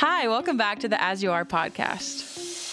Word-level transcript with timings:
Hi, 0.00 0.28
welcome 0.28 0.56
back 0.56 0.78
to 0.78 0.88
the 0.88 1.02
As 1.02 1.24
You 1.24 1.32
Are 1.32 1.44
podcast. 1.44 2.72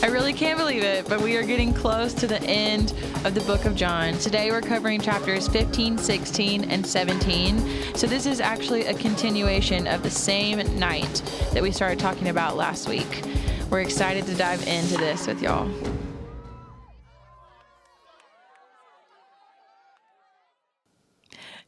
I 0.00 0.06
really 0.06 0.32
can't 0.32 0.56
believe 0.56 0.84
it, 0.84 1.08
but 1.08 1.20
we 1.20 1.36
are 1.36 1.42
getting 1.42 1.74
close 1.74 2.14
to 2.14 2.28
the 2.28 2.40
end 2.44 2.94
of 3.24 3.34
the 3.34 3.40
book 3.40 3.64
of 3.64 3.74
John. 3.74 4.16
Today 4.18 4.52
we're 4.52 4.60
covering 4.60 5.00
chapters 5.00 5.48
15, 5.48 5.98
16, 5.98 6.70
and 6.70 6.86
17. 6.86 7.96
So 7.96 8.06
this 8.06 8.26
is 8.26 8.38
actually 8.38 8.84
a 8.84 8.94
continuation 8.94 9.88
of 9.88 10.04
the 10.04 10.10
same 10.10 10.58
night 10.78 11.20
that 11.52 11.64
we 11.64 11.72
started 11.72 11.98
talking 11.98 12.28
about 12.28 12.56
last 12.56 12.88
week. 12.88 13.24
We're 13.68 13.80
excited 13.80 14.24
to 14.26 14.36
dive 14.36 14.64
into 14.68 14.98
this 14.98 15.26
with 15.26 15.42
y'all. 15.42 15.68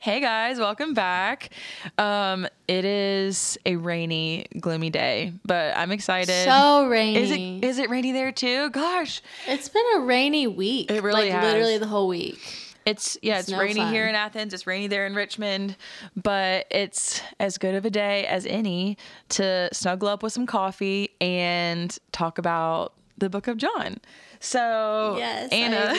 Hey 0.09 0.21
guys, 0.21 0.59
welcome 0.59 0.95
back. 0.95 1.51
Um, 1.99 2.49
it 2.67 2.87
is 2.87 3.59
a 3.67 3.77
rainy, 3.77 4.47
gloomy 4.59 4.89
day, 4.89 5.35
but 5.45 5.77
I'm 5.77 5.93
excited. 5.93 6.47
So 6.47 6.87
rainy. 6.87 7.17
Is 7.21 7.31
it 7.31 7.69
is 7.69 7.79
it 7.79 7.91
rainy 7.91 8.13
there 8.13 8.33
too? 8.33 8.71
Gosh, 8.71 9.21
It's 9.47 9.69
been 9.69 9.85
a 9.97 10.01
rainy 10.01 10.47
week. 10.47 10.91
It 10.91 11.03
really 11.03 11.25
like 11.25 11.33
has. 11.33 11.45
literally 11.53 11.77
the 11.77 11.89
whole 11.89 12.09
week. 12.09 12.41
it's 12.87 13.19
yeah, 13.21 13.41
it's, 13.41 13.49
It's 13.49 13.53
no 13.53 13.61
rainy 13.61 13.81
fun. 13.81 13.93
here 13.93 14.09
in 14.09 14.15
Athens. 14.15 14.55
It's 14.55 14.67
rainy 14.67 14.87
there 14.87 15.05
in 15.05 15.15
Richmond, 15.15 15.77
but 16.17 16.65
it's 16.71 17.21
as 17.39 17.59
good 17.59 17.75
of 17.75 17.85
a 17.85 17.91
day 17.91 18.25
as 18.25 18.47
any 18.47 18.97
to 19.29 19.69
snuggle 19.75 20.09
up 20.09 20.23
with 20.23 20.33
some 20.33 20.47
coffee 20.47 21.11
and 21.21 21.95
talk 22.13 22.39
about 22.39 22.95
the 23.19 23.29
Book 23.29 23.47
of 23.47 23.59
John. 23.59 23.99
So, 24.41 25.17
Yes, 25.19 25.51
Anna, 25.53 25.95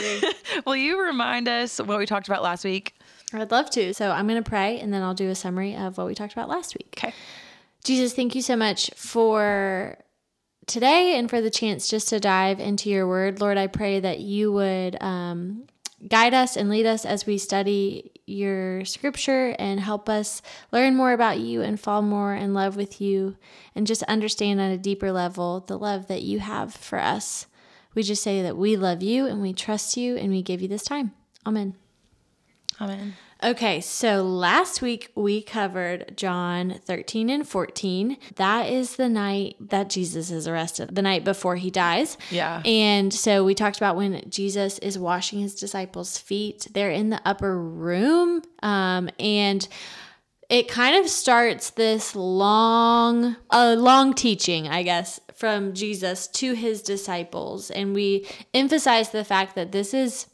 will 0.66 0.76
you 0.76 1.00
remind 1.00 1.48
us 1.48 1.78
what 1.80 2.00
we 2.00 2.08
talked 2.08 2.28
about 2.28 2.42
last 2.42 2.64
week? 2.64 2.96
I'd 3.34 3.52
love 3.52 3.70
to. 3.72 3.94
So 3.94 4.12
I'm 4.12 4.28
going 4.28 4.42
to 4.42 4.50
pray 4.50 4.80
and 4.80 4.94
then 4.94 5.04
I'll 5.04 5.14
do 5.14 5.30
a 5.30 5.36
summary 5.36 5.76
of 5.76 5.98
what 5.98 6.08
we 6.08 6.16
talked 6.16 6.34
about 6.34 6.50
last 6.50 6.76
week. 6.76 6.96
Okay. 6.98 7.14
Jesus, 7.84 8.14
thank 8.14 8.36
you 8.36 8.42
so 8.42 8.56
much 8.56 8.90
for 8.96 9.98
today 10.68 11.18
and 11.18 11.30
for 11.30 11.42
the 11.42 11.50
chance 11.50 11.90
just 11.90 12.10
to 12.10 12.20
dive 12.20 12.60
into 12.60 12.90
your 12.90 13.08
word. 13.08 13.42
Lord, 13.42 13.58
I 13.58 13.68
pray 13.68 14.00
that 14.00 14.20
you 14.20 14.52
would 14.52 15.02
um, 15.02 15.66
guide 16.08 16.34
us 16.34 16.56
and 16.56 16.70
lead 16.70 16.86
us 16.86 17.06
as 17.06 17.26
we 17.26 17.38
study 17.38 18.12
your 18.26 18.86
scripture 18.86 19.56
and 19.58 19.80
help 19.80 20.08
us 20.08 20.42
learn 20.72 20.96
more 20.96 21.14
about 21.14 21.40
you 21.40 21.62
and 21.62 21.80
fall 21.80 22.02
more 22.02 22.36
in 22.36 22.54
love 22.54 22.76
with 22.76 23.02
you 23.02 23.36
and 23.76 23.88
just 23.88 24.04
understand 24.04 24.62
on 24.62 24.72
a 24.72 24.78
deeper 24.78 25.12
level 25.12 25.62
the 25.62 25.78
love 25.78 26.08
that 26.08 26.22
you 26.22 26.40
have 26.40 26.74
for 26.74 27.00
us. 27.00 27.48
We 27.96 28.04
just 28.04 28.22
say 28.24 28.42
that 28.44 28.56
we 28.56 28.78
love 28.78 29.02
you 29.02 29.26
and 29.26 29.42
we 29.42 29.54
trust 29.54 29.98
you 29.98 30.16
and 30.16 30.30
we 30.30 30.42
give 30.42 30.62
you 30.62 30.68
this 30.68 30.84
time. 30.84 31.12
Amen. 31.46 31.76
Amen. 32.82 33.16
Okay, 33.42 33.80
so 33.80 34.22
last 34.22 34.82
week 34.82 35.14
we 35.16 35.42
covered 35.42 36.18
John 36.18 36.82
13 36.84 37.30
and 37.30 37.48
14. 37.48 38.18
That 38.36 38.70
is 38.70 38.98
the 38.98 39.08
night 39.08 39.56
that 39.62 39.90
Jesus 39.90 40.30
is 40.30 40.46
arrested, 40.46 40.94
the 40.94 41.02
night 41.02 41.24
before 41.24 41.56
he 41.56 41.72
dies. 41.72 42.18
Yeah. 42.32 42.62
And 42.66 43.14
so 43.14 43.46
we 43.46 43.56
talked 43.56 43.78
about 43.78 43.96
when 43.96 44.30
Jesus 44.30 44.78
is 44.80 45.00
washing 45.00 45.40
his 45.40 45.56
disciples' 45.56 46.18
feet. 46.18 46.68
They're 46.74 46.92
in 46.92 47.12
the 47.12 47.22
upper 47.24 47.58
room. 47.58 48.42
Um, 48.62 49.10
and 49.18 49.66
it 50.50 50.68
kind 50.68 50.98
of 50.98 51.10
starts 51.10 51.70
this 51.70 52.18
long, 52.18 53.38
a 53.52 53.76
long 53.78 54.16
teaching, 54.16 54.68
I 54.68 54.84
guess, 54.84 55.22
from 55.34 55.74
Jesus 55.74 56.28
to 56.28 56.54
his 56.54 56.82
disciples. 56.82 57.72
And 57.72 57.94
we 57.94 58.28
emphasize 58.54 59.12
the 59.12 59.24
fact 59.24 59.56
that 59.56 59.72
this 59.72 59.94
is 59.94 60.26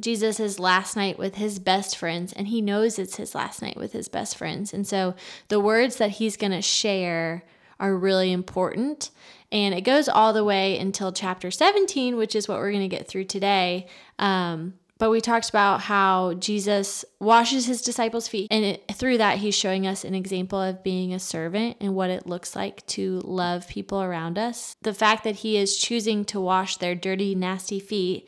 Jesus' 0.00 0.58
last 0.58 0.96
night 0.96 1.18
with 1.18 1.36
his 1.36 1.58
best 1.58 1.96
friends, 1.96 2.32
and 2.32 2.48
he 2.48 2.60
knows 2.60 2.98
it's 2.98 3.16
his 3.16 3.34
last 3.34 3.62
night 3.62 3.76
with 3.76 3.92
his 3.92 4.08
best 4.08 4.36
friends. 4.36 4.72
And 4.72 4.86
so 4.86 5.14
the 5.48 5.60
words 5.60 5.96
that 5.96 6.12
he's 6.12 6.36
going 6.36 6.52
to 6.52 6.62
share 6.62 7.44
are 7.78 7.96
really 7.96 8.32
important. 8.32 9.10
And 9.52 9.74
it 9.74 9.82
goes 9.82 10.08
all 10.08 10.32
the 10.32 10.44
way 10.44 10.78
until 10.78 11.12
chapter 11.12 11.50
17, 11.50 12.16
which 12.16 12.34
is 12.34 12.48
what 12.48 12.58
we're 12.58 12.72
going 12.72 12.88
to 12.88 12.96
get 12.96 13.08
through 13.08 13.24
today. 13.24 13.86
Um, 14.18 14.74
but 14.98 15.10
we 15.10 15.20
talked 15.20 15.50
about 15.50 15.82
how 15.82 16.34
Jesus 16.34 17.04
washes 17.20 17.66
his 17.66 17.82
disciples' 17.82 18.28
feet. 18.28 18.48
And 18.50 18.64
it, 18.64 18.84
through 18.94 19.18
that, 19.18 19.38
he's 19.38 19.54
showing 19.54 19.86
us 19.86 20.04
an 20.04 20.14
example 20.14 20.60
of 20.60 20.82
being 20.82 21.12
a 21.12 21.18
servant 21.18 21.76
and 21.80 21.94
what 21.94 22.08
it 22.08 22.26
looks 22.26 22.56
like 22.56 22.86
to 22.88 23.20
love 23.20 23.68
people 23.68 24.02
around 24.02 24.38
us. 24.38 24.74
The 24.80 24.94
fact 24.94 25.24
that 25.24 25.36
he 25.36 25.58
is 25.58 25.76
choosing 25.76 26.24
to 26.26 26.40
wash 26.40 26.78
their 26.78 26.94
dirty, 26.94 27.34
nasty 27.34 27.78
feet 27.78 28.26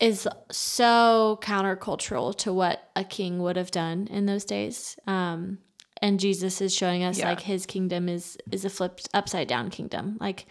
is 0.00 0.28
so 0.50 1.38
countercultural 1.42 2.36
to 2.38 2.52
what 2.52 2.88
a 2.94 3.04
king 3.04 3.40
would 3.40 3.56
have 3.56 3.70
done 3.70 4.06
in 4.10 4.26
those 4.26 4.44
days. 4.44 4.96
Um, 5.06 5.58
and 6.00 6.20
Jesus 6.20 6.60
is 6.60 6.74
showing 6.74 7.02
us 7.02 7.18
Yeah. 7.18 7.30
like 7.30 7.40
his 7.40 7.66
kingdom 7.66 8.08
is 8.08 8.38
is 8.52 8.64
a 8.64 8.70
flipped 8.70 9.08
upside 9.12 9.48
down 9.48 9.70
kingdom. 9.70 10.16
Like 10.20 10.46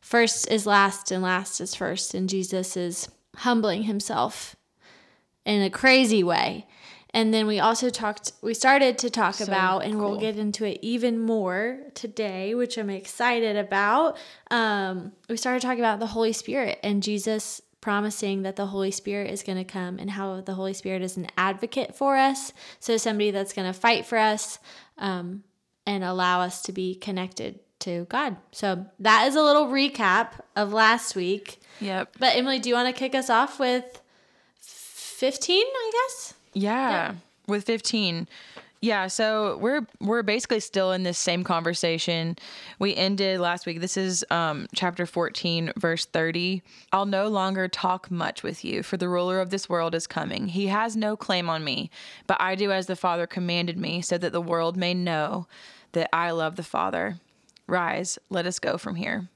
first 0.00 0.50
is 0.50 0.66
last 0.66 1.12
and 1.12 1.22
last 1.22 1.60
is 1.60 1.74
first, 1.74 2.14
and 2.14 2.28
Jesus 2.28 2.76
is 2.76 3.08
humbling 3.36 3.84
himself 3.84 4.56
in 5.44 5.62
a 5.62 5.70
crazy 5.70 6.24
way. 6.24 6.66
And 7.14 7.32
then 7.32 7.46
we 7.46 7.58
also 7.58 7.88
talked, 7.88 8.32
we 8.42 8.52
started 8.52 8.98
to 8.98 9.08
talk 9.08 9.36
So 9.36 9.44
about, 9.44 9.84
and 9.84 9.98
we'll 9.98 10.20
get 10.20 10.36
into 10.36 10.66
it 10.66 10.78
even 10.82 11.18
more 11.18 11.78
today, 11.94 12.54
which 12.54 12.76
I'm 12.76 12.90
excited 12.90 13.56
about. 13.56 14.18
Um, 14.50 15.12
we 15.28 15.38
started 15.38 15.62
talking 15.62 15.78
about 15.78 16.00
the 16.00 16.06
Holy 16.06 16.34
Spirit 16.34 16.78
and 16.82 17.02
Jesus 17.02 17.62
promising 17.80 18.42
that 18.42 18.56
the 18.56 18.66
Holy 18.66 18.90
Spirit 18.90 19.30
is 19.30 19.42
going 19.42 19.58
to 19.58 19.64
come 19.64 19.98
and 19.98 20.10
how 20.10 20.40
the 20.40 20.54
Holy 20.54 20.74
Spirit 20.74 21.02
is 21.02 21.16
an 21.16 21.28
advocate 21.36 21.94
for 21.94 22.16
us. 22.16 22.52
So, 22.80 22.96
somebody 22.96 23.30
that's 23.30 23.52
going 23.52 23.72
to 23.72 23.78
fight 23.78 24.06
for 24.06 24.18
us 24.18 24.58
um, 24.98 25.44
and 25.86 26.04
allow 26.04 26.40
us 26.40 26.62
to 26.62 26.72
be 26.72 26.94
connected 26.94 27.60
to 27.80 28.06
God. 28.08 28.36
So, 28.52 28.86
that 28.98 29.28
is 29.28 29.36
a 29.36 29.42
little 29.42 29.66
recap 29.66 30.32
of 30.56 30.72
last 30.72 31.14
week. 31.14 31.60
Yep. 31.80 32.16
But, 32.18 32.36
Emily, 32.36 32.58
do 32.58 32.68
you 32.68 32.74
want 32.74 32.94
to 32.94 32.98
kick 32.98 33.14
us 33.14 33.30
off 33.30 33.60
with 33.60 34.02
15, 34.60 35.64
I 35.64 35.90
guess? 35.92 36.34
Yeah, 36.54 37.14
with 37.46 37.64
15. 37.64 38.28
Yeah, 38.80 39.08
so 39.08 39.58
we're 39.58 39.86
we're 40.00 40.22
basically 40.22 40.60
still 40.60 40.92
in 40.92 41.02
this 41.02 41.18
same 41.18 41.42
conversation. 41.42 42.36
We 42.78 42.94
ended 42.94 43.40
last 43.40 43.66
week. 43.66 43.80
This 43.80 43.96
is 43.96 44.24
um 44.30 44.68
chapter 44.74 45.04
14 45.04 45.72
verse 45.76 46.06
30. 46.06 46.62
I'll 46.92 47.06
no 47.06 47.26
longer 47.26 47.66
talk 47.66 48.10
much 48.10 48.44
with 48.44 48.64
you 48.64 48.84
for 48.84 48.96
the 48.96 49.08
ruler 49.08 49.40
of 49.40 49.50
this 49.50 49.68
world 49.68 49.96
is 49.96 50.06
coming. 50.06 50.48
He 50.48 50.68
has 50.68 50.96
no 50.96 51.16
claim 51.16 51.50
on 51.50 51.64
me, 51.64 51.90
but 52.28 52.40
I 52.40 52.54
do 52.54 52.70
as 52.70 52.86
the 52.86 52.96
Father 52.96 53.26
commanded 53.26 53.78
me 53.78 54.00
so 54.00 54.16
that 54.16 54.32
the 54.32 54.40
world 54.40 54.76
may 54.76 54.94
know 54.94 55.48
that 55.92 56.08
I 56.14 56.30
love 56.30 56.54
the 56.54 56.62
Father. 56.62 57.16
Rise, 57.66 58.18
let 58.30 58.46
us 58.46 58.60
go 58.60 58.78
from 58.78 58.94
here. 58.94 59.28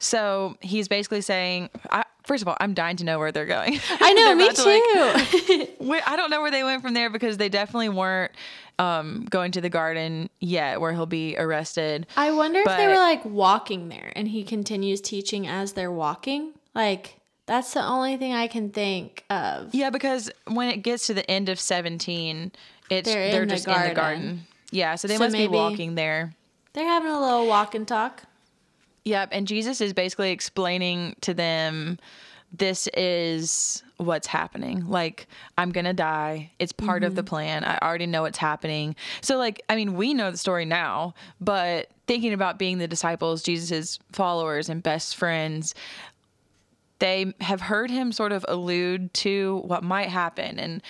So 0.00 0.56
he's 0.60 0.88
basically 0.88 1.20
saying, 1.20 1.70
I, 1.90 2.04
first 2.24 2.42
of 2.42 2.48
all, 2.48 2.56
I'm 2.58 2.74
dying 2.74 2.96
to 2.96 3.04
know 3.04 3.18
where 3.18 3.30
they're 3.30 3.46
going. 3.46 3.78
I 4.00 4.12
know, 4.14 4.34
me 4.34 4.44
about 4.44 4.56
to, 4.56 4.64
like, 4.64 4.82
too. 5.78 6.02
I 6.06 6.16
don't 6.16 6.30
know 6.30 6.40
where 6.40 6.50
they 6.50 6.64
went 6.64 6.82
from 6.82 6.94
there 6.94 7.10
because 7.10 7.36
they 7.36 7.50
definitely 7.50 7.90
weren't 7.90 8.32
um, 8.78 9.26
going 9.28 9.52
to 9.52 9.60
the 9.60 9.68
garden 9.68 10.30
yet 10.40 10.80
where 10.80 10.92
he'll 10.92 11.04
be 11.06 11.36
arrested. 11.36 12.06
I 12.16 12.32
wonder 12.32 12.60
if 12.60 12.66
they 12.66 12.86
were 12.88 12.94
like 12.94 13.24
walking 13.26 13.90
there 13.90 14.10
and 14.16 14.26
he 14.26 14.42
continues 14.42 15.02
teaching 15.02 15.46
as 15.46 15.74
they're 15.74 15.92
walking. 15.92 16.54
Like, 16.74 17.16
that's 17.44 17.74
the 17.74 17.84
only 17.84 18.16
thing 18.16 18.32
I 18.32 18.46
can 18.46 18.70
think 18.70 19.24
of. 19.28 19.74
Yeah, 19.74 19.90
because 19.90 20.30
when 20.46 20.68
it 20.68 20.78
gets 20.78 21.08
to 21.08 21.14
the 21.14 21.30
end 21.30 21.50
of 21.50 21.60
17, 21.60 22.52
it's 22.88 23.08
They're 23.08 23.30
they're, 23.30 23.42
in 23.42 23.48
the 23.48 23.54
just 23.54 23.68
in 23.68 23.88
the 23.88 23.94
garden. 23.94 24.46
Yeah, 24.70 24.94
so 24.94 25.08
they 25.08 25.16
So 25.16 25.24
must 25.24 25.36
be 25.36 25.48
walking 25.48 25.94
there. 25.94 26.34
They're 26.72 26.86
having 26.86 27.10
a 27.10 27.20
little 27.20 27.46
walk 27.48 27.74
and 27.74 27.86
talk. 27.86 28.22
Yep, 29.04 29.30
and 29.32 29.46
Jesus 29.46 29.80
is 29.80 29.92
basically 29.92 30.30
explaining 30.30 31.16
to 31.22 31.34
them 31.34 31.98
this 32.52 32.88
is 32.94 33.82
what's 33.96 34.26
happening. 34.26 34.88
Like, 34.88 35.28
I'm 35.56 35.70
going 35.70 35.84
to 35.84 35.92
die. 35.92 36.50
It's 36.58 36.72
part 36.72 37.04
of 37.04 37.14
the 37.14 37.22
mm-hmm. 37.22 37.28
plan. 37.28 37.64
I 37.64 37.78
already 37.78 38.06
know 38.06 38.22
what's 38.22 38.38
happening. 38.38 38.96
So, 39.20 39.36
like, 39.36 39.62
I 39.68 39.76
mean, 39.76 39.94
we 39.94 40.14
know 40.14 40.30
the 40.30 40.36
story 40.36 40.64
now, 40.64 41.14
but 41.40 41.90
thinking 42.06 42.32
about 42.32 42.58
being 42.58 42.78
the 42.78 42.88
disciples, 42.88 43.42
Jesus' 43.42 43.98
followers 44.10 44.68
and 44.68 44.82
best 44.82 45.16
friends, 45.16 45.74
they 46.98 47.32
have 47.40 47.60
heard 47.60 47.90
him 47.90 48.10
sort 48.10 48.32
of 48.32 48.44
allude 48.48 49.14
to 49.14 49.62
what 49.64 49.84
might 49.84 50.08
happen 50.08 50.58
and 50.58 50.82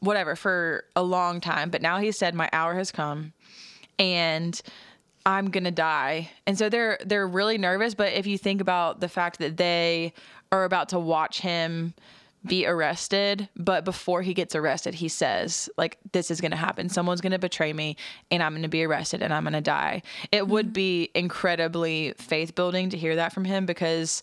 whatever 0.00 0.34
for 0.34 0.84
a 0.96 1.02
long 1.02 1.40
time. 1.40 1.68
But 1.68 1.82
now 1.82 1.98
he 1.98 2.10
said, 2.10 2.34
My 2.34 2.48
hour 2.52 2.74
has 2.74 2.90
come. 2.90 3.32
And 3.98 4.60
I'm 5.26 5.50
gonna 5.50 5.72
die. 5.72 6.30
And 6.46 6.56
so 6.56 6.68
they're 6.68 6.98
they're 7.04 7.26
really 7.26 7.58
nervous. 7.58 7.94
But 7.94 8.12
if 8.12 8.26
you 8.26 8.38
think 8.38 8.60
about 8.60 9.00
the 9.00 9.08
fact 9.08 9.38
that 9.40 9.56
they 9.56 10.14
are 10.52 10.64
about 10.64 10.88
to 10.90 10.98
watch 11.00 11.40
him 11.40 11.94
be 12.46 12.64
arrested, 12.64 13.48
but 13.56 13.84
before 13.84 14.22
he 14.22 14.32
gets 14.32 14.54
arrested, 14.54 14.94
he 14.94 15.08
says, 15.08 15.68
like, 15.76 15.98
this 16.12 16.30
is 16.30 16.40
gonna 16.40 16.54
happen. 16.54 16.88
Someone's 16.88 17.20
gonna 17.20 17.40
betray 17.40 17.72
me 17.72 17.96
and 18.30 18.40
I'm 18.40 18.54
gonna 18.54 18.68
be 18.68 18.84
arrested 18.84 19.20
and 19.20 19.34
I'm 19.34 19.42
gonna 19.42 19.60
die. 19.60 20.02
It 20.30 20.42
mm-hmm. 20.42 20.52
would 20.52 20.72
be 20.72 21.10
incredibly 21.12 22.14
faith 22.18 22.54
building 22.54 22.90
to 22.90 22.96
hear 22.96 23.16
that 23.16 23.32
from 23.32 23.44
him 23.44 23.66
because 23.66 24.22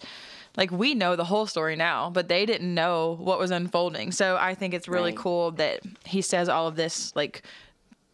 like 0.56 0.72
we 0.72 0.94
know 0.96 1.18
the 1.18 1.26
whole 1.26 1.48
story 1.48 1.76
now, 1.76 2.12
but 2.12 2.30
they 2.30 2.46
didn't 2.46 2.74
know 2.74 3.18
what 3.20 3.40
was 3.40 3.52
unfolding. 3.52 4.14
So 4.14 4.38
I 4.40 4.56
think 4.56 4.74
it's 4.74 4.88
really 4.88 5.12
Right. 5.12 5.20
cool 5.20 5.52
that 5.52 5.82
he 6.06 6.22
says 6.22 6.48
all 6.48 6.68
of 6.68 6.78
this 6.78 7.14
like 7.16 7.42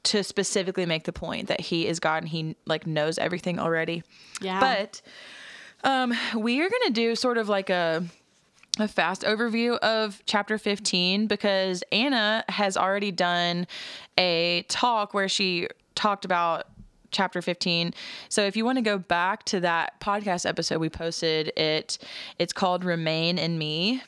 to 0.03 0.23
specifically 0.23 0.85
make 0.85 1.03
the 1.03 1.13
point 1.13 1.47
that 1.47 1.61
he 1.61 1.87
is 1.87 1.99
God 1.99 2.23
and 2.23 2.29
he 2.29 2.55
like 2.65 2.87
knows 2.87 3.17
everything 3.17 3.59
already. 3.59 4.03
Yeah. 4.41 4.59
But 4.59 5.01
um 5.83 6.13
we 6.35 6.61
are 6.61 6.69
going 6.69 6.87
to 6.87 6.93
do 6.93 7.15
sort 7.15 7.37
of 7.37 7.49
like 7.49 7.69
a 7.69 8.03
a 8.79 8.87
fast 8.87 9.23
overview 9.23 9.77
of 9.79 10.21
chapter 10.25 10.57
15 10.57 11.27
because 11.27 11.83
Anna 11.91 12.45
has 12.47 12.77
already 12.77 13.11
done 13.11 13.67
a 14.17 14.63
talk 14.69 15.13
where 15.13 15.27
she 15.27 15.67
talked 15.95 16.23
about 16.23 16.65
chapter 17.11 17.41
15. 17.41 17.93
So 18.29 18.43
if 18.43 18.55
you 18.55 18.63
want 18.63 18.77
to 18.77 18.81
go 18.81 18.97
back 18.97 19.43
to 19.45 19.59
that 19.61 19.99
podcast 19.99 20.45
episode 20.45 20.79
we 20.79 20.89
posted 20.89 21.47
it 21.57 21.97
it's 22.37 22.53
called 22.53 22.83
Remain 22.85 23.37
in 23.37 23.57
Me. 23.57 24.01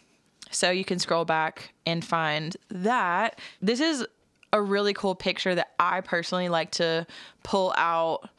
So 0.52 0.70
you 0.70 0.86
can 0.86 1.00
scroll 1.00 1.26
back 1.26 1.74
and 1.86 2.04
find 2.04 2.56
that. 2.70 3.40
This 3.62 3.80
is 3.80 4.06
a 4.54 4.62
really 4.62 4.94
cool 4.94 5.16
picture 5.16 5.56
that 5.56 5.72
I 5.80 6.02
personally 6.02 6.50
like 6.50 6.72
to 6.72 7.08
pull 7.44 7.74
out 7.78 8.30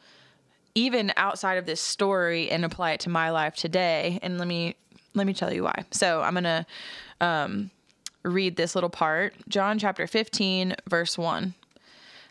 even 0.74 1.12
outside 1.16 1.58
of 1.58 1.66
this 1.66 1.80
story 1.80 2.50
and 2.50 2.64
apply 2.64 2.92
it 2.92 3.00
to 3.00 3.10
my 3.10 3.30
life 3.30 3.54
today. 3.54 4.18
And 4.22 4.38
let 4.38 4.48
me 4.48 4.76
let 5.14 5.26
me 5.26 5.34
tell 5.34 5.52
you 5.52 5.64
why. 5.64 5.84
So 5.90 6.22
I'm 6.22 6.34
gonna 6.34 6.66
um, 7.20 7.70
read 8.22 8.56
this 8.56 8.74
little 8.74 8.90
part. 8.90 9.34
John 9.48 9.78
chapter 9.78 10.06
15, 10.06 10.76
verse 10.88 11.18
1. 11.18 11.54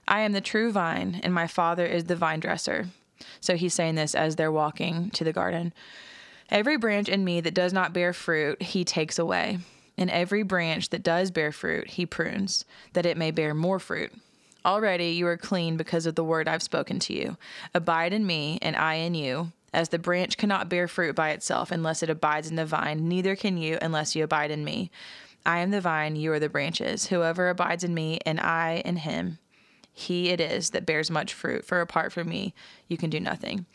I 0.07 0.21
am 0.21 0.31
the 0.31 0.41
true 0.41 0.71
vine, 0.71 1.21
and 1.23 1.33
my 1.33 1.47
father 1.47 1.85
is 1.85 2.05
the 2.05 2.15
vine 2.15 2.39
dresser. 2.39 2.87
So 3.39 3.55
he's 3.55 3.73
saying 3.73 3.95
this 3.95 4.15
as 4.15 4.35
they're 4.35 4.51
walking 4.51 5.11
to 5.11 5.23
the 5.23 5.33
garden. 5.33 5.73
Every 6.49 6.75
branch 6.75 7.07
in 7.07 7.23
me 7.23 7.39
that 7.41 7.53
does 7.53 7.71
not 7.71 7.93
bear 7.93 8.13
fruit, 8.13 8.61
he 8.61 8.83
takes 8.83 9.19
away. 9.19 9.59
And 10.01 10.09
every 10.09 10.41
branch 10.41 10.89
that 10.89 11.03
does 11.03 11.29
bear 11.29 11.51
fruit, 11.51 11.89
he 11.89 12.07
prunes, 12.07 12.65
that 12.93 13.05
it 13.05 13.17
may 13.17 13.29
bear 13.29 13.53
more 13.53 13.77
fruit. 13.77 14.11
Already 14.65 15.09
you 15.09 15.27
are 15.27 15.37
clean 15.37 15.77
because 15.77 16.07
of 16.07 16.15
the 16.15 16.23
word 16.23 16.47
I've 16.47 16.63
spoken 16.63 16.97
to 17.01 17.13
you. 17.13 17.37
Abide 17.75 18.11
in 18.11 18.25
me, 18.25 18.57
and 18.63 18.75
I 18.75 18.95
in 18.95 19.13
you. 19.13 19.51
As 19.71 19.89
the 19.89 19.99
branch 19.99 20.37
cannot 20.37 20.69
bear 20.69 20.87
fruit 20.87 21.15
by 21.15 21.29
itself 21.29 21.69
unless 21.69 22.01
it 22.01 22.09
abides 22.09 22.49
in 22.49 22.55
the 22.55 22.65
vine, 22.65 23.07
neither 23.07 23.35
can 23.35 23.59
you 23.59 23.77
unless 23.79 24.15
you 24.15 24.23
abide 24.23 24.49
in 24.49 24.65
me. 24.65 24.89
I 25.45 25.59
am 25.59 25.69
the 25.69 25.81
vine, 25.81 26.15
you 26.15 26.33
are 26.33 26.39
the 26.39 26.49
branches. 26.49 27.05
Whoever 27.05 27.49
abides 27.49 27.83
in 27.83 27.93
me, 27.93 28.17
and 28.25 28.39
I 28.39 28.81
in 28.83 28.95
him, 28.95 29.37
he 29.93 30.29
it 30.29 30.41
is 30.41 30.71
that 30.71 30.87
bears 30.87 31.11
much 31.11 31.31
fruit. 31.31 31.63
For 31.63 31.79
apart 31.79 32.11
from 32.11 32.27
me, 32.27 32.55
you 32.87 32.97
can 32.97 33.11
do 33.11 33.19
nothing. 33.19 33.67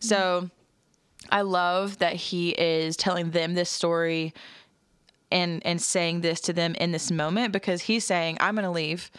So 0.00 0.48
I 1.30 1.42
love 1.42 1.98
that 1.98 2.14
he 2.16 2.52
is 2.52 2.96
telling 2.96 3.32
them 3.32 3.52
this 3.52 3.68
story 3.68 4.32
and 5.34 5.60
and 5.66 5.82
saying 5.82 6.22
this 6.22 6.40
to 6.42 6.54
them 6.54 6.74
in 6.76 6.92
this 6.92 7.10
moment 7.10 7.52
because 7.52 7.82
he's 7.82 8.06
saying, 8.06 8.38
I'm 8.40 8.54
gonna 8.54 8.72
leave. 8.72 9.10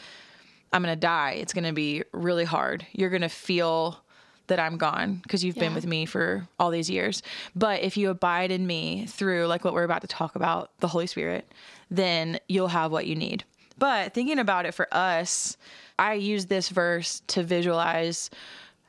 I'm 0.73 0.81
gonna 0.81 0.95
die. 0.95 1.33
It's 1.33 1.53
gonna 1.53 1.73
be 1.73 2.03
really 2.11 2.45
hard. 2.45 2.87
You're 2.93 3.11
gonna 3.11 3.29
feel 3.29 3.99
that 4.47 4.59
I'm 4.59 4.77
gone 4.77 5.19
because 5.23 5.43
you've 5.43 5.55
been 5.55 5.73
with 5.73 5.87
me 5.87 6.05
for 6.05 6.47
all 6.59 6.69
these 6.69 6.89
years. 6.89 7.23
But 7.55 7.81
if 7.81 7.97
you 7.97 8.09
abide 8.09 8.51
in 8.51 8.65
me 8.65 9.05
through 9.07 9.47
like 9.47 9.63
what 9.65 9.73
we're 9.73 9.83
about 9.83 10.01
to 10.01 10.07
talk 10.07 10.35
about, 10.35 10.71
the 10.79 10.87
Holy 10.87 11.07
Spirit, 11.07 11.51
then 11.89 12.39
you'll 12.47 12.67
have 12.67 12.91
what 12.91 13.07
you 13.07 13.15
need. 13.15 13.43
But 13.77 14.13
thinking 14.13 14.39
about 14.39 14.65
it 14.65 14.73
for 14.73 14.87
us, 14.91 15.57
I 15.97 16.13
use 16.13 16.45
this 16.45 16.69
verse 16.69 17.21
to 17.27 17.43
visualize 17.43 18.29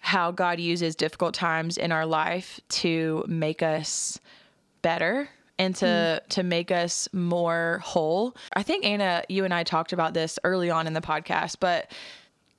how 0.00 0.30
God 0.30 0.60
uses 0.60 0.94
difficult 0.94 1.34
times 1.34 1.78
in 1.78 1.90
our 1.90 2.06
life 2.06 2.60
to 2.68 3.24
make 3.26 3.62
us 3.62 4.20
better 4.82 5.28
and 5.58 5.74
to 5.76 6.22
to 6.30 6.42
make 6.42 6.70
us 6.70 7.08
more 7.12 7.80
whole. 7.84 8.36
I 8.54 8.62
think 8.62 8.84
Anna, 8.84 9.22
you 9.28 9.44
and 9.44 9.54
I 9.54 9.62
talked 9.64 9.92
about 9.92 10.14
this 10.14 10.38
early 10.44 10.70
on 10.70 10.86
in 10.86 10.92
the 10.92 11.00
podcast, 11.00 11.56
but 11.60 11.90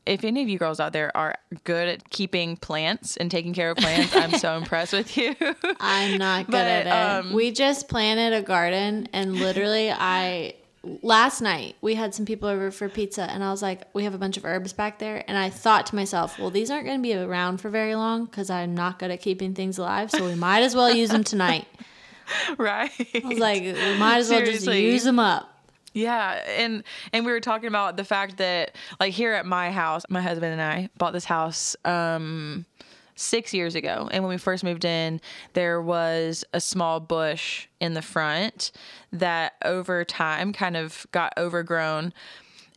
if 0.06 0.24
any 0.24 0.42
of 0.42 0.48
you 0.48 0.58
girls 0.58 0.80
out 0.80 0.94
there 0.94 1.16
are 1.18 1.36
good 1.66 1.88
at 1.90 2.10
keeping 2.10 2.56
plants 2.56 3.18
and 3.18 3.30
taking 3.30 3.54
care 3.54 3.72
of 3.72 3.78
plants, 3.78 4.16
I'm 4.16 4.32
so 4.32 4.56
impressed 4.58 4.94
with 4.94 5.18
you. 5.18 5.36
I'm 5.82 6.18
not 6.18 6.46
good 6.46 6.52
But, 6.54 6.66
at 6.66 6.88
it. 6.88 6.90
um, 7.28 7.34
we 7.34 7.52
just 7.52 7.90
planted 7.90 8.34
a 8.34 8.42
garden 8.42 9.10
and 9.12 9.36
literally 9.36 9.92
I 9.92 10.56
last 11.02 11.42
night 11.42 11.76
we 11.82 11.96
had 11.96 12.16
some 12.16 12.26
people 12.26 12.48
over 12.48 12.72
for 12.72 12.88
pizza 12.88 13.24
and 13.24 13.44
I 13.44 13.52
was 13.52 13.62
like, 13.62 13.82
we 13.94 14.06
have 14.06 14.14
a 14.14 14.18
bunch 14.18 14.38
of 14.38 14.46
herbs 14.46 14.72
back 14.72 15.00
there 15.00 15.26
and 15.28 15.38
I 15.38 15.50
thought 15.50 15.88
to 15.88 15.96
myself, 15.98 16.40
well, 16.40 16.52
these 16.52 16.72
aren't 16.72 16.86
going 16.86 17.00
to 17.00 17.04
be 17.04 17.14
around 17.14 17.58
for 17.60 17.70
very 17.70 17.94
long 17.96 18.28
cuz 18.28 18.50
I'm 18.50 18.74
not 18.76 19.00
good 19.00 19.12
at 19.12 19.22
keeping 19.22 19.54
things 19.54 19.78
alive, 19.78 20.10
so 20.10 20.24
we 20.26 20.36
might 20.36 20.62
as 20.62 20.74
well 20.74 20.90
use 20.90 21.10
them 21.10 21.26
tonight. 21.26 21.68
right. 22.58 22.92
I 23.16 23.28
was 23.28 23.40
like, 23.40 23.62
we 23.64 23.98
might 23.98 24.18
as 24.18 24.30
well 24.30 24.46
just 24.46 24.68
use 24.68 25.04
them 25.04 25.20
up. 25.20 25.54
Yeah, 25.94 26.44
and 26.48 26.84
and 27.12 27.26
we 27.26 27.32
were 27.32 27.40
talking 27.40 27.68
about 27.68 27.98
the 27.98 28.04
fact 28.04 28.38
that 28.38 28.76
like 29.00 29.14
here 29.14 29.34
at 29.34 29.46
my 29.46 29.72
house, 29.72 30.04
my 30.10 30.22
husband 30.22 30.54
and 30.54 30.62
I 30.62 30.90
bought 30.98 31.14
this 31.14 31.26
house 31.26 31.76
um 31.86 32.66
6 33.16 33.54
years 33.54 33.74
ago. 33.74 34.08
And 34.12 34.24
when 34.24 34.30
we 34.30 34.38
first 34.38 34.64
moved 34.64 34.86
in, 34.86 35.20
there 35.54 35.82
was 35.82 36.46
a 36.54 36.62
small 36.62 37.00
bush 37.00 37.68
in 37.80 37.96
the 37.96 38.02
front 38.04 38.72
that 39.12 39.54
over 39.66 40.06
time 40.06 40.54
kind 40.54 40.78
of 40.78 41.08
got 41.12 41.34
overgrown 41.36 42.14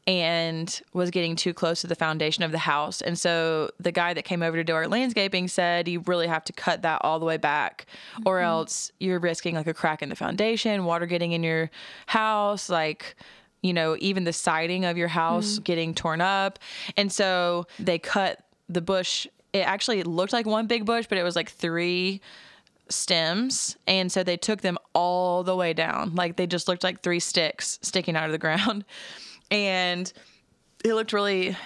and 0.07 0.81
was 0.93 1.11
getting 1.11 1.37
too 1.37 1.53
close 1.53 1.81
to 1.83 1.87
the 1.87 1.95
foundation 1.95 2.43
of 2.43 2.53
the 2.53 2.59
house. 2.59 3.01
And 3.01 3.19
so 3.19 3.71
the 3.79 3.93
guy 3.93 4.15
that 4.15 4.25
came 4.25 4.43
over 4.43 4.57
to 4.57 4.65
do 4.65 4.75
our 4.75 4.89
landscaping 4.89 5.49
said 5.49 5.89
you 5.89 6.01
really 6.07 6.27
have 6.27 6.45
to 6.45 6.53
cut 6.53 6.83
that 6.83 7.01
all 7.05 7.19
the 7.19 7.27
way 7.27 7.37
back 7.37 7.87
or 8.25 8.37
mm-hmm. 8.37 8.47
else 8.47 8.93
you're 8.99 9.19
risking 9.19 9.55
like 9.55 9.67
a 9.67 9.75
crack 9.75 10.03
in 10.03 10.09
the 10.09 10.17
foundation, 10.17 10.85
water 10.85 11.07
getting 11.07 11.33
in 11.33 11.43
your 11.43 11.71
house, 12.07 12.69
like 12.69 13.17
you 13.63 13.75
know, 13.75 13.95
even 14.01 14.25
the 14.25 14.33
siding 14.33 14.87
of 14.87 14.97
your 14.97 15.09
house 15.09 15.59
mm. 15.59 15.65
getting 15.65 15.95
torn 15.95 16.23
up. 16.23 16.59
And 16.97 17.13
so 17.13 17.67
they 17.79 17.99
cut 17.99 18.43
the 18.71 18.81
bush. 18.81 19.27
It 19.53 19.61
actually 19.61 20.03
looked 20.03 20.33
like 20.33 20.47
one 20.47 20.67
big 20.67 20.87
bush, 20.87 21.07
but 21.09 21.19
it 21.19 21.23
was 21.23 21.37
like 21.37 21.51
three 21.51 22.23
stems 22.89 23.77
and 23.87 24.11
so 24.11 24.25
they 24.25 24.37
took 24.37 24.63
them 24.63 24.77
all 24.95 25.45
the 25.45 25.55
way 25.55 25.73
down 25.73 26.13
like 26.17 26.35
they 26.35 26.45
just 26.45 26.67
looked 26.67 26.83
like 26.83 27.01
three 27.01 27.21
sticks 27.21 27.79
sticking 27.83 28.17
out 28.17 28.27
of 28.27 28.33
the 28.33 28.39
ground 28.39 28.85
and 29.51 30.13
it 30.85 30.95
looked 30.95 31.13
really 31.13 31.57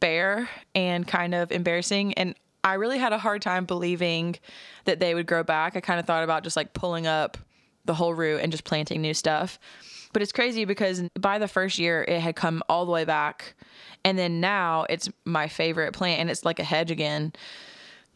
bare 0.00 0.48
and 0.74 1.06
kind 1.06 1.34
of 1.34 1.52
embarrassing. 1.52 2.14
And 2.14 2.34
i 2.64 2.74
really 2.74 2.98
had 2.98 3.12
a 3.12 3.18
hard 3.18 3.42
time 3.42 3.64
believing 3.64 4.36
that 4.84 4.98
they 5.00 5.14
would 5.14 5.26
grow 5.26 5.42
back. 5.42 5.76
I 5.76 5.80
kind 5.80 6.00
of 6.00 6.06
thought 6.06 6.24
about 6.24 6.42
just 6.42 6.56
like 6.56 6.72
pulling 6.72 7.06
up 7.06 7.38
the 7.84 7.94
whole 7.94 8.14
root 8.14 8.40
and 8.42 8.50
just 8.50 8.64
planting 8.64 9.00
new 9.00 9.14
stuff. 9.14 9.58
But 10.12 10.22
it's 10.22 10.32
crazy 10.32 10.64
because 10.64 11.02
by 11.18 11.38
the 11.38 11.48
first 11.48 11.78
year 11.78 12.04
it 12.08 12.20
had 12.20 12.36
come 12.36 12.62
all 12.68 12.86
the 12.86 12.92
way 12.92 13.04
back. 13.04 13.54
And 14.04 14.18
then 14.18 14.40
now 14.40 14.86
it's 14.88 15.08
my 15.24 15.48
favorite 15.48 15.92
plant 15.92 16.20
and 16.20 16.30
it's 16.30 16.44
like 16.44 16.58
a 16.58 16.64
hedge 16.64 16.90
again 16.90 17.32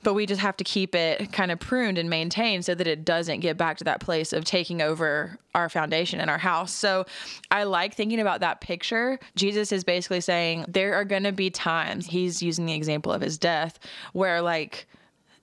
but 0.02 0.14
we 0.14 0.26
just 0.26 0.40
have 0.40 0.56
to 0.56 0.64
keep 0.64 0.94
it 0.94 1.32
kind 1.32 1.50
of 1.50 1.60
pruned 1.60 1.98
and 1.98 2.08
maintained 2.08 2.64
so 2.64 2.74
that 2.74 2.86
it 2.86 3.04
doesn't 3.04 3.40
get 3.40 3.56
back 3.56 3.76
to 3.78 3.84
that 3.84 4.00
place 4.00 4.32
of 4.32 4.44
taking 4.44 4.80
over 4.80 5.38
our 5.54 5.68
foundation 5.68 6.20
and 6.20 6.30
our 6.30 6.38
house. 6.38 6.72
So 6.72 7.04
I 7.50 7.64
like 7.64 7.94
thinking 7.94 8.20
about 8.20 8.40
that 8.40 8.60
picture. 8.60 9.18
Jesus 9.36 9.72
is 9.72 9.84
basically 9.84 10.20
saying 10.20 10.64
there 10.68 10.94
are 10.94 11.04
going 11.04 11.24
to 11.24 11.32
be 11.32 11.50
times, 11.50 12.06
he's 12.06 12.42
using 12.42 12.66
the 12.66 12.74
example 12.74 13.12
of 13.12 13.20
his 13.20 13.38
death, 13.38 13.78
where 14.12 14.40
like 14.40 14.86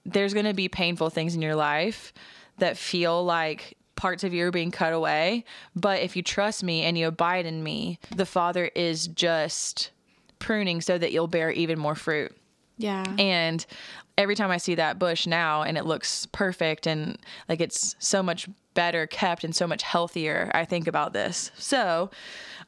there's 0.06 0.34
going 0.34 0.46
to 0.46 0.54
be 0.54 0.70
painful 0.70 1.10
things 1.10 1.36
in 1.36 1.42
your 1.42 1.56
life 1.56 2.14
that 2.58 2.78
feel 2.78 3.24
like 3.24 3.78
parts 3.96 4.24
of 4.24 4.34
you 4.34 4.46
are 4.48 4.52
being 4.52 4.72
cut 4.72 4.94
away. 4.94 5.44
But 5.76 6.02
if 6.02 6.16
you 6.16 6.24
trust 6.24 6.64
me 6.64 6.84
and 6.84 6.98
you 6.98 7.08
abide 7.08 7.46
in 7.46 7.64
me, 7.64 8.00
the 8.16 8.26
Father 8.26 8.72
is 8.74 9.08
just 9.08 9.92
pruning 10.40 10.82
so 10.82 10.98
that 10.98 11.12
you'll 11.12 11.28
bear 11.28 11.52
even 11.52 11.78
more 11.78 11.96
fruit. 11.96 12.36
Yeah. 12.78 13.04
And 13.18 13.66
every 14.18 14.36
time 14.36 14.52
I 14.52 14.58
see 14.58 14.76
that 14.76 15.00
bush 15.00 15.28
now 15.28 15.64
and 15.64 15.78
it 15.78 15.86
looks 15.86 16.26
perfect 16.32 16.88
and 16.88 17.18
like 17.48 17.62
it's 17.62 17.96
so 18.00 18.24
much 18.24 18.50
better 18.74 19.08
kept 19.08 19.44
and 19.44 19.56
so 19.56 19.68
much 19.68 19.84
healthier, 19.84 20.52
I 20.54 20.66
think 20.66 20.88
about 20.88 21.14
this. 21.14 21.52
So, 21.58 22.10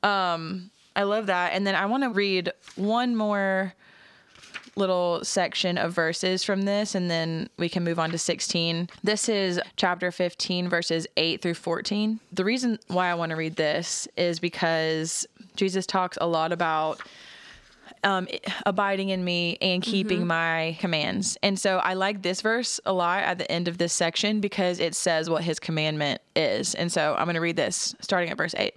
um, 0.04 0.72
I 0.96 1.04
love 1.04 1.28
that. 1.28 1.54
And 1.54 1.66
then 1.66 1.76
I 1.76 1.86
want 1.86 2.04
to 2.04 2.10
read 2.10 2.52
one 2.76 3.16
more 3.16 3.74
little 4.76 5.24
section 5.24 5.78
of 5.78 5.94
verses 5.94 6.44
from 6.44 6.64
this 6.64 6.96
and 6.96 7.10
then 7.10 7.50
we 7.58 7.70
can 7.70 7.84
move 7.84 8.00
on 8.00 8.12
to 8.12 8.18
16. 8.18 8.90
This 9.04 9.30
is 9.30 9.60
chapter 9.76 10.12
15 10.12 10.70
verses 10.70 11.06
8 11.18 11.42
through 11.42 11.56
14. 11.56 12.20
The 12.32 12.46
reason 12.46 12.80
why 12.88 13.10
I 13.10 13.14
want 13.14 13.32
to 13.32 13.36
read 13.36 13.56
this 13.56 14.08
is 14.18 14.40
because 14.40 15.28
Jesus 15.56 15.86
talks 15.86 16.18
a 16.22 16.28
lot 16.28 16.52
about 16.52 17.02
um, 18.04 18.28
abiding 18.66 19.10
in 19.10 19.24
me 19.24 19.58
and 19.62 19.82
keeping 19.82 20.26
my 20.26 20.78
commands. 20.80 21.38
And 21.44 21.60
so 21.60 21.78
I 21.80 21.94
like 21.94 22.22
this 22.22 22.42
verse 22.42 22.80
a 22.86 22.94
lot 22.94 23.24
at 23.24 23.38
the 23.38 23.52
end 23.52 23.68
of 23.68 23.78
this 23.78 23.94
section 23.94 24.40
because 24.40 24.80
it 24.80 24.96
says 24.96 25.30
what 25.30 25.44
his 25.44 25.60
commandment 25.60 26.22
is. 26.36 26.76
And 26.76 26.92
so 26.92 27.16
I'm 27.18 27.26
going 27.26 27.36
to 27.36 27.42
read 27.42 27.56
this 27.58 27.96
starting 28.00 28.30
at 28.30 28.38
verse 28.38 28.56
8. 28.58 28.74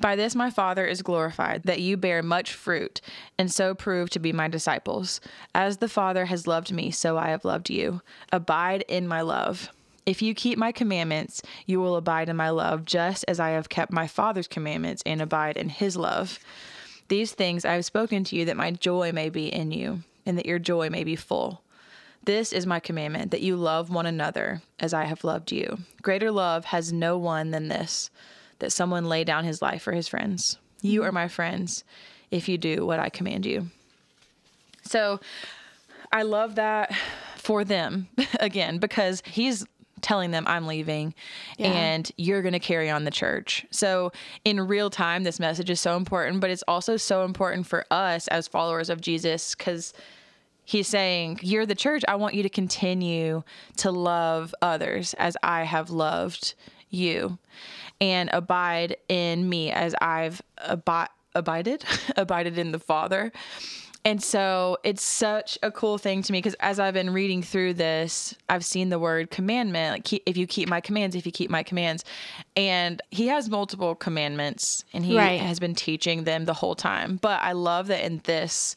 By 0.00 0.14
this 0.14 0.36
my 0.36 0.50
Father 0.50 0.86
is 0.86 1.02
glorified, 1.02 1.64
that 1.64 1.80
you 1.80 1.96
bear 1.96 2.22
much 2.22 2.52
fruit, 2.52 3.00
and 3.36 3.50
so 3.50 3.74
prove 3.74 4.10
to 4.10 4.20
be 4.20 4.32
my 4.32 4.46
disciples. 4.46 5.20
As 5.54 5.78
the 5.78 5.88
Father 5.88 6.26
has 6.26 6.46
loved 6.46 6.70
me, 6.70 6.92
so 6.92 7.18
I 7.18 7.30
have 7.30 7.44
loved 7.44 7.68
you. 7.68 8.00
Abide 8.30 8.84
in 8.86 9.08
my 9.08 9.22
love. 9.22 9.70
If 10.06 10.22
you 10.22 10.34
keep 10.34 10.56
my 10.56 10.70
commandments, 10.70 11.42
you 11.66 11.80
will 11.80 11.96
abide 11.96 12.28
in 12.28 12.36
my 12.36 12.50
love, 12.50 12.84
just 12.84 13.24
as 13.26 13.40
I 13.40 13.50
have 13.50 13.68
kept 13.68 13.92
my 13.92 14.06
Father's 14.06 14.46
commandments 14.46 15.02
and 15.04 15.20
abide 15.20 15.56
in 15.56 15.68
his 15.68 15.96
love. 15.96 16.38
These 17.08 17.32
things 17.32 17.64
I 17.64 17.74
have 17.74 17.84
spoken 17.84 18.24
to 18.24 18.36
you 18.36 18.44
that 18.44 18.56
my 18.56 18.70
joy 18.70 19.12
may 19.12 19.30
be 19.30 19.52
in 19.52 19.70
you 19.70 20.02
and 20.26 20.36
that 20.38 20.46
your 20.46 20.58
joy 20.58 20.90
may 20.90 21.04
be 21.04 21.16
full. 21.16 21.62
This 22.24 22.52
is 22.52 22.66
my 22.66 22.80
commandment 22.80 23.30
that 23.30 23.40
you 23.40 23.56
love 23.56 23.90
one 23.90 24.06
another 24.06 24.60
as 24.78 24.92
I 24.92 25.04
have 25.04 25.24
loved 25.24 25.50
you. 25.50 25.78
Greater 26.02 26.30
love 26.30 26.66
has 26.66 26.92
no 26.92 27.16
one 27.16 27.50
than 27.50 27.68
this 27.68 28.10
that 28.58 28.72
someone 28.72 29.06
lay 29.06 29.24
down 29.24 29.44
his 29.44 29.62
life 29.62 29.82
for 29.82 29.92
his 29.92 30.08
friends. 30.08 30.58
You 30.82 31.02
are 31.04 31.12
my 31.12 31.28
friends 31.28 31.84
if 32.30 32.48
you 32.48 32.58
do 32.58 32.84
what 32.84 32.98
I 33.00 33.08
command 33.08 33.46
you. 33.46 33.70
So 34.82 35.20
I 36.12 36.22
love 36.22 36.56
that 36.56 36.94
for 37.36 37.64
them 37.64 38.08
again 38.40 38.78
because 38.78 39.22
he's 39.24 39.66
telling 40.02 40.30
them 40.30 40.44
I'm 40.46 40.66
leaving 40.66 41.14
Yeah. 41.56 41.68
and 41.72 42.10
you're 42.16 42.42
going 42.42 42.52
to 42.52 42.58
carry 42.58 42.90
on 42.90 43.04
the 43.04 43.10
church. 43.10 43.66
So 43.70 44.12
in 44.44 44.60
real 44.60 44.90
time 44.90 45.24
this 45.24 45.38
message 45.40 45.70
is 45.70 45.80
so 45.80 45.96
important, 45.96 46.40
but 46.40 46.50
it's 46.50 46.64
also 46.68 46.96
so 46.96 47.24
important 47.24 47.66
for 47.66 47.84
us 47.90 48.28
as 48.28 48.48
followers 48.48 48.90
of 48.90 49.00
Jesus 49.00 49.54
cuz 49.54 49.92
he's 50.64 50.86
saying, 50.88 51.40
You're 51.42 51.66
the 51.66 51.74
church. 51.74 52.02
I 52.08 52.16
want 52.16 52.34
you 52.34 52.42
to 52.42 52.48
continue 52.50 53.42
to 53.78 53.90
love 53.90 54.54
others 54.62 55.14
as 55.14 55.36
I 55.42 55.64
have 55.64 55.90
loved 55.90 56.54
you 56.90 57.38
and 58.00 58.30
abide 58.32 58.96
in 59.08 59.48
me 59.48 59.70
as 59.70 59.94
I've 60.00 60.40
abi- 60.58 61.10
abided, 61.34 61.84
abided 62.16 62.56
in 62.58 62.72
the 62.72 62.78
Father. 62.78 63.32
And 64.08 64.22
so 64.22 64.78
it's 64.84 65.02
such 65.02 65.58
a 65.62 65.70
cool 65.70 65.98
thing 65.98 66.22
to 66.22 66.32
me 66.32 66.38
because 66.38 66.54
as 66.60 66.80
I've 66.80 66.94
been 66.94 67.12
reading 67.12 67.42
through 67.42 67.74
this, 67.74 68.34
I've 68.48 68.64
seen 68.64 68.88
the 68.88 68.98
word 68.98 69.30
commandment, 69.30 69.92
like 69.96 70.04
keep, 70.04 70.22
if 70.24 70.38
you 70.38 70.46
keep 70.46 70.66
my 70.66 70.80
commands, 70.80 71.14
if 71.14 71.26
you 71.26 71.32
keep 71.32 71.50
my 71.50 71.62
commands. 71.62 72.04
And 72.56 73.02
he 73.10 73.26
has 73.26 73.50
multiple 73.50 73.94
commandments 73.94 74.84
and 74.94 75.04
he 75.04 75.14
Right. 75.14 75.38
has 75.40 75.60
been 75.60 75.74
teaching 75.74 76.24
them 76.24 76.46
the 76.46 76.54
whole 76.54 76.74
time. 76.74 77.16
But 77.20 77.42
I 77.42 77.52
love 77.52 77.88
that 77.88 78.02
in 78.02 78.22
this 78.24 78.76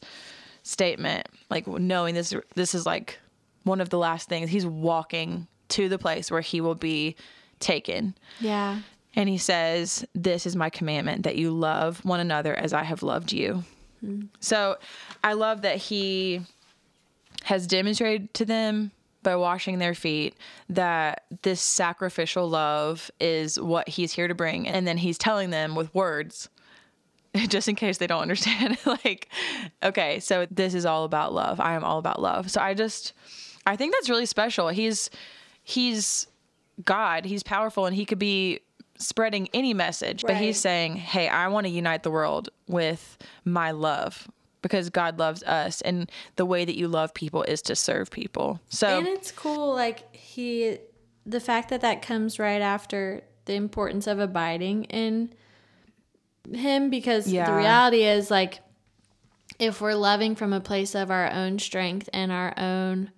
statement, 0.64 1.26
like 1.48 1.66
knowing 1.66 2.14
this 2.14 2.34
this 2.54 2.74
is 2.74 2.84
like 2.84 3.18
one 3.64 3.80
of 3.80 3.88
the 3.88 3.98
last 3.98 4.28
things, 4.28 4.50
he's 4.50 4.66
walking 4.66 5.46
to 5.70 5.88
the 5.88 5.98
place 5.98 6.30
where 6.30 6.42
he 6.42 6.60
will 6.60 6.74
be 6.74 7.16
taken. 7.58 8.14
Yeah. 8.38 8.80
And 9.14 9.30
he 9.30 9.38
says, 9.38 10.04
This 10.14 10.44
is 10.44 10.56
my 10.56 10.68
commandment 10.68 11.22
that 11.22 11.36
you 11.36 11.52
love 11.52 12.04
one 12.04 12.20
another 12.20 12.54
as 12.54 12.74
I 12.74 12.82
have 12.82 13.02
loved 13.02 13.32
you. 13.32 13.64
So 14.40 14.78
I 15.22 15.34
love 15.34 15.62
that 15.62 15.76
he 15.76 16.42
has 17.44 17.66
demonstrated 17.66 18.32
to 18.34 18.44
them 18.44 18.90
by 19.22 19.36
washing 19.36 19.78
their 19.78 19.94
feet 19.94 20.36
that 20.68 21.24
this 21.42 21.60
sacrificial 21.60 22.48
love 22.48 23.10
is 23.20 23.58
what 23.58 23.88
he's 23.88 24.12
here 24.12 24.28
to 24.28 24.34
bring. 24.34 24.66
And 24.66 24.86
then 24.86 24.98
he's 24.98 25.18
telling 25.18 25.50
them 25.50 25.74
with 25.74 25.94
words, 25.94 26.48
just 27.48 27.68
in 27.68 27.76
case 27.76 27.98
they 27.98 28.06
don't 28.06 28.22
understand, 28.22 28.78
like, 28.86 29.28
okay, 29.82 30.20
so 30.20 30.46
this 30.50 30.74
is 30.74 30.84
all 30.84 31.04
about 31.04 31.32
love. 31.32 31.60
I 31.60 31.74
am 31.74 31.84
all 31.84 31.98
about 31.98 32.20
love. 32.20 32.50
So 32.50 32.60
I 32.60 32.74
just, 32.74 33.12
I 33.64 33.76
think 33.76 33.94
that's 33.94 34.10
really 34.10 34.26
special. 34.26 34.68
He's, 34.68 35.08
he's 35.62 36.26
God, 36.84 37.24
he's 37.24 37.42
powerful, 37.42 37.86
and 37.86 37.94
he 37.94 38.04
could 38.04 38.18
be 38.18 38.60
spreading 38.98 39.48
any 39.52 39.74
message, 39.74 40.22
but 40.26 40.36
he's 40.36 40.58
saying, 40.58 40.96
Hey, 40.96 41.28
I 41.28 41.48
want 41.48 41.66
to 41.66 41.70
unite 41.70 42.02
the 42.02 42.10
world 42.10 42.48
with 42.68 43.18
my 43.44 43.70
love 43.72 44.28
because 44.62 44.90
God 44.90 45.18
loves 45.18 45.42
us, 45.42 45.80
and 45.80 46.10
the 46.36 46.46
way 46.46 46.64
that 46.64 46.76
you 46.76 46.86
love 46.86 47.12
people 47.12 47.42
is 47.42 47.60
to 47.62 47.74
serve 47.76 48.10
people. 48.10 48.60
So, 48.68 48.98
And 48.98 49.08
it's 49.08 49.32
cool, 49.32 49.74
like 49.74 50.14
he, 50.14 50.78
the 51.26 51.40
fact 51.40 51.68
that 51.70 51.80
that 51.80 52.00
comes 52.00 52.38
right 52.38 52.62
after 52.62 53.22
the 53.44 53.54
importance 53.54 54.06
of 54.06 54.20
abiding 54.20 54.84
in 54.84 55.34
him, 56.52 56.90
because 56.90 57.26
the 57.26 57.56
reality 57.56 58.04
is, 58.04 58.30
like, 58.30 58.60
if 59.58 59.80
we're 59.80 59.94
loving 59.94 60.36
from 60.36 60.52
a 60.52 60.60
place 60.60 60.94
of 60.94 61.10
our 61.10 61.30
own 61.30 61.58
strength 61.58 62.08
and 62.12 62.30
our 62.30 62.54
own 62.56 63.10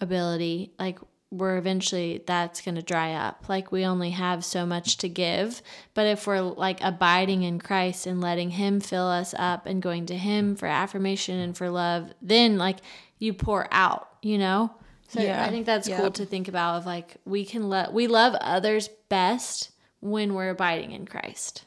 ability, 0.00 0.72
like, 0.78 0.98
we're 1.30 1.56
eventually 1.56 2.22
that's 2.26 2.60
going 2.60 2.74
to 2.74 2.82
dry 2.82 3.12
up. 3.12 3.48
Like, 3.48 3.70
we 3.70 3.84
only 3.84 4.10
have 4.10 4.44
so 4.44 4.66
much 4.66 4.96
to 4.98 5.08
give. 5.08 5.62
But 5.94 6.06
if 6.06 6.26
we're 6.26 6.40
like 6.40 6.80
abiding 6.82 7.42
in 7.42 7.60
Christ 7.60 8.06
and 8.06 8.20
letting 8.20 8.50
Him 8.50 8.80
fill 8.80 9.06
us 9.06 9.34
up 9.38 9.66
and 9.66 9.80
going 9.80 10.06
to 10.06 10.16
Him 10.16 10.56
for 10.56 10.66
affirmation 10.66 11.38
and 11.38 11.56
for 11.56 11.70
love, 11.70 12.12
then 12.20 12.58
like 12.58 12.78
you 13.18 13.32
pour 13.32 13.68
out, 13.70 14.08
you 14.22 14.38
know? 14.38 14.74
So 15.08 15.20
Yeah. 15.20 15.44
I 15.44 15.50
think 15.50 15.66
that's 15.66 15.88
cool 15.88 16.10
to 16.12 16.24
think 16.24 16.48
about 16.48 16.76
of 16.76 16.86
like 16.86 17.16
we 17.24 17.44
can 17.44 17.68
let 17.68 17.92
we 17.92 18.06
love 18.06 18.34
others 18.40 18.88
best 19.08 19.70
when 20.00 20.34
we're 20.34 20.50
abiding 20.50 20.92
in 20.92 21.06
Christ. 21.06 21.64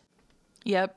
Yep. 0.64 0.96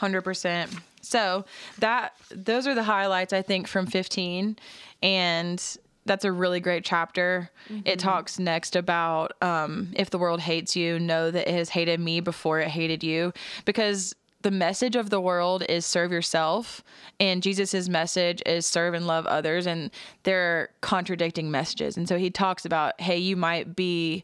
100%. 0.00 0.80
So, 1.00 1.44
that 1.78 2.14
those 2.30 2.66
are 2.66 2.74
the 2.74 2.82
highlights 2.82 3.32
I 3.32 3.42
think 3.42 3.66
from 3.66 3.86
15 3.86 4.56
and 5.02 5.78
that's 6.08 6.24
a 6.24 6.32
really 6.32 6.58
great 6.58 6.84
chapter. 6.84 7.50
It 7.84 7.98
talks 7.98 8.38
next 8.38 8.74
about 8.74 9.32
um, 9.42 9.92
if 9.94 10.10
the 10.10 10.18
world 10.18 10.40
hates 10.40 10.74
you, 10.74 10.98
know 10.98 11.30
that 11.30 11.48
it 11.48 11.54
has 11.54 11.68
hated 11.68 12.00
me 12.00 12.20
before 12.20 12.58
it 12.60 12.68
hated 12.68 13.04
you 13.04 13.32
because 13.64 14.14
the 14.42 14.50
message 14.50 14.96
of 14.96 15.10
the 15.10 15.20
world 15.20 15.64
is 15.68 15.84
serve 15.84 16.12
yourself 16.12 16.82
and 17.18 17.42
Jesus's 17.42 17.88
message 17.88 18.42
is 18.46 18.66
serve 18.66 18.94
and 18.94 19.06
love 19.06 19.26
others 19.26 19.66
and 19.66 19.90
they're 20.22 20.70
contradicting 20.80 21.50
messages. 21.50 21.96
And 21.96 22.08
so 22.08 22.18
he 22.18 22.30
talks 22.30 22.64
about, 22.64 23.00
hey, 23.00 23.18
you 23.18 23.36
might 23.36 23.74
be 23.74 24.22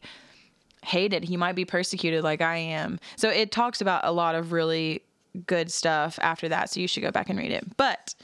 hated. 0.83 1.25
He 1.25 1.35
might 1.35 1.55
be 1.55 1.65
persecuted 1.65 2.23
like 2.23 2.41
I 2.41 2.57
am. 2.57 2.99
So 3.17 3.29
it 3.29 3.51
talks 3.51 3.81
about 3.81 4.05
a 4.05 4.11
lot 4.11 4.35
of 4.35 4.51
really 4.51 5.01
good 5.47 5.71
stuff 5.71 6.17
after 6.21 6.47
that. 6.49 6.69
So 6.69 6.79
you 6.79 6.87
should 6.87 7.03
go 7.03 7.11
back 7.11 7.29
and 7.29 7.37
read 7.37 7.51
it. 7.51 7.75
But 7.75 8.15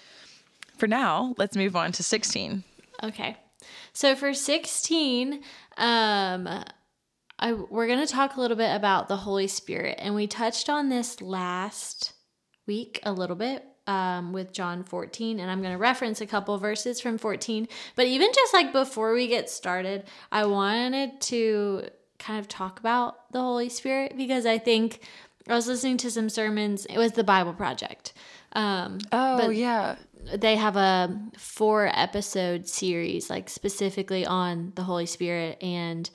for 0.77 0.87
now, 0.87 1.35
let's 1.37 1.57
move 1.57 1.75
on 1.75 1.91
to 1.93 2.03
16. 2.03 2.63
Okay. 3.03 3.35
So 3.93 4.15
for 4.15 4.33
16, 4.33 5.41
um 5.77 6.63
I 7.39 7.53
we're 7.53 7.87
going 7.87 8.05
to 8.05 8.11
talk 8.11 8.35
a 8.35 8.41
little 8.41 8.57
bit 8.57 8.75
about 8.75 9.07
the 9.07 9.17
Holy 9.17 9.47
Spirit 9.47 9.97
and 9.99 10.13
we 10.13 10.27
touched 10.27 10.69
on 10.69 10.89
this 10.89 11.21
last 11.21 12.13
week 12.67 12.99
a 13.03 13.11
little 13.11 13.35
bit 13.35 13.65
um, 13.87 14.31
with 14.31 14.53
John 14.53 14.83
14, 14.83 15.39
and 15.39 15.49
I'm 15.49 15.61
going 15.61 15.73
to 15.73 15.77
reference 15.77 16.21
a 16.21 16.27
couple 16.27 16.57
verses 16.57 17.01
from 17.01 17.17
14. 17.17 17.67
But 17.95 18.05
even 18.07 18.29
just 18.33 18.53
like 18.53 18.71
before 18.71 19.13
we 19.13 19.27
get 19.27 19.49
started, 19.49 20.05
I 20.31 20.45
wanted 20.45 21.19
to 21.21 21.87
kind 22.19 22.39
of 22.39 22.47
talk 22.47 22.79
about 22.79 23.31
the 23.31 23.41
Holy 23.41 23.69
Spirit 23.69 24.15
because 24.15 24.45
I 24.45 24.59
think 24.59 25.01
I 25.47 25.55
was 25.55 25.67
listening 25.67 25.97
to 25.97 26.11
some 26.11 26.29
sermons. 26.29 26.85
It 26.85 26.97
was 26.97 27.13
the 27.13 27.23
Bible 27.23 27.53
Project. 27.53 28.13
Um, 28.53 28.99
Oh, 29.11 29.49
yeah. 29.49 29.95
They 30.35 30.55
have 30.55 30.75
a 30.75 31.19
four 31.37 31.89
episode 31.93 32.67
series 32.67 33.29
like 33.29 33.49
specifically 33.49 34.25
on 34.25 34.71
the 34.75 34.83
holy 34.83 35.05
spirit 35.05 35.61
and 35.61 36.09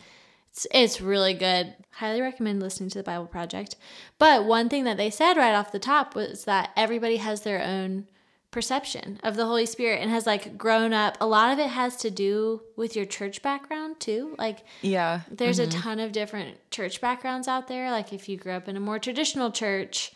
it's, 0.51 0.67
it's 0.73 1.01
really 1.03 1.35
good. 1.35 1.75
Highly 1.91 2.23
recommend 2.23 2.61
listening 2.61 2.89
to 2.91 2.99
the 2.99 3.05
bible 3.05 3.27
project. 3.27 3.77
But 4.19 4.47
one 4.47 4.71
thing 4.71 4.85
that 4.85 4.97
they 4.97 5.11
said 5.11 5.37
right 5.37 5.55
off 5.55 5.71
the 5.71 5.79
top 5.79 6.15
was 6.15 6.45
that 6.45 6.71
everybody 6.77 7.17
has 7.19 7.43
their 7.43 7.63
own 7.63 8.07
perception 8.51 9.21
of 9.23 9.37
the 9.37 9.45
holy 9.45 9.67
spirit 9.67 10.01
and 10.01 10.11
has 10.11 10.27
like 10.27 10.57
grown 10.57 10.95
up. 10.95 11.19
A 11.21 11.27
lot 11.27 11.53
of 11.53 11.59
it 11.59 11.69
has 11.69 11.97
to 11.97 12.11
do 12.11 12.63
with 12.75 12.97
your 12.97 13.05
church 13.05 13.43
background 13.43 14.01
too. 14.01 14.35
Like 14.39 14.61
Yeah. 14.81 15.21
there's 15.31 15.59
a 15.59 15.67
mm-hmm. 15.67 15.79
ton 15.79 16.01
of 16.01 16.13
different 16.13 16.71
church 16.71 17.03
backgrounds 17.03 17.49
out 17.49 17.69
there. 17.69 17.91
Like 17.91 18.15
if 18.15 18.27
you 18.27 18.39
grew 18.39 18.53
up 18.53 18.67
in 18.67 18.79
a 18.79 18.81
more 18.81 18.99
traditional 18.99 19.51
church, 19.51 20.13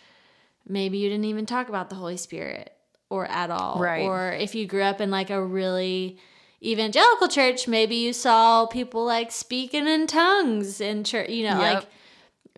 maybe 0.67 0.97
you 0.97 1.11
didn't 1.11 1.27
even 1.27 1.45
talk 1.45 1.69
about 1.69 1.91
the 1.91 1.97
Holy 1.97 2.17
Spirit 2.17 2.73
or 3.11 3.27
at 3.27 3.51
all. 3.51 3.79
Right. 3.79 4.03
Or 4.07 4.33
if 4.33 4.55
you 4.55 4.67
grew 4.67 4.83
up 4.83 5.01
in 5.01 5.11
like 5.11 5.29
a 5.31 5.45
really 5.45 6.17
evangelical 6.63 7.29
church, 7.29 7.69
maybe 7.69 7.97
you 7.97 8.13
saw 8.13 8.67
people 8.67 9.05
like 9.05 9.31
speaking 9.33 9.87
in 9.87 10.07
tongues 10.07 10.81
in 10.81 11.05
church. 11.05 11.29
You 11.29 11.45
know, 11.51 11.61
Yep. 11.61 11.75
like 11.75 11.87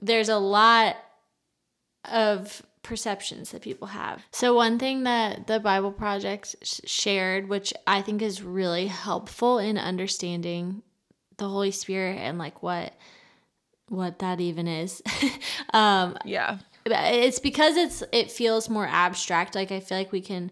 there's 0.01 0.29
a 0.29 0.39
lot 0.39 0.97
of 2.11 2.63
perceptions 2.83 3.53
that 3.53 3.63
people 3.63 3.89
have. 3.89 4.23
So 4.33 4.55
one 4.55 4.79
thing 4.79 5.05
that 5.05 5.47
the 5.47 5.61
Bible 5.61 5.93
Project 5.93 6.57
sh- 6.63 6.81
shared, 6.85 7.49
which 7.49 7.73
I 7.87 8.03
think 8.03 8.21
is 8.23 8.43
really 8.43 8.89
helpful 8.89 9.59
in 9.59 9.79
understanding 9.79 10.83
the 11.37 11.49
Holy 11.49 11.71
Spirit 11.71 12.19
and 12.19 12.39
like 12.39 12.63
what 12.63 12.93
what 13.89 14.19
that 14.21 14.41
even 14.41 14.67
is. 14.67 15.01
um 15.73 16.17
Yeah. 16.25 16.59
It's 16.87 17.39
because 17.39 17.77
it's 17.77 18.03
it 18.13 18.31
feels 18.31 18.69
more 18.69 18.87
abstract. 18.87 19.55
Like 19.55 19.71
I 19.73 19.81
feel 19.81 19.99
like 19.99 20.13
we 20.13 20.21
can 20.21 20.51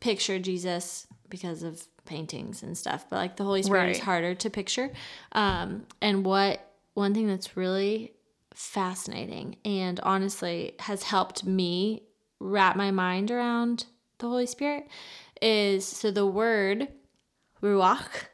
picture 0.00 0.38
Jesus 0.38 1.06
because 1.28 1.62
of 1.62 1.82
paintings 2.04 2.62
and 2.62 2.76
stuff, 2.76 3.06
but 3.08 3.16
like 3.16 3.36
the 3.36 3.44
Holy 3.44 3.62
Spirit 3.62 3.90
is 3.90 3.98
harder 4.00 4.34
to 4.34 4.50
picture. 4.50 4.90
Um, 5.32 5.86
and 6.00 6.24
what 6.24 6.72
one 6.94 7.14
thing 7.14 7.26
that's 7.28 7.56
really 7.56 8.12
fascinating 8.54 9.56
and 9.64 10.00
honestly 10.00 10.74
has 10.80 11.02
helped 11.04 11.44
me 11.44 12.02
wrap 12.40 12.76
my 12.76 12.90
mind 12.90 13.30
around 13.30 13.86
the 14.18 14.26
Holy 14.26 14.46
Spirit 14.46 14.88
is 15.40 15.86
so 15.86 16.10
the 16.10 16.26
word 16.26 16.88
ruach. 17.62 18.26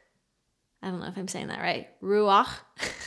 I 0.81 0.89
don't 0.89 0.99
know 0.99 1.07
if 1.07 1.17
I'm 1.17 1.27
saying 1.27 1.47
that 1.47 1.59
right. 1.59 1.87
Ruach. 2.01 2.47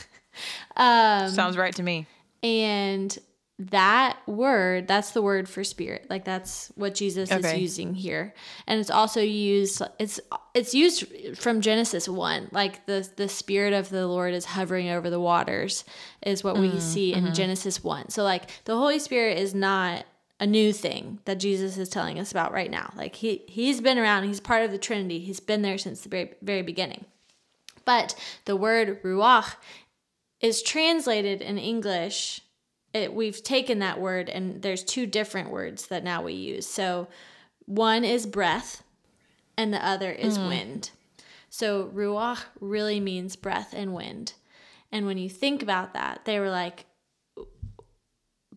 um, 0.77 1.29
Sounds 1.29 1.57
right 1.57 1.75
to 1.75 1.83
me. 1.83 2.07
and 2.43 3.17
that 3.59 4.17
word, 4.25 4.87
that's 4.87 5.11
the 5.11 5.21
word 5.21 5.49
for 5.49 5.65
spirit. 5.65 6.07
Like 6.09 6.23
that's 6.23 6.71
what 6.75 6.95
Jesus 6.95 7.29
is 7.29 7.53
using 7.53 7.93
here. 7.93 8.33
And 8.65 8.79
it's 8.79 8.89
also 8.89 9.19
used 9.19 9.81
it's 9.99 10.19
it's 10.53 10.73
used 10.73 11.37
from 11.37 11.59
Genesis 11.59 12.07
1. 12.07 12.49
Like 12.53 12.85
the 12.85 13.07
the 13.17 13.27
spirit 13.27 13.73
of 13.73 13.89
the 13.89 14.07
Lord 14.07 14.33
is 14.33 14.45
hovering 14.45 14.89
over 14.89 15.09
the 15.09 15.19
waters 15.19 15.83
is 16.25 16.41
what 16.41 16.57
we 16.57 16.69
mm, 16.69 16.79
see 16.79 17.13
in 17.13 17.25
mm-hmm. 17.25 17.33
Genesis 17.33 17.83
1. 17.83 18.09
So 18.09 18.23
like 18.23 18.63
the 18.63 18.77
Holy 18.77 18.97
Spirit 18.97 19.37
is 19.37 19.53
not 19.53 20.05
a 20.39 20.47
new 20.47 20.71
thing 20.71 21.19
that 21.25 21.35
Jesus 21.35 21.77
is 21.77 21.89
telling 21.89 22.17
us 22.17 22.31
about 22.31 22.53
right 22.53 22.71
now. 22.71 22.93
Like 22.95 23.15
he 23.15 23.43
he's 23.47 23.81
been 23.81 23.97
around, 23.97 24.23
he's 24.23 24.39
part 24.39 24.63
of 24.63 24.71
the 24.71 24.77
Trinity. 24.77 25.19
He's 25.19 25.41
been 25.41 25.63
there 25.63 25.77
since 25.77 25.99
the 25.99 26.09
very 26.09 26.33
very 26.41 26.61
beginning. 26.61 27.03
But 27.83 28.15
the 28.45 28.55
word 28.55 29.03
ruach 29.03 29.55
is 30.39 30.61
translated 30.61 31.41
in 31.41 31.57
English. 31.57 32.41
It, 32.93 33.13
we've 33.13 33.41
taken 33.43 33.79
that 33.79 33.99
word 33.99 34.29
and 34.29 34.61
there's 34.61 34.83
two 34.83 35.05
different 35.05 35.51
words 35.51 35.87
that 35.87 36.03
now 36.03 36.23
we 36.23 36.33
use. 36.33 36.65
So 36.65 37.07
one 37.65 38.03
is 38.03 38.25
breath 38.25 38.83
and 39.57 39.73
the 39.73 39.85
other 39.85 40.11
is 40.11 40.37
hmm. 40.37 40.47
wind. 40.47 40.91
So 41.49 41.87
ruach 41.93 42.43
really 42.59 42.99
means 42.99 43.35
breath 43.35 43.73
and 43.75 43.93
wind. 43.93 44.33
And 44.91 45.05
when 45.05 45.17
you 45.17 45.29
think 45.29 45.61
about 45.61 45.93
that, 45.93 46.25
they 46.25 46.39
were 46.39 46.49
like, 46.49 46.85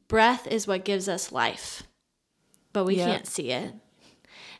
breath 0.08 0.46
is 0.46 0.66
what 0.66 0.84
gives 0.84 1.08
us 1.08 1.32
life, 1.32 1.82
but 2.72 2.84
we 2.84 2.96
Yep. 2.96 3.08
can't 3.08 3.26
see 3.26 3.50
it. 3.50 3.74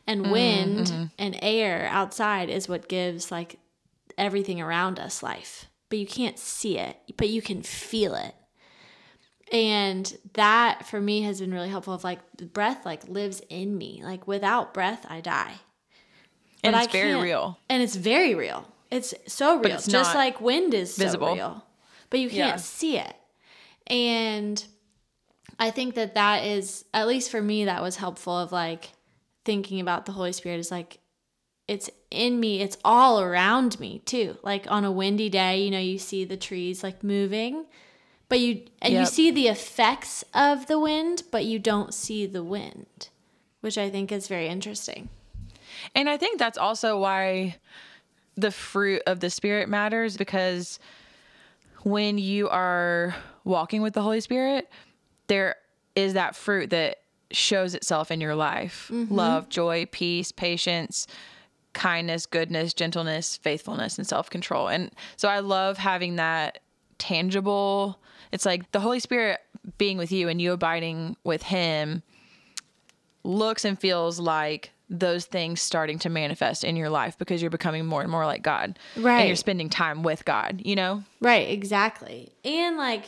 And 0.05 0.23
mm-hmm, 0.23 0.31
wind 0.31 0.87
mm-hmm. 0.87 1.03
and 1.17 1.39
air 1.41 1.87
outside 1.89 2.49
is 2.49 2.67
what 2.67 2.89
gives 2.89 3.31
like 3.31 3.57
everything 4.17 4.59
around 4.59 4.99
us 4.99 5.23
life, 5.23 5.65
but 5.89 5.99
you 5.99 6.05
can't 6.05 6.37
see 6.37 6.77
it, 6.77 6.97
but 7.17 7.29
you 7.29 7.41
can 7.41 7.63
feel 7.63 8.15
it. 8.15 8.35
And 9.53 10.17
that 10.33 10.85
for 10.87 10.99
me 10.99 11.21
has 11.21 11.39
been 11.39 11.53
really 11.53 11.69
helpful 11.69 11.93
of 11.93 12.03
like 12.03 12.19
breath 12.53 12.85
like 12.85 13.07
lives 13.07 13.41
in 13.49 13.77
me. 13.77 14.01
Like 14.03 14.27
without 14.27 14.73
breath 14.73 15.05
I 15.07 15.21
die. 15.21 15.53
And 16.63 16.73
But 16.73 16.85
it's 16.85 16.95
I 16.95 16.97
very 16.97 17.21
real. 17.21 17.59
And 17.69 17.83
it's 17.83 17.95
very 17.95 18.33
real. 18.35 18.67
It's 18.89 19.13
so 19.27 19.59
real. 19.59 19.75
it's 19.75 19.85
Just 19.87 20.15
like 20.15 20.41
wind 20.41 20.73
is 20.73 20.97
visible. 20.97 21.27
so 21.27 21.33
real. 21.35 21.65
But 22.09 22.19
you 22.19 22.29
can't 22.29 22.39
Yeah. 22.39 22.55
see 22.57 22.97
it. 22.97 23.15
And 23.87 24.63
I 25.59 25.69
think 25.71 25.95
that 25.95 26.15
that 26.15 26.45
is 26.45 26.85
at 26.93 27.07
least 27.07 27.29
for 27.29 27.41
me 27.41 27.65
that 27.65 27.81
was 27.81 27.97
helpful 27.97 28.37
of 28.37 28.51
like 28.51 28.89
thinking 29.45 29.79
about 29.79 30.05
the 30.07 30.13
Holy 30.13 30.31
Spirit 30.33 30.59
is 30.59 30.71
like 30.71 30.99
it's 31.67 31.89
in 32.11 32.39
me, 32.39 32.59
it's 32.61 32.77
all 32.83 33.21
around 33.21 33.79
me 33.79 33.99
too. 34.05 34.35
Like 34.43 34.65
on 34.69 34.83
a 34.83 34.91
windy 34.91 35.29
day, 35.29 35.61
you 35.63 35.71
know, 35.71 35.79
you 35.79 35.97
see 35.97 36.25
the 36.25 36.37
trees 36.37 36.83
like 36.83 37.03
moving, 37.03 37.65
but 38.33 38.39
you 38.39 38.63
and 38.81 38.95
you 38.95 39.05
see 39.05 39.29
the 39.29 39.47
effects 39.47 40.23
of 40.33 40.65
the 40.65 40.79
wind, 40.79 41.21
but 41.29 41.45
you 41.45 41.59
don't 41.59 41.93
see 41.93 42.25
the 42.25 42.43
wind, 42.43 43.09
which 43.61 43.77
I 43.77 43.91
think 43.91 44.11
is 44.11 44.27
very 44.27 44.47
interesting. 44.47 45.09
And 45.93 46.09
I 46.09 46.17
think 46.17 46.39
that's 46.39 46.57
also 46.57 46.97
why 46.97 47.57
the 48.33 48.49
fruit 48.49 49.03
of 49.05 49.19
the 49.19 49.29
Spirit 49.29 49.69
matters 49.69 50.17
because 50.17 50.79
when 51.83 52.17
you 52.17 52.49
are 52.49 53.13
walking 53.43 53.83
with 53.83 53.93
the 53.93 54.01
Holy 54.01 54.19
Spirit, 54.19 54.67
there 55.27 55.57
is 55.95 56.13
that 56.13 56.35
fruit 56.35 56.71
that 56.71 57.01
shows 57.29 57.75
itself 57.75 58.09
in 58.09 58.19
your 58.19 58.33
life 58.33 58.89
mm-hmm. 58.91 59.13
love, 59.13 59.47
joy, 59.47 59.85
peace, 59.91 60.31
patience, 60.31 61.05
kindness, 61.73 62.25
goodness, 62.25 62.73
gentleness, 62.73 63.37
faithfulness, 63.37 63.99
and 63.99 64.07
self 64.07 64.31
control. 64.31 64.69
And 64.69 64.89
so 65.17 65.29
I 65.29 65.37
love 65.37 65.77
having 65.77 66.15
that 66.15 66.57
tangible. 66.97 67.99
It's 68.33 68.47
like 68.47 68.71
the 68.71 68.79
Holy 68.79 68.99
Spirit 68.99 69.39
being 69.77 69.97
with 69.99 70.11
you 70.11 70.27
and 70.27 70.41
you 70.41 70.53
abiding 70.53 71.15
with 71.23 71.43
Him 71.43 72.01
looks 73.23 73.63
and 73.63 73.79
feels 73.79 74.19
like 74.19 74.71
those 74.89 75.25
things 75.25 75.61
starting 75.61 75.99
to 75.99 76.09
manifest 76.09 76.63
in 76.63 76.75
your 76.75 76.89
life 76.89 77.15
because 77.17 77.41
you're 77.41 77.51
becoming 77.51 77.85
more 77.85 78.01
and 78.01 78.09
more 78.11 78.25
like 78.25 78.41
God. 78.41 78.77
And 78.95 79.05
Right. 79.05 79.27
you're 79.27 79.35
spending 79.35 79.69
time 79.69 80.01
with 80.01 80.25
God, 80.25 80.61
you 80.65 80.75
know? 80.75 81.03
Right, 81.21 81.47
exactly. 81.49 82.33
And 82.43 82.75
like, 82.75 83.05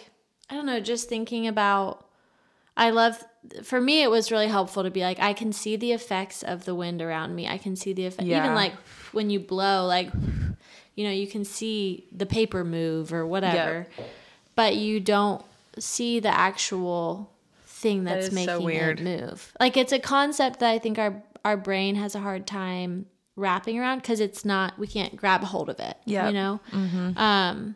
I 0.49 0.53
don't 0.53 0.67
know, 0.67 0.79
just 0.79 1.09
thinking 1.09 1.47
about, 1.47 2.07
I 2.77 2.91
love, 2.91 3.21
for 3.63 3.81
me, 3.81 4.03
it 4.03 4.11
was 4.11 4.31
really 4.31 4.47
helpful 4.47 4.83
to 4.83 4.91
be 4.91 5.01
like, 5.01 5.19
I 5.19 5.33
can 5.33 5.51
see 5.51 5.75
the 5.75 5.91
effects 5.91 6.43
of 6.43 6.65
the 6.65 6.75
wind 6.75 7.01
around 7.01 7.35
me. 7.35 7.47
I 7.47 7.57
can 7.57 7.75
see 7.75 7.93
the 7.93 8.05
effect, 8.05 8.27
Yeah. 8.27 8.43
even 8.43 8.53
like 8.55 8.73
when 9.11 9.31
you 9.31 9.39
blow, 9.39 9.85
like, 9.87 10.11
you 10.93 11.03
know, 11.03 11.11
you 11.11 11.25
can 11.27 11.43
see 11.43 12.05
the 12.11 12.25
paper 12.27 12.63
move 12.63 13.11
or 13.11 13.25
whatever, 13.25 13.87
but 14.55 14.75
you 14.75 14.99
don't 14.99 15.43
see 15.79 16.19
the 16.19 16.29
actual 16.33 17.31
thing 17.65 18.03
that's 18.03 18.27
is 18.27 18.33
making 18.33 18.47
so 18.49 18.61
weird. 18.61 18.99
it 18.99 19.03
move. 19.03 19.53
Like, 19.59 19.77
it's 19.77 19.91
a 19.91 19.99
concept 19.99 20.59
that 20.59 20.69
I 20.71 20.79
think 20.79 20.97
our, 20.97 21.21
our 21.43 21.57
brain 21.57 21.95
has 21.95 22.15
a 22.15 22.19
hard 22.19 22.47
time 22.47 23.05
wrapping 23.35 23.77
around 23.79 23.97
because 23.99 24.19
it's 24.19 24.45
not, 24.45 24.79
we 24.79 24.87
can't 24.87 25.15
grab 25.15 25.43
a 25.43 25.45
hold 25.45 25.69
of 25.69 25.79
it, 25.79 25.97
Yeah, 26.05 26.27
you 26.27 26.33
know? 26.33 26.59
Um, 27.17 27.75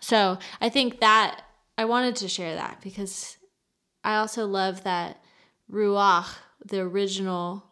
so 0.00 0.38
I 0.60 0.68
think 0.68 1.00
that 1.00 1.40
I 1.76 1.84
wanted 1.84 2.16
to 2.16 2.28
share 2.28 2.54
that 2.54 2.80
because 2.82 3.36
I 4.04 4.16
also 4.16 4.46
love 4.46 4.84
that 4.84 5.20
ruach, 5.70 6.36
the 6.64 6.80
original 6.80 7.64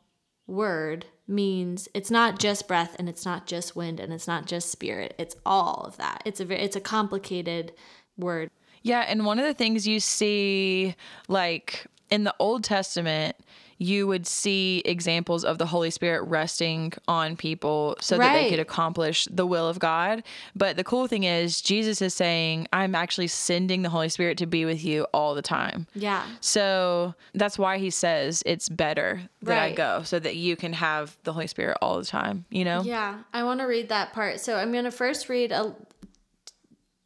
word, 0.47 1.07
means 1.27 1.88
it's 1.94 2.11
not 2.11 2.38
just 2.38 2.68
breath 2.68 2.97
and 2.99 3.09
it's 3.09 3.25
not 3.25 3.47
just 3.47 3.75
wind 3.77 3.99
and 4.01 4.12
it's 4.12 4.27
not 4.27 4.47
just 4.47 4.70
spirit. 4.70 5.14
It's 5.16 5.37
all 5.47 5.85
of 5.87 5.97
that. 5.97 6.23
It's 6.27 6.40
a 6.40 6.44
very, 6.44 6.61
it's 6.61 6.77
a 6.77 6.81
complicated 6.81 7.73
word. 8.16 8.50
Yeah, 8.83 9.00
and 9.00 9.24
one 9.24 9.38
of 9.38 9.46
the 9.46 9.55
things 9.55 9.87
you 9.87 10.00
see, 10.00 10.94
like 11.29 11.87
in 12.11 12.24
the 12.24 12.35
Old 12.38 12.64
Testament, 12.64 13.37
you 13.79 14.07
would 14.07 14.27
see 14.27 14.83
examples 14.85 15.44
of 15.44 15.59
the 15.59 15.66
Holy 15.66 15.90
Spirit 15.90 16.22
resting 16.29 16.92
on 17.09 17.37
people 17.37 17.96
so 18.00 18.16
that 18.16 18.33
they 18.33 18.48
could 18.48 18.61
accomplish 18.61 19.27
the 19.31 19.46
will 19.46 19.68
of 19.68 19.79
God. 19.79 20.22
But 20.55 20.77
the 20.77 20.85
cool 20.85 21.07
thing 21.07 21.24
is, 21.24 21.61
Jesus 21.61 22.00
is 22.00 22.14
saying, 22.14 22.68
I'm 22.72 22.94
actually 22.94 23.27
sending 23.27 23.83
the 23.83 23.90
Holy 23.90 24.09
Spirit 24.09 24.38
to 24.38 24.46
be 24.46 24.64
with 24.64 24.85
you 24.85 25.07
all 25.12 25.35
the 25.35 25.42
time. 25.42 25.87
Yeah. 25.94 26.24
So 26.40 27.14
that's 27.35 27.59
why 27.59 27.79
he 27.79 27.90
says 27.90 28.42
it's 28.46 28.68
better 28.68 29.22
that 29.42 29.59
I 29.59 29.72
go 29.72 30.03
so 30.05 30.18
that 30.18 30.37
you 30.37 30.57
can 30.57 30.72
have 30.72 31.16
the 31.24 31.33
Holy 31.33 31.48
Spirit 31.48 31.77
all 31.83 31.98
the 31.98 32.07
time, 32.07 32.44
you 32.50 32.64
know? 32.64 32.83
Yeah, 32.83 33.18
I 33.33 33.42
want 33.42 33.61
to 33.61 33.64
read 33.64 33.88
that 33.88 34.12
part. 34.12 34.40
So 34.40 34.57
I'm 34.57 34.72
going 34.72 34.85
to 34.85 34.92
first 34.92 35.29
read 35.29 35.53
a, 35.53 35.74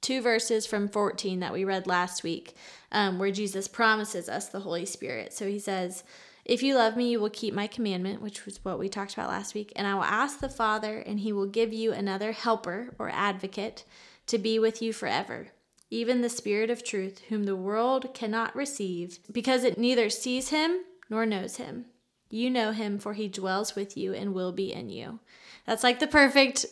two 0.01 0.23
verses 0.23 0.67
from 0.67 0.89
14 0.89 1.41
that 1.41 1.53
we 1.53 1.65
read 1.65 1.87
last 1.87 2.23
week, 2.23 2.55
um, 2.93 3.19
where 3.19 3.31
Jesus 3.31 3.69
promises 3.69 4.29
us 4.29 4.49
the 4.49 4.61
Holy 4.61 4.87
Spirit. 4.87 5.33
So 5.33 5.47
he 5.47 5.59
says, 5.59 6.05
If 6.45 6.63
you 6.63 6.75
love 6.75 6.97
me, 6.97 7.11
you 7.11 7.21
will 7.21 7.31
keep 7.31 7.55
my 7.55 7.67
commandment, 7.67 8.23
which 8.23 8.45
was 8.45 8.65
what 8.65 8.79
we 8.79 8.89
talked 8.89 9.15
about 9.15 9.29
last 9.29 9.55
week. 9.55 9.73
And 9.77 9.87
I 9.87 9.95
will 9.95 10.05
ask 10.05 10.41
the 10.41 10.49
Father, 10.49 10.99
and 10.99 11.21
he 11.21 11.33
will 11.33 11.47
give 11.47 11.73
you 11.73 11.93
another 11.93 12.33
helper 12.33 12.95
or 12.99 13.11
advocate 13.11 13.85
to 14.27 14.39
be 14.39 14.59
with 14.59 14.81
you 14.83 14.93
forever. 14.93 15.49
Even 15.91 16.21
the 16.21 16.29
Spirit 16.29 16.71
of 16.71 16.85
truth, 16.85 17.23
whom 17.29 17.45
the 17.45 17.57
world 17.57 18.13
cannot 18.13 18.55
receive, 18.55 19.19
because 19.33 19.65
it 19.65 19.79
neither 19.79 20.11
sees 20.11 20.51
him 20.51 20.81
nor 21.11 21.25
knows 21.25 21.57
him. 21.57 21.87
You 22.31 22.51
know 22.51 22.73
him, 22.73 22.99
for 22.99 23.15
he 23.15 23.27
dwells 23.27 23.75
with 23.75 23.97
you 23.97 24.13
and 24.13 24.35
will 24.35 24.53
be 24.53 24.73
in 24.73 24.91
you. 24.91 25.21
That's 25.67 25.83
like 25.83 25.99
the 25.99 26.07
perfect 26.07 26.67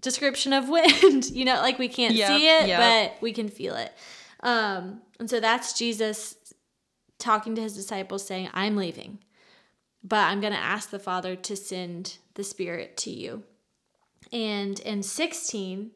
description 0.00 0.52
of 0.52 0.68
wind. 0.68 1.26
you 1.30 1.44
know, 1.44 1.56
like 1.56 1.78
we 1.78 1.88
can't 1.88 2.14
Yep, 2.14 2.28
see 2.28 2.48
it, 2.48 2.68
yep. 2.68 3.12
but 3.12 3.22
we 3.22 3.32
can 3.32 3.48
feel 3.48 3.74
it. 3.76 3.92
Um, 4.40 5.00
and 5.18 5.28
so 5.28 5.40
that's 5.40 5.72
Jesus 5.72 6.36
talking 7.18 7.54
to 7.54 7.62
his 7.62 7.74
disciples 7.74 8.26
saying, 8.26 8.50
I'm 8.52 8.76
leaving, 8.76 9.18
but 10.02 10.18
I'm 10.20 10.40
going 10.40 10.52
to 10.52 10.58
ask 10.58 10.90
the 10.90 10.98
Father 10.98 11.34
to 11.36 11.56
send 11.56 12.18
the 12.34 12.44
Spirit 12.44 12.96
to 12.98 13.10
you. 13.10 13.42
And 14.32 14.78
in 14.80 15.02
16, 15.02 15.92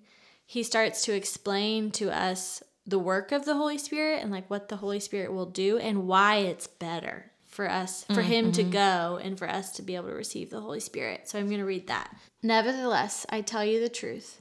he 0.47 0.63
starts 0.63 1.05
to 1.05 1.15
explain 1.15 1.91
to 1.93 2.11
us 2.11 2.63
the 2.87 2.99
work 2.99 3.33
of 3.33 3.45
the 3.45 3.55
Holy 3.55 3.77
Spirit 3.77 4.23
and 4.23 4.31
like 4.31 4.49
what 4.49 4.69
the 4.71 4.77
Holy 4.77 5.01
Spirit 5.01 5.33
will 5.33 5.47
do 5.47 5.77
and 5.77 6.07
why 6.07 6.37
it's 6.37 6.67
better 6.67 7.28
for 7.59 7.68
us, 7.68 8.05
for 8.05 8.23
mm, 8.23 8.27
him 8.27 8.53
to 8.53 8.62
mm-hmm. 8.62 8.71
go 8.71 9.21
and 9.21 9.37
for 9.37 9.51
us 9.51 9.73
to 9.73 9.83
be 9.83 9.97
able 9.97 10.07
to 10.07 10.14
receive 10.14 10.49
the 10.49 10.61
Holy 10.61 10.79
Spirit. 10.79 11.29
So 11.29 11.40
I'm 11.40 11.49
going 11.49 11.59
to 11.59 11.64
read 11.64 11.88
that. 11.88 12.16
Nevertheless, 12.40 13.27
I 13.31 13.40
tell 13.40 13.64
you 13.64 13.81
the 13.81 13.88
truth. 13.88 14.40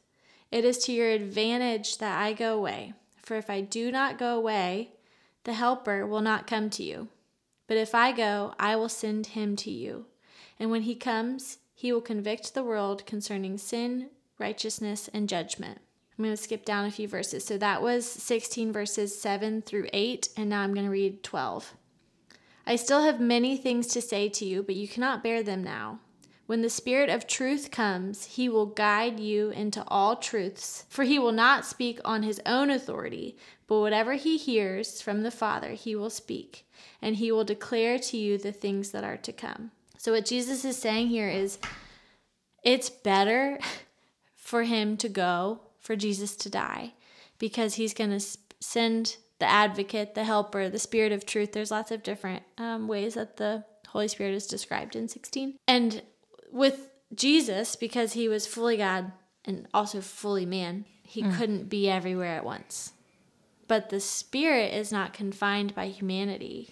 It 0.52 0.64
is 0.64 0.78
to 0.86 0.92
your 0.92 1.10
advantage 1.10 1.98
that 1.98 2.22
I 2.22 2.34
go 2.34 2.56
away. 2.56 2.94
For 3.24 3.36
if 3.36 3.50
I 3.50 3.62
do 3.62 3.92
not 3.92 4.20
go 4.20 4.38
away, 4.38 4.92
the 5.46 5.54
Helper 5.54 6.06
will 6.06 6.22
not 6.22 6.46
come 6.46 6.70
to 6.70 6.84
you. 6.84 7.08
But 7.66 7.78
if 7.78 7.96
I 7.96 8.12
go, 8.12 8.54
I 8.60 8.76
will 8.76 8.88
send 8.88 9.26
him 9.26 9.56
to 9.56 9.72
you. 9.72 10.06
And 10.60 10.70
when 10.70 10.84
he 10.84 10.94
comes, 10.94 11.58
he 11.74 11.92
will 11.92 12.02
convict 12.02 12.54
the 12.54 12.64
world 12.64 13.04
concerning 13.08 13.58
sin, 13.58 14.12
righteousness, 14.38 15.10
and 15.12 15.28
judgment. 15.28 15.80
I'm 16.16 16.24
going 16.24 16.38
to 16.38 16.44
skip 16.44 16.66
down 16.66 16.86
a 16.86 16.92
few 16.92 17.08
verses. 17.08 17.44
So 17.44 17.58
that 17.58 17.82
was 17.82 18.08
16 18.08 18.72
verses 18.72 19.20
7 19.20 19.64
through 19.64 19.88
8, 19.92 20.30
and 20.38 20.52
now 20.52 20.62
I'm 20.62 20.76
going 20.76 20.86
to 20.86 20.92
read 20.92 21.24
12. 21.24 21.74
I 22.70 22.76
still 22.76 23.04
have 23.04 23.22
many 23.22 23.56
things 23.56 23.88
to 23.88 24.02
say 24.02 24.28
to 24.28 24.44
you, 24.44 24.62
but 24.62 24.76
you 24.76 24.90
cannot 24.90 25.24
bear 25.24 25.42
them 25.42 25.64
now. 25.64 26.00
When 26.48 26.62
the 26.62 26.70
Spirit 26.70 27.10
of 27.10 27.26
truth 27.26 27.72
comes, 27.72 28.26
he 28.26 28.50
will 28.50 28.66
guide 28.66 29.22
you 29.22 29.52
into 29.52 29.86
all 29.88 30.18
truths, 30.18 30.84
for 30.90 31.06
he 31.06 31.18
will 31.18 31.32
not 31.32 31.66
speak 31.66 32.02
on 32.04 32.24
his 32.24 32.42
own 32.46 32.70
authority, 32.70 33.38
but 33.68 33.80
whatever 33.80 34.16
he 34.16 34.36
hears 34.36 35.02
from 35.02 35.24
the 35.24 35.32
Father, 35.32 35.72
he 35.72 35.96
will 35.96 36.10
speak, 36.10 36.68
and 37.02 37.16
he 37.16 37.32
will 37.32 37.46
declare 37.46 37.98
to 38.00 38.18
you 38.18 38.38
the 38.38 38.52
things 38.52 38.92
that 38.92 39.06
are 39.06 39.18
to 39.18 39.32
come. 39.32 39.72
So, 39.98 40.12
what 40.12 40.26
Jesus 40.26 40.66
is 40.66 40.78
saying 40.78 41.08
here 41.08 41.30
is 41.30 41.60
it's 42.64 42.90
better 42.90 43.60
for 44.36 44.64
him 44.64 44.98
to 44.98 45.08
go, 45.08 45.62
for 45.80 45.96
Jesus 45.96 46.36
to 46.36 46.50
die, 46.50 46.96
because 47.40 47.76
he's 47.76 47.94
going 47.94 48.18
to 48.18 48.26
send 48.60 49.16
the 49.40 49.46
advocate, 49.46 50.16
the 50.16 50.24
helper, 50.24 50.70
the 50.70 50.80
spirit 50.80 51.12
of 51.12 51.26
truth. 51.26 51.52
There's 51.52 51.72
lots 51.72 51.92
of 51.92 52.04
different 52.04 52.44
um, 52.58 52.88
ways 52.88 53.14
that 53.14 53.38
the 53.38 53.64
Holy 53.90 54.08
Spirit 54.08 54.34
is 54.34 54.48
described 54.48 54.96
in 54.96 55.08
16. 55.08 55.56
And 55.68 56.02
with 56.52 56.90
Jesus, 57.14 57.76
because 57.76 58.14
he 58.14 58.28
was 58.28 58.48
fully 58.48 58.78
God 58.78 59.12
and 59.46 59.68
also 59.74 60.02
fully 60.02 60.46
man, 60.46 60.86
he 61.04 61.24
mm. 61.24 61.38
couldn't 61.38 61.70
be 61.70 61.90
everywhere 61.90 62.36
at 62.36 62.46
once. 62.46 62.94
But 63.68 63.90
the 63.90 64.00
Spirit 64.00 64.74
is 64.74 64.92
not 64.92 65.14
confined 65.14 65.76
by 65.76 65.88
humanity. 65.88 66.70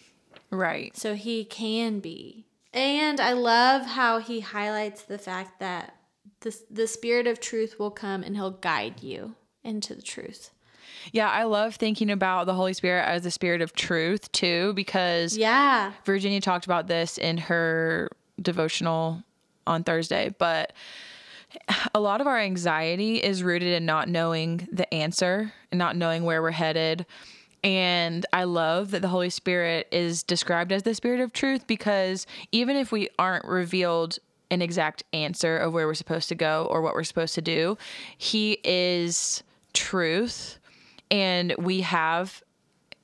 Right. 0.49 0.95
So 0.95 1.15
he 1.15 1.45
can 1.45 1.99
be. 1.99 2.45
And 2.73 3.19
I 3.19 3.33
love 3.33 3.85
how 3.85 4.19
he 4.19 4.41
highlights 4.41 5.03
the 5.03 5.17
fact 5.17 5.59
that 5.59 5.95
the, 6.41 6.57
the 6.69 6.87
Spirit 6.87 7.27
of 7.27 7.39
truth 7.39 7.79
will 7.79 7.91
come 7.91 8.23
and 8.23 8.35
he'll 8.35 8.51
guide 8.51 9.01
you 9.03 9.35
into 9.63 9.95
the 9.95 10.01
truth. 10.01 10.51
Yeah, 11.11 11.29
I 11.29 11.43
love 11.43 11.75
thinking 11.75 12.09
about 12.09 12.45
the 12.45 12.53
Holy 12.53 12.73
Spirit 12.73 13.03
as 13.03 13.23
the 13.23 13.31
spirit 13.31 13.61
of 13.61 13.73
truth 13.73 14.31
too, 14.31 14.73
because 14.73 15.37
yeah, 15.37 15.93
Virginia 16.05 16.41
talked 16.41 16.65
about 16.65 16.87
this 16.87 17.17
in 17.17 17.37
her 17.37 18.09
devotional 18.41 19.23
on 19.67 19.83
Thursday, 19.83 20.33
but 20.37 20.73
a 21.93 21.99
lot 21.99 22.21
of 22.21 22.27
our 22.27 22.37
anxiety 22.37 23.17
is 23.17 23.43
rooted 23.43 23.73
in 23.73 23.85
not 23.85 24.09
knowing 24.09 24.67
the 24.71 24.91
answer 24.93 25.53
and 25.71 25.79
not 25.79 25.95
knowing 25.95 26.23
where 26.23 26.41
we're 26.41 26.51
headed. 26.51 27.05
And 27.63 28.25
I 28.31 28.43
love 28.43 28.91
that 28.91 29.01
the 29.01 29.07
Holy 29.07 29.31
Spirit 29.31 29.87
is 29.91 30.21
described 30.21 30.71
as 30.71 30.83
the 30.83 30.93
Spirit 30.93 31.19
of 31.19 31.33
truth 31.33 31.65
because 31.65 32.27
even 32.51 32.75
if 32.75 32.91
we 32.91 33.09
aren't 33.17 33.45
revealed 33.45 34.19
an 34.51 34.61
exact 34.61 35.03
answer 35.13 35.57
of 35.57 35.73
where 35.73 35.87
we're 35.87 35.95
supposed 35.95 36.29
to 36.29 36.35
go 36.35 36.67
or 36.69 36.81
what 36.81 36.93
we're 36.93 37.03
supposed 37.03 37.33
to 37.35 37.41
do, 37.41 37.77
He 38.17 38.59
is 38.63 39.41
truth. 39.73 40.59
And 41.11 41.55
we 41.57 41.81
have 41.81 42.43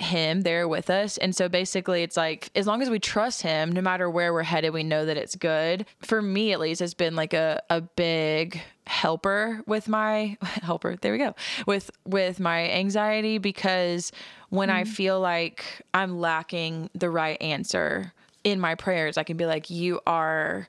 him 0.02 0.42
there 0.42 0.68
with 0.68 0.90
us. 0.90 1.18
And 1.18 1.36
so 1.36 1.48
basically, 1.48 2.04
it's 2.04 2.18
like 2.18 2.50
as 2.56 2.68
long 2.68 2.82
as 2.82 2.90
we 2.90 3.00
trust 3.00 3.42
him, 3.42 3.72
no 3.72 3.82
matter 3.82 4.10
where 4.10 4.34
we're 4.34 4.44
headed, 4.44 4.74
we 4.74 4.84
know 4.84 5.06
that 5.06 5.18
it's 5.18 5.36
good. 5.36 5.86
For 6.00 6.22
me, 6.22 6.52
at 6.52 6.60
least, 6.60 6.82
has 6.82 6.94
been 6.94 7.16
like 7.16 7.34
a, 7.34 7.62
a 7.70 7.82
big 7.82 8.62
helper 8.88 9.62
with 9.66 9.88
my 9.88 10.38
helper. 10.42 10.98
There 11.00 11.12
we 11.12 11.20
go. 11.20 11.36
With 11.66 11.92
with 12.06 12.40
my 12.40 12.70
anxiety 12.70 13.38
because 13.38 14.12
when 14.50 14.70
mm-hmm. 14.70 14.80
I 14.80 14.84
feel 14.84 15.20
like 15.20 15.64
I'm 15.94 16.20
lacking 16.20 16.90
the 16.94 17.10
right 17.10 17.42
answer 17.42 18.14
in 18.44 18.60
my 18.60 18.76
prayers, 18.76 19.18
I 19.18 19.24
can 19.24 19.38
be 19.38 19.46
like, 19.46 19.70
"You 19.70 20.02
are 20.06 20.68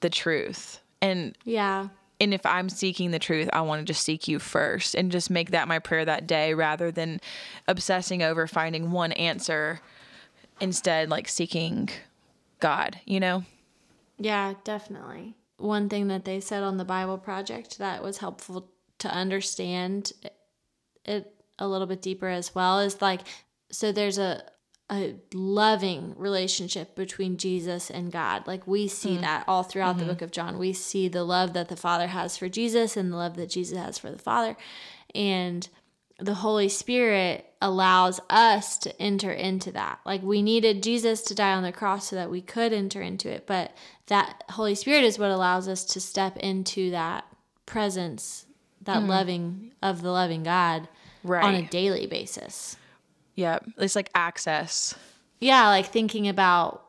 the 0.00 0.10
truth." 0.10 0.80
And 1.02 1.36
yeah 1.44 1.88
and 2.20 2.34
if 2.34 2.44
I'm 2.44 2.68
seeking 2.68 3.10
the 3.10 3.18
truth, 3.18 3.48
I 3.52 3.62
want 3.62 3.80
to 3.80 3.84
just 3.84 4.04
seek 4.04 4.28
you 4.28 4.38
first 4.38 4.94
and 4.94 5.10
just 5.10 5.30
make 5.30 5.50
that 5.50 5.68
my 5.68 5.78
prayer 5.78 6.04
that 6.04 6.26
day 6.26 6.52
rather 6.52 6.90
than 6.90 7.20
obsessing 7.66 8.22
over 8.22 8.46
finding 8.46 8.90
one 8.90 9.12
answer 9.12 9.80
instead 10.60 11.08
like 11.08 11.28
seeking 11.28 11.88
God, 12.60 13.00
you 13.06 13.18
know? 13.18 13.44
Yeah, 14.18 14.54
definitely. 14.64 15.34
One 15.56 15.88
thing 15.88 16.08
that 16.08 16.26
they 16.26 16.40
said 16.40 16.62
on 16.62 16.76
the 16.76 16.84
Bible 16.84 17.18
project 17.18 17.78
that 17.78 18.02
was 18.02 18.18
helpful 18.18 18.68
to 18.98 19.08
understand 19.08 20.12
it 21.04 21.34
a 21.58 21.66
little 21.66 21.86
bit 21.86 22.02
deeper 22.02 22.28
as 22.28 22.54
well 22.54 22.80
is 22.80 23.00
like 23.00 23.22
so 23.70 23.92
there's 23.92 24.18
a 24.18 24.42
a 24.90 25.14
loving 25.32 26.14
relationship 26.16 26.94
between 26.96 27.36
Jesus 27.36 27.90
and 27.90 28.10
God. 28.10 28.46
Like 28.46 28.66
we 28.66 28.88
see 28.88 29.16
mm. 29.16 29.20
that 29.20 29.44
all 29.46 29.62
throughout 29.62 29.96
mm-hmm. 29.96 30.06
the 30.06 30.12
book 30.12 30.22
of 30.22 30.32
John. 30.32 30.58
We 30.58 30.72
see 30.72 31.08
the 31.08 31.24
love 31.24 31.52
that 31.52 31.68
the 31.68 31.76
Father 31.76 32.08
has 32.08 32.36
for 32.36 32.48
Jesus 32.48 32.96
and 32.96 33.12
the 33.12 33.16
love 33.16 33.36
that 33.36 33.50
Jesus 33.50 33.78
has 33.78 33.98
for 33.98 34.10
the 34.10 34.18
Father. 34.18 34.56
And 35.14 35.68
the 36.18 36.34
Holy 36.34 36.68
Spirit 36.68 37.46
allows 37.62 38.20
us 38.28 38.78
to 38.78 39.00
enter 39.00 39.30
into 39.30 39.72
that. 39.72 40.00
Like 40.04 40.22
we 40.22 40.42
needed 40.42 40.82
Jesus 40.82 41.22
to 41.22 41.34
die 41.34 41.52
on 41.52 41.62
the 41.62 41.72
cross 41.72 42.08
so 42.08 42.16
that 42.16 42.30
we 42.30 42.40
could 42.40 42.72
enter 42.72 43.00
into 43.00 43.30
it, 43.30 43.46
but 43.46 43.74
that 44.06 44.44
Holy 44.50 44.74
Spirit 44.74 45.04
is 45.04 45.18
what 45.18 45.30
allows 45.30 45.68
us 45.68 45.84
to 45.84 46.00
step 46.00 46.36
into 46.38 46.90
that 46.90 47.24
presence, 47.64 48.46
that 48.82 48.98
mm-hmm. 48.98 49.10
loving 49.10 49.72
of 49.82 50.02
the 50.02 50.10
loving 50.10 50.42
God 50.42 50.88
right. 51.22 51.44
on 51.44 51.54
a 51.54 51.66
daily 51.66 52.06
basis. 52.06 52.76
Yep. 53.40 53.70
It's 53.78 53.96
like 53.96 54.10
access. 54.14 54.94
Yeah, 55.40 55.68
like 55.68 55.86
thinking 55.86 56.28
about 56.28 56.84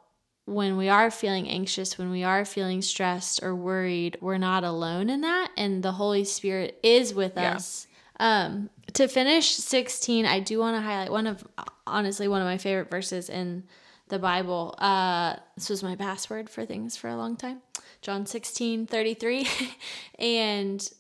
when 0.46 0.76
we 0.76 0.90
are 0.90 1.10
feeling 1.10 1.48
anxious, 1.48 1.98
when 1.98 2.12
we 2.12 2.24
are 2.24 2.44
feeling 2.44 2.82
stressed 2.82 3.42
or 3.42 3.56
worried, 3.56 4.18
we're 4.20 4.38
not 4.38 4.66
alone 4.66 5.10
in 5.10 5.22
that. 5.22 5.52
And 5.56 5.82
the 5.82 5.94
Holy 5.94 6.26
Spirit 6.26 6.78
is 6.84 7.14
with 7.14 7.34
yeah. 7.38 7.56
us. 7.56 7.88
Um, 8.20 8.70
to 8.94 9.08
finish 9.08 9.52
16, 9.52 10.26
I 10.26 10.42
do 10.42 10.60
want 10.60 10.76
to 10.76 10.82
highlight 10.82 11.12
one 11.12 11.26
of, 11.26 11.48
honestly, 11.88 12.28
one 12.28 12.42
of 12.42 12.46
my 12.46 12.58
favorite 12.58 12.92
verses 12.92 13.30
in 13.30 13.64
the 14.10 14.20
Bible. 14.20 14.76
Uh, 14.78 15.38
this 15.56 15.70
was 15.70 15.82
my 15.82 15.96
password 15.96 16.50
for 16.50 16.66
things 16.66 16.98
for 16.98 17.08
a 17.08 17.16
long 17.16 17.38
time. 17.38 17.62
John 18.02 18.26
16, 18.26 18.88
33. 18.88 19.48
and 20.20 20.92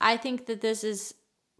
I 0.00 0.16
think 0.16 0.46
that 0.46 0.62
this 0.62 0.82
is 0.82 1.14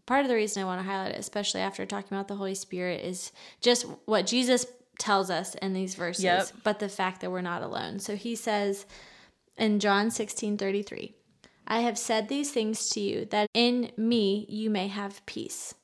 part 0.09 0.23
of 0.23 0.29
the 0.29 0.35
reason 0.35 0.63
I 0.63 0.67
want 0.67 0.81
to 0.81 0.91
highlight 0.91 1.13
it, 1.13 1.19
especially 1.19 1.61
after 1.61 1.85
talking 1.85 2.17
about 2.17 2.29
the 2.29 2.35
Holy 2.35 2.55
Spirit, 2.55 3.05
is 3.05 3.31
just 3.61 3.85
what 4.07 4.27
Jesus 4.27 4.65
tells 4.99 5.29
us 5.29 5.55
in 5.57 5.75
these 5.75 5.95
verses, 5.95 6.25
yep. 6.25 6.51
but 6.65 6.79
the 6.79 6.89
fact 6.89 7.21
that 7.21 7.31
we're 7.31 7.43
not 7.43 7.63
alone. 7.63 8.01
So 8.01 8.17
he 8.17 8.35
says 8.35 8.87
in 9.59 9.79
John 9.81 10.11
16 10.11 10.57
33, 10.57 11.15
I 11.67 11.81
have 11.81 11.99
said 11.99 12.29
these 12.29 12.51
things 12.51 12.89
to 12.91 13.01
you 13.01 13.27
that 13.27 13.49
in 13.53 13.93
me 13.99 14.47
you 14.49 14.71
may 14.71 14.89
have 14.89 15.25
peace. 15.27 15.75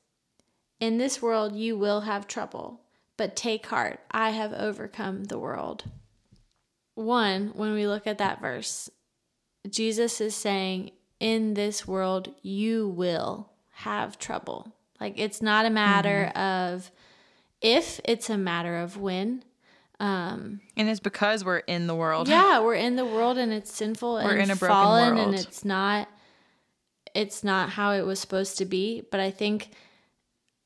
In 0.79 0.97
this 0.97 1.21
world 1.21 1.55
you 1.55 1.77
will 1.77 2.01
have 2.01 2.27
trouble, 2.27 2.81
but 3.17 3.35
take 3.35 3.67
heart, 3.67 3.99
I 4.09 4.31
have 4.31 4.53
overcome 4.53 5.25
the 5.25 5.37
world. 5.37 5.83
One, 6.95 7.51
when 7.53 7.73
we 7.73 7.85
look 7.85 8.07
at 8.07 8.17
that 8.17 8.41
verse, 8.41 8.89
Jesus 9.69 10.19
is 10.19 10.35
saying, 10.35 10.91
In 11.19 11.53
this 11.53 11.87
world 11.87 12.33
you 12.41 12.87
will 12.87 13.51
have 13.75 14.17
trouble. 14.17 14.71
Like 14.99 15.15
it's 15.17 15.41
not 15.41 15.65
a 15.65 15.69
matter 15.69 16.31
mm-hmm. 16.33 16.73
of 16.73 16.91
if, 17.61 17.99
it's 18.05 18.29
a 18.29 18.37
matter 18.37 18.77
of 18.77 18.97
when. 18.97 19.43
Um, 19.99 20.61
and 20.75 20.89
it's 20.89 20.99
because 20.99 21.45
we're 21.45 21.59
in 21.59 21.87
the 21.87 21.95
world. 21.95 22.27
Yeah, 22.27 22.59
we're 22.63 22.75
in 22.75 22.95
the 22.95 23.05
world 23.05 23.37
and 23.37 23.51
it's 23.51 23.71
sinful 23.71 24.15
we're 24.15 24.31
and 24.31 24.43
in 24.43 24.51
a 24.51 24.55
fallen 24.55 25.15
world. 25.15 25.27
and 25.27 25.39
it's 25.39 25.63
not 25.63 26.09
it's 27.13 27.45
not 27.45 27.69
how 27.69 27.91
it 27.93 28.05
was 28.05 28.19
supposed 28.19 28.57
to 28.57 28.65
be, 28.65 29.03
but 29.09 29.21
I 29.21 29.31
think 29.31 29.69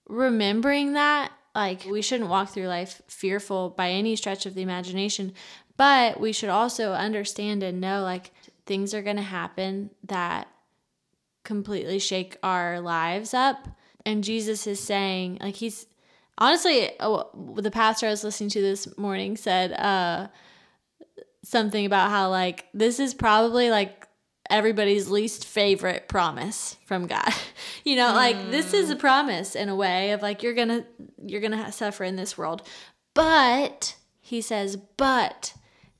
remembering 0.08 0.94
that 0.94 1.32
like 1.54 1.86
we 1.86 2.02
shouldn't 2.02 2.30
walk 2.30 2.50
through 2.50 2.68
life 2.68 3.02
fearful 3.08 3.70
by 3.70 3.90
any 3.90 4.16
stretch 4.16 4.46
of 4.46 4.56
the 4.56 4.62
imagination, 4.62 5.34
but 5.78 6.20
we 6.20 6.32
should 6.32 6.50
also 6.50 6.94
understand 6.94 7.64
and 7.64 7.82
know 7.82 8.04
like 8.04 8.32
things 8.66 8.94
are 8.94 9.02
going 9.02 9.16
to 9.16 9.22
happen 9.22 9.90
that 10.06 10.48
completely 11.44 12.00
shake 12.00 12.38
our 12.44 12.80
lives 12.80 13.34
up. 13.34 13.68
And 14.06 14.24
Jesus 14.24 14.66
is 14.68 14.80
saying, 14.80 15.40
like, 15.42 15.56
he's 15.56 15.86
honestly, 16.38 16.92
oh, 17.00 17.30
the 17.56 17.72
pastor 17.72 18.08
I 18.08 18.12
was 18.12 18.24
listening 18.24 18.50
to 18.52 18.62
this 18.62 18.98
morning 18.98 19.38
said 19.38 19.74
uh, 19.74 20.28
something 21.44 21.86
about 21.86 22.10
how, 22.10 22.30
like, 22.30 22.66
this 22.74 23.00
is 23.00 23.14
probably 23.14 23.70
like 23.70 24.08
everybody's 24.50 25.10
least 25.10 25.46
favorite 25.46 26.08
promise 26.08 26.76
from 26.86 27.08
God. 27.08 27.34
you 27.84 27.96
know, 27.96 28.10
mm. 28.10 28.16
like 28.16 28.52
this 28.52 28.74
is 28.74 28.90
a 28.90 28.96
mm. 28.96 29.00
promise 29.00 29.56
in 29.56 29.70
a 29.70 29.76
way 29.76 30.12
of 30.12 30.22
like 30.22 30.44
you're 30.44 30.56
to 30.56 30.86
you're 31.26 31.42
going 31.42 31.52
to 31.52 31.72
suffer 31.72 32.04
in 32.04 32.16
this 32.16 32.38
world. 32.38 32.68
But 33.14 33.96
he 34.20 34.42
says, 34.42 34.76
"But 34.76 35.54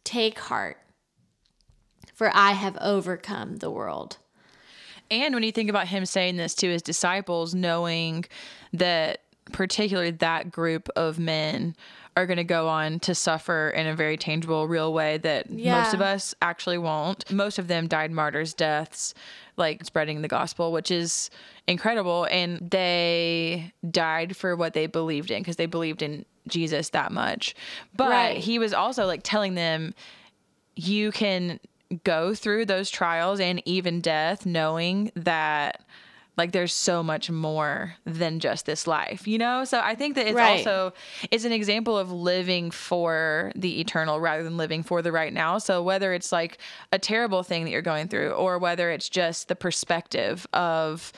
take 0.04 0.40
heart, 0.40 0.78
for 2.14 2.32
I 2.34 2.52
have 2.52 2.78
overcome 2.82 3.58
the 3.58 3.72
world." 3.72 4.18
And 5.12 5.34
when 5.34 5.44
you 5.44 5.52
think 5.52 5.70
about 5.70 5.88
him 5.88 6.06
saying 6.06 6.38
this 6.38 6.54
to 6.56 6.68
his 6.68 6.82
disciples, 6.82 7.56
knowing 7.56 8.26
that 8.74 9.22
particularly 9.52 10.12
that 10.12 10.52
group 10.52 10.90
of 10.96 11.20
men 11.20 11.76
are 12.16 12.26
going 12.26 12.38
to 12.38 12.44
go 12.44 12.68
on 12.68 13.00
to 13.00 13.16
suffer 13.16 13.70
in 13.70 13.88
a 13.88 13.96
very 13.96 14.18
tangible, 14.18 14.68
real 14.68 14.94
way 14.94 15.18
that 15.20 15.50
yeah. 15.50 15.82
most 15.82 15.94
of 15.94 16.02
us 16.02 16.36
actually 16.42 16.78
won't. 16.78 17.30
Most 17.32 17.60
of 17.60 17.68
them 17.68 17.88
died 17.88 18.12
martyrs' 18.12 18.54
deaths, 18.54 19.14
like 19.58 19.86
spreading 19.86 20.22
the 20.22 20.28
gospel, 20.28 20.72
which 20.72 20.92
is 20.92 21.30
incredible. 21.68 22.28
And 22.30 22.70
they 22.70 23.74
died 23.90 24.36
for 24.36 24.56
what 24.56 24.74
they 24.74 24.88
believed 24.88 25.32
in 25.32 25.42
because 25.42 25.56
they 25.56 25.66
believed 25.66 26.02
in 26.02 26.26
Jesus 26.48 26.90
that 26.90 27.12
much. 27.12 27.56
But 27.96 28.10
right. 28.10 28.38
he 28.38 28.60
was 28.60 28.74
also 28.74 29.06
like 29.06 29.22
telling 29.24 29.56
them, 29.56 29.94
you 30.76 31.12
can 31.12 31.60
go 32.04 32.34
through 32.36 32.66
those 32.66 32.90
trials 32.90 33.40
and 33.40 33.62
even 33.66 34.00
death 34.02 34.46
knowing 34.46 35.12
that 35.16 35.84
like 36.38 36.52
there's 36.54 36.74
so 36.74 37.04
much 37.04 37.30
more 37.30 37.96
than 38.06 38.40
just 38.40 38.66
this 38.66 38.86
life 38.88 39.28
you 39.28 39.38
know 39.40 39.66
so 39.66 39.82
i 39.84 39.96
think 39.96 40.16
that 40.16 40.28
it's 40.28 40.36
Right. 40.36 40.60
also 40.66 40.94
it's 41.32 41.44
an 41.46 41.52
example 41.52 41.98
of 41.98 42.12
living 42.12 42.70
for 42.72 43.52
the 43.56 43.82
eternal 43.82 44.20
rather 44.20 44.44
than 44.44 44.56
living 44.56 44.84
for 44.84 45.02
the 45.02 45.12
right 45.12 45.34
now 45.34 45.58
so 45.58 45.82
whether 45.84 46.14
it's 46.14 46.32
like 46.32 46.60
a 46.94 47.00
terrible 47.00 47.42
thing 47.44 47.66
that 47.66 47.72
you're 47.72 47.82
going 47.82 48.08
through 48.08 48.30
or 48.32 48.58
whether 48.60 48.92
it's 48.92 49.10
just 49.10 49.48
the 49.48 49.56
perspective 49.56 50.48
of 50.54 51.12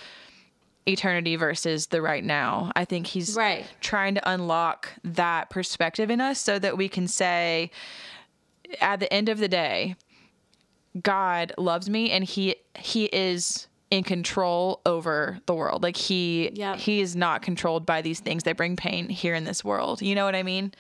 eternity 0.87 1.35
versus 1.35 1.87
the 1.87 2.01
right 2.01 2.23
now 2.23 2.71
i 2.75 2.83
think 2.85 3.05
he's 3.07 3.35
Right. 3.35 3.65
trying 3.81 4.15
to 4.15 4.29
unlock 4.29 4.89
that 5.03 5.49
perspective 5.51 6.09
in 6.09 6.19
us 6.21 6.39
so 6.39 6.57
that 6.57 6.77
we 6.77 6.89
can 6.89 7.07
say 7.07 7.69
at 8.79 8.99
the 9.01 9.11
end 9.13 9.29
of 9.29 9.37
the 9.37 9.47
day 9.49 9.95
god 11.03 11.53
loves 11.57 11.89
me 11.89 12.11
and 12.11 12.23
he 12.23 12.55
he 12.77 13.05
is 13.05 13.67
in 13.89 14.03
control 14.03 14.81
over 14.85 15.39
the 15.45 15.53
world 15.53 15.83
like 15.83 15.97
he 15.97 16.49
Yep. 16.53 16.77
he 16.77 17.01
is 17.01 17.15
not 17.15 17.41
controlled 17.41 17.85
by 17.85 18.01
these 18.01 18.19
things 18.19 18.43
that 18.43 18.55
bring 18.57 18.75
pain 18.75 19.09
here 19.09 19.35
in 19.35 19.43
this 19.43 19.63
world 19.63 20.01
you 20.01 20.15
know 20.15 20.25
what 20.25 20.35
i 20.35 20.43
mean 20.43 20.73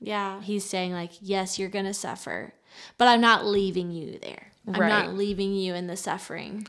Yeah. 0.00 0.40
He's 0.42 0.64
saying, 0.64 0.92
like, 0.92 1.10
yes, 1.20 1.58
you're 1.58 1.68
going 1.68 1.84
to 1.86 1.92
suffer, 1.94 2.52
but 2.98 3.08
I'm 3.08 3.20
not 3.20 3.44
leaving 3.44 3.90
you 3.90 4.18
there. 4.22 4.52
I'm 4.68 4.88
not 4.88 5.14
leaving 5.14 5.52
you 5.54 5.74
in 5.74 5.88
the 5.88 5.96
suffering. 5.96 6.68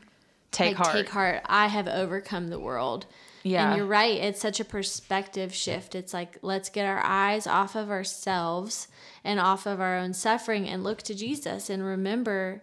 take 0.50 0.76
like, 0.76 0.84
heart 0.86 0.96
Take 0.96 1.08
heart. 1.10 1.42
I 1.46 1.68
have 1.68 1.86
overcome 1.86 2.48
the 2.48 2.58
world. 2.58 3.06
Yeah. 3.44 3.68
And 3.68 3.76
you're 3.76 3.86
right. 3.86 4.16
It's 4.20 4.40
such 4.40 4.58
a 4.58 4.64
perspective 4.64 5.54
shift. 5.54 5.94
It's 5.94 6.12
like, 6.12 6.38
let's 6.42 6.70
get 6.70 6.86
our 6.86 6.98
eyes 7.04 7.46
off 7.46 7.76
of 7.76 7.88
ourselves 7.88 8.88
and 9.22 9.38
off 9.38 9.64
of 9.64 9.80
our 9.80 9.96
own 9.96 10.12
suffering 10.12 10.68
and 10.68 10.82
look 10.82 11.02
to 11.02 11.14
Jesus 11.14 11.70
and 11.70 11.84
remember 11.84 12.62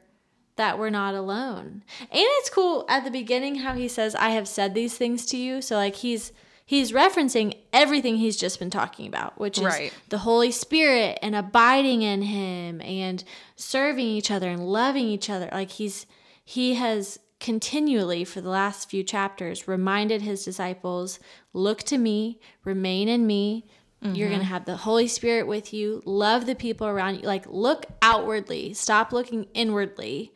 that 0.58 0.78
we're 0.78 0.89
not 0.89 1.15
alone. 1.15 1.84
And 2.02 2.10
it's 2.12 2.50
cool 2.50 2.86
at 2.89 3.04
the 3.04 3.12
beginning 3.12 3.56
how 3.56 3.74
he 3.74 3.88
says, 3.88 4.13
I 4.15 4.30
have 4.32 4.48
said 4.48 4.74
these 4.74 4.98
things 4.98 5.26
to 5.28 5.38
you. 5.38 5.62
So, 5.62 5.76
like, 5.76 5.96
he's. 5.96 6.32
He's 6.70 6.91
referencing 6.91 7.56
everything 7.72 8.17
he's 8.17 8.36
just 8.36 8.60
been 8.60 8.70
talking 8.70 9.08
about, 9.08 9.39
which 9.39 9.58
is 9.58 9.63
Right. 9.63 9.93
the 10.10 10.17
Holy 10.17 10.52
Spirit 10.52 11.17
and 11.22 11.34
abiding 11.34 12.02
in 12.02 12.24
him 12.24 12.82
and 12.82 13.24
serving 13.56 14.06
each 14.06 14.30
other 14.30 14.50
and 14.50 14.67
loving 14.67 15.08
each 15.08 15.30
other. 15.30 15.48
Like 15.50 15.72
he's 15.72 16.06
he 16.43 16.74
has 16.74 17.20
continually 17.39 18.26
for 18.26 18.41
the 18.41 18.50
last 18.50 18.89
few 18.89 19.02
chapters 19.02 19.65
reminded 19.65 20.24
his 20.24 20.43
disciples, 20.43 21.20
look 21.54 21.84
to 21.84 21.98
me, 21.98 22.38
remain 22.65 23.08
in 23.08 23.26
me. 23.26 23.65
You're 24.00 24.30
going 24.30 24.40
to 24.40 24.46
have 24.46 24.66
the 24.66 24.78
Holy 24.78 25.08
Spirit 25.08 25.48
with 25.48 25.74
you. 25.74 26.02
Love 26.06 26.46
the 26.46 26.56
people 26.56 26.88
around 26.88 27.16
you. 27.16 27.22
Like 27.24 27.46
look 27.48 27.88
outwardly. 28.02 28.74
Stop 28.74 29.12
looking 29.12 29.48
inwardly. 29.54 30.34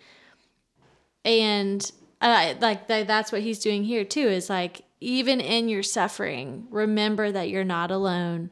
And 1.24 1.90
uh, 2.20 2.56
like 2.60 2.88
th- 2.88 3.08
that's 3.08 3.32
what 3.32 3.42
he's 3.42 3.60
doing 3.60 3.84
here 3.84 4.04
too 4.04 4.28
is 4.28 4.50
like 4.50 4.82
even 5.00 5.40
in 5.40 5.70
your 5.70 5.84
suffering, 5.84 6.68
remember 6.70 7.32
that 7.32 7.50
you're 7.50 7.64
not 7.64 7.92
alone 7.92 8.52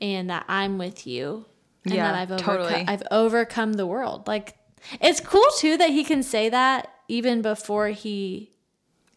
and 0.00 0.30
that 0.30 0.44
I'm 0.48 0.78
with 0.78 1.06
you. 1.06 1.46
And 1.84 1.94
Yeah, 1.94 2.12
that 2.12 2.14
I've 2.14 2.30
overcome 2.32 2.56
totally. 2.56 2.84
I've 2.88 3.02
overcome 3.10 3.72
the 3.74 3.86
world. 3.86 4.26
Like 4.26 4.56
it's 5.00 5.20
cool 5.20 5.46
too 5.58 5.76
that 5.76 5.90
he 5.90 6.04
can 6.04 6.22
say 6.22 6.48
that 6.48 6.90
even 7.08 7.42
before 7.42 7.88
he 7.88 8.53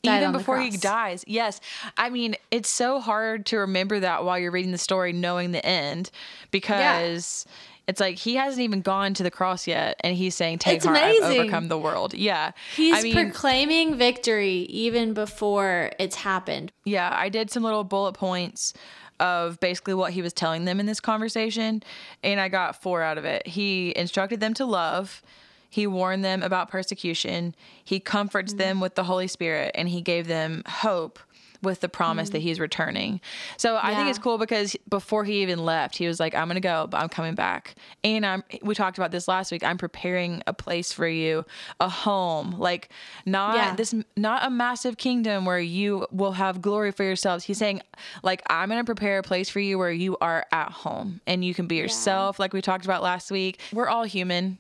even 0.03 0.31
before 0.31 0.59
he 0.59 0.71
dies. 0.71 1.23
Yes. 1.27 1.59
I 1.97 2.09
mean 2.09 2.35
it's 2.51 2.69
so 2.69 2.99
hard 2.99 3.45
to 3.47 3.57
remember 3.57 3.99
that 3.99 4.23
while 4.23 4.37
you're 4.39 4.51
reading 4.51 4.71
the 4.71 4.77
story 4.77 5.13
knowing 5.13 5.51
the 5.51 5.65
end 5.65 6.11
because 6.51 7.45
it's 7.87 7.99
like 8.01 8.17
he 8.17 8.35
hasn't 8.35 8.61
even 8.61 8.81
gone 8.81 9.13
to 9.13 9.23
the 9.23 9.31
cross 9.31 9.65
yet 9.67 9.95
and 10.01 10.15
he's 10.15 10.35
saying 10.35 10.59
take 10.59 10.77
It's 10.77 10.85
heart 10.85 10.97
i've 10.97 11.23
overcome 11.23 11.67
the 11.69 11.77
world. 11.77 12.13
Yeah. 12.13 12.51
He's 12.75 12.95
i 12.95 13.01
mean 13.01 13.13
proclaiming 13.13 13.95
victory 13.97 14.59
even 14.69 15.13
before 15.13 15.91
it's 15.99 16.15
happened. 16.15 16.71
yeah 16.85 17.09
i 17.17 17.29
did 17.29 17.49
some 17.49 17.63
little 17.63 17.83
bullet 17.83 18.13
points 18.13 18.73
of 19.19 19.59
basically 19.59 19.95
what 19.95 20.11
he 20.13 20.21
was 20.21 20.31
telling 20.31 20.65
them 20.65 20.79
in 20.79 20.85
this 20.85 20.99
conversation 20.99 21.81
and 22.23 22.39
i 22.39 22.47
got 22.47 22.81
four 22.81 23.01
out 23.01 23.17
of 23.17 23.25
it. 23.25 23.47
He 23.47 23.93
instructed 23.95 24.39
them 24.39 24.53
to 24.55 24.65
love 24.65 25.21
he 25.69 25.87
warned 25.87 26.23
them 26.23 26.43
about 26.43 26.69
persecution. 26.69 27.55
He 27.83 27.99
comforts 27.99 28.53
mm. 28.53 28.57
them 28.57 28.79
with 28.79 28.95
the 28.95 29.03
holy 29.03 29.27
spirit 29.27 29.71
and 29.75 29.89
he 29.89 30.01
gave 30.01 30.27
them 30.27 30.63
hope 30.67 31.19
with 31.61 31.79
the 31.81 31.89
promise 31.89 32.29
that 32.29 32.39
mm. 32.39 32.43
he's 32.43 32.59
returning. 32.59 33.19
So 33.57 33.79
i 33.81 33.95
think 33.95 34.09
it's 34.09 34.19
cool 34.19 34.37
because 34.37 34.75
before 34.89 35.23
he 35.23 35.41
even 35.41 35.65
left 35.65 35.97
he 35.97 36.07
was 36.07 36.19
like 36.19 36.35
i'm 36.35 36.47
gonna 36.47 36.59
go 36.59 36.87
but 36.89 37.01
i'm 37.01 37.09
coming 37.09 37.35
back. 37.35 37.75
And 38.03 38.25
i'm 38.25 38.43
we 38.61 38.75
talked 38.75 38.97
about 38.97 39.11
this 39.11 39.27
last 39.27 39.51
week 39.51 39.63
i'm 39.63 39.77
preparing 39.77 40.43
a 40.45 40.53
place 40.53 40.91
for 40.91 41.07
you 41.07 41.45
a 41.79 41.89
home. 41.89 42.51
Like 42.51 42.89
not 43.25 43.55
Yeah. 43.55 43.75
this 43.75 43.93
not 44.15 44.45
a 44.45 44.49
massive 44.49 44.97
kingdom 44.97 45.45
where 45.45 45.59
you 45.59 46.05
will 46.11 46.33
have 46.33 46.61
glory 46.61 46.91
for 46.91 47.03
yourselves. 47.03 47.43
He's 47.43 47.57
saying, 47.57 47.81
like, 48.23 48.41
I'm 48.49 48.69
going 48.69 48.79
to 48.79 48.85
prepare 48.85 49.19
a 49.19 49.23
place 49.23 49.49
for 49.49 49.59
you 49.59 49.77
where 49.77 49.91
you 49.91 50.17
are 50.21 50.45
at 50.51 50.71
home 50.71 51.21
and 51.27 51.43
you 51.43 51.53
can 51.53 51.67
be 51.67 51.75
yourself, 51.75 52.39
like 52.39 52.53
we 52.53 52.61
talked 52.61 52.85
about 52.85 53.03
last 53.03 53.31
week. 53.31 53.59
We're 53.73 53.87
all 53.87 54.03
human 54.03 54.57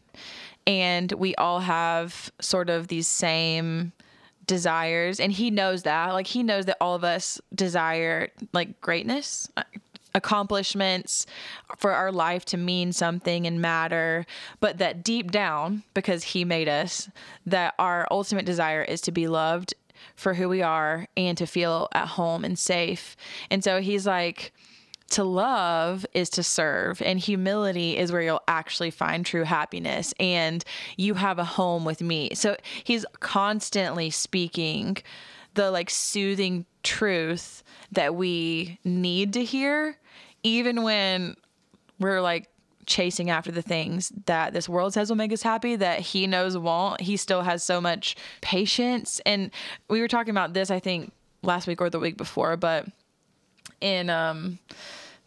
and 0.67 1.11
we 1.13 1.33
all 1.35 1.61
have 1.61 2.31
sort 2.41 2.69
of 2.69 2.89
these 2.89 3.07
same 3.07 3.93
desires. 4.45 5.19
And 5.19 5.31
he 5.31 5.49
knows 5.49 5.83
that. 5.83 6.11
Like, 6.11 6.27
he 6.27 6.43
knows 6.43 6.65
that 6.65 6.77
all 6.79 6.93
of 6.93 7.03
us 7.03 7.39
desire, 7.55 8.29
like, 8.53 8.79
greatness. 8.81 9.49
Uh, 9.57 9.63
accomplishments 10.15 11.27
for 11.77 11.91
our 11.91 12.11
life 12.11 12.43
to 12.43 12.57
mean 12.57 12.91
something 12.91 13.45
and 13.45 13.61
matter, 13.61 14.25
but 14.59 14.79
that 14.79 15.03
deep 15.03 15.29
down, 15.29 15.83
because 15.93 16.23
He 16.23 16.43
made 16.43 16.67
us, 16.67 17.07
that 17.45 17.75
our 17.77 18.07
ultimate 18.09 18.45
desire 18.45 18.81
is 18.81 18.99
to 19.01 19.11
be 19.11 19.27
loved 19.27 19.75
for 20.15 20.33
who 20.33 20.49
we 20.49 20.63
are 20.63 21.07
and 21.15 21.37
to 21.37 21.45
feel 21.45 21.87
at 21.91 22.07
home 22.07 22.43
and 22.43 22.57
safe. 22.57 23.15
And 23.51 23.63
so 23.63 23.79
He's 23.79 24.07
like, 24.07 24.53
to 25.11 25.23
love 25.23 26.05
is 26.13 26.29
to 26.31 26.43
serve, 26.43 27.01
and 27.01 27.19
humility 27.19 27.97
is 27.97 28.11
where 28.11 28.21
you'll 28.21 28.43
actually 28.47 28.91
find 28.91 29.25
true 29.25 29.43
happiness. 29.43 30.13
And 30.19 30.63
you 30.97 31.13
have 31.13 31.39
a 31.39 31.45
home 31.45 31.85
with 31.85 32.01
me. 32.01 32.31
So 32.33 32.57
he's 32.83 33.05
constantly 33.19 34.09
speaking 34.09 34.97
the 35.53 35.71
like 35.71 35.89
soothing 35.89 36.65
truth 36.83 37.63
that 37.91 38.15
we 38.15 38.79
need 38.83 39.33
to 39.33 39.43
hear, 39.43 39.97
even 40.43 40.83
when 40.83 41.35
we're 41.99 42.21
like 42.21 42.49
chasing 42.85 43.29
after 43.29 43.51
the 43.51 43.61
things 43.61 44.11
that 44.25 44.53
this 44.53 44.69
world 44.69 44.93
says 44.93 45.09
will 45.09 45.17
make 45.17 45.33
us 45.33 45.41
happy 45.41 45.75
that 45.75 45.99
he 45.99 46.27
knows 46.27 46.57
won't. 46.57 47.01
He 47.01 47.17
still 47.17 47.41
has 47.41 47.63
so 47.63 47.81
much 47.81 48.15
patience. 48.41 49.19
And 49.25 49.51
we 49.89 49.99
were 49.99 50.07
talking 50.07 50.31
about 50.31 50.53
this, 50.53 50.71
I 50.71 50.79
think, 50.79 51.11
last 51.43 51.67
week 51.67 51.81
or 51.81 51.89
the 51.89 51.99
week 51.99 52.17
before, 52.17 52.55
but 52.55 52.85
in 53.81 54.09
um 54.09 54.59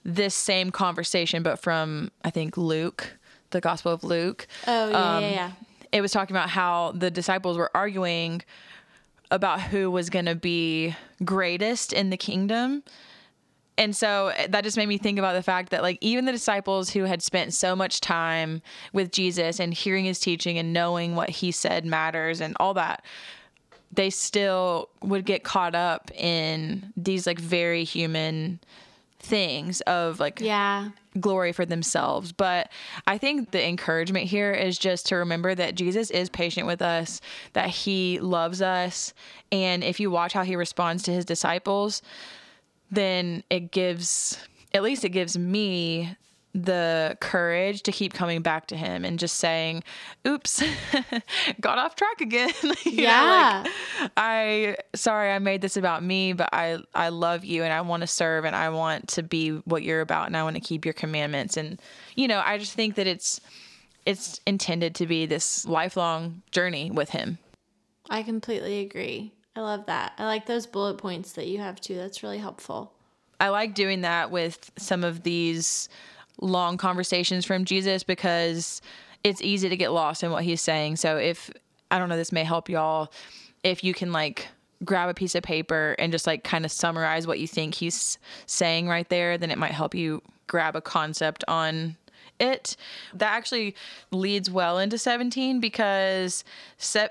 this 0.04 0.34
same 0.34 0.70
conversation, 0.70 1.42
but 1.42 1.58
from 1.58 2.10
I 2.24 2.30
think 2.30 2.56
Luke, 2.56 3.16
the 3.50 3.60
Gospel 3.60 3.92
of 3.92 4.04
Luke. 4.04 4.46
Oh 4.66 4.90
yeah, 4.90 5.16
Um, 5.16 5.22
yeah, 5.22 5.30
yeah. 5.30 5.50
It 5.92 6.00
was 6.00 6.12
talking 6.12 6.34
about 6.36 6.50
how 6.50 6.92
the 6.94 7.10
disciples 7.10 7.58
were 7.58 7.70
arguing 7.74 8.42
about 9.30 9.60
who 9.60 9.90
was 9.90 10.08
going 10.10 10.26
to 10.26 10.34
be 10.34 10.94
greatest 11.24 11.92
in 11.92 12.10
the 12.10 12.16
kingdom. 12.16 12.82
And 13.78 13.94
so 13.96 14.28
eh, 14.36 14.46
that 14.48 14.62
just 14.64 14.76
made 14.76 14.88
me 14.88 14.98
think 14.98 15.18
about 15.18 15.34
the 15.34 15.42
fact 15.42 15.70
that, 15.70 15.82
like, 15.82 15.98
even 16.00 16.24
the 16.26 16.32
disciples 16.32 16.90
who 16.90 17.04
had 17.04 17.22
spent 17.22 17.54
so 17.54 17.74
much 17.74 18.00
time 18.00 18.60
with 18.92 19.10
Jesus 19.10 19.58
and 19.58 19.72
hearing 19.72 20.04
his 20.04 20.18
teaching 20.18 20.58
and 20.58 20.72
knowing 20.72 21.14
what 21.16 21.30
he 21.30 21.50
said 21.50 21.84
matters 21.86 22.40
and 22.40 22.56
all 22.60 22.74
that, 22.74 23.04
they 23.92 24.10
still 24.10 24.88
would 25.02 25.24
get 25.24 25.42
caught 25.42 25.74
up 25.74 26.10
in 26.12 26.92
these, 26.96 27.26
like, 27.26 27.38
very 27.40 27.84
human 27.84 28.60
things 29.18 29.80
of, 29.82 30.20
like, 30.20 30.40
Yeah. 30.40 30.90
glory 31.18 31.52
for 31.52 31.66
themselves. 31.66 32.32
But 32.32 32.70
I 33.06 33.18
think 33.18 33.50
the 33.50 33.66
encouragement 33.66 34.26
here 34.26 34.52
is 34.52 34.78
just 34.78 35.06
to 35.06 35.16
remember 35.16 35.54
that 35.56 35.74
Jesus 35.74 36.10
is 36.10 36.30
patient 36.30 36.66
with 36.66 36.80
us, 36.80 37.20
that 37.52 37.68
he 37.68 38.20
loves 38.20 38.62
us. 38.62 39.12
And 39.50 39.82
if 39.82 39.98
you 39.98 40.10
watch 40.10 40.32
how 40.32 40.44
he 40.44 40.54
responds 40.56 41.02
to 41.04 41.12
his 41.12 41.24
disciples, 41.24 42.00
then 42.90 43.42
it 43.50 43.72
gives, 43.72 44.38
at 44.72 44.82
least 44.82 45.04
it 45.04 45.10
gives 45.10 45.36
me 45.36 46.16
the 46.54 47.16
courage 47.20 47.82
to 47.82 47.92
keep 47.92 48.12
coming 48.12 48.42
back 48.42 48.66
to 48.66 48.76
him 48.76 49.04
and 49.04 49.18
just 49.18 49.36
saying, 49.36 49.84
oops, 50.26 50.62
got 51.60 51.78
off 51.78 51.94
track 51.94 52.20
again. 52.20 52.50
You 52.84 53.02
know, 53.02 53.02
Yeah. 53.02 53.62
like, 54.00 54.10
I 54.16 54.76
sorry 54.94 55.30
I 55.32 55.38
made 55.38 55.60
this 55.60 55.76
about 55.76 56.02
me, 56.02 56.32
but 56.32 56.48
I 56.52 56.78
I 56.94 57.10
love 57.10 57.44
you 57.44 57.62
and 57.62 57.72
I 57.72 57.82
want 57.82 58.00
to 58.00 58.06
serve 58.06 58.44
and 58.44 58.56
I 58.56 58.70
want 58.70 59.08
to 59.08 59.22
be 59.22 59.50
what 59.50 59.82
you're 59.82 60.00
about 60.00 60.26
and 60.26 60.36
I 60.36 60.42
want 60.42 60.56
to 60.56 60.60
keep 60.60 60.84
your 60.84 60.94
commandments 60.94 61.56
and 61.56 61.80
you 62.16 62.26
know, 62.26 62.42
I 62.44 62.58
just 62.58 62.72
think 62.72 62.96
that 62.96 63.06
it's 63.06 63.40
it's 64.06 64.40
intended 64.46 64.94
to 64.96 65.06
be 65.06 65.26
this 65.26 65.64
lifelong 65.66 66.42
journey 66.50 66.90
with 66.90 67.10
him. 67.10 67.38
I 68.08 68.22
completely 68.22 68.80
agree. 68.80 69.32
I 69.54 69.60
love 69.60 69.86
that. 69.86 70.14
I 70.18 70.24
like 70.24 70.46
those 70.46 70.66
bullet 70.66 70.98
points 70.98 71.32
that 71.32 71.46
you 71.46 71.58
have 71.58 71.80
too. 71.80 71.94
That's 71.96 72.22
really 72.22 72.38
helpful. 72.38 72.92
I 73.38 73.48
like 73.50 73.74
doing 73.74 74.00
that 74.02 74.30
with 74.30 74.70
some 74.76 75.04
of 75.04 75.22
these 75.22 75.88
long 76.40 76.76
conversations 76.76 77.44
from 77.44 77.64
Jesus 77.64 78.02
because 78.02 78.80
it's 79.24 79.42
easy 79.42 79.68
to 79.68 79.76
get 79.76 79.92
lost 79.92 80.22
in 80.22 80.30
what 80.30 80.44
he's 80.44 80.60
saying. 80.60 80.96
So 80.96 81.16
if 81.16 81.50
I 81.90 81.98
don't 81.98 82.08
know, 82.08 82.16
this 82.16 82.32
may 82.32 82.44
help 82.44 82.68
y'all 82.68 83.12
if 83.62 83.84
you 83.84 83.92
can 83.92 84.12
like 84.12 84.48
grab 84.84 85.10
a 85.10 85.14
piece 85.14 85.34
of 85.34 85.42
paper 85.42 85.94
and 85.98 86.10
just 86.10 86.26
like 86.26 86.42
kind 86.44 86.64
of 86.64 86.72
summarize 86.72 87.26
what 87.26 87.38
you 87.38 87.46
think 87.46 87.74
he's 87.74 88.16
saying 88.46 88.88
right 88.88 89.08
there, 89.10 89.36
then 89.36 89.50
it 89.50 89.58
might 89.58 89.72
help 89.72 89.94
you 89.94 90.22
grab 90.46 90.74
a 90.74 90.80
concept 90.80 91.44
on 91.46 91.96
it. 92.38 92.76
That 93.12 93.32
actually 93.32 93.74
leads 94.10 94.50
well 94.50 94.78
into 94.78 94.96
17 94.96 95.60
because 95.60 96.42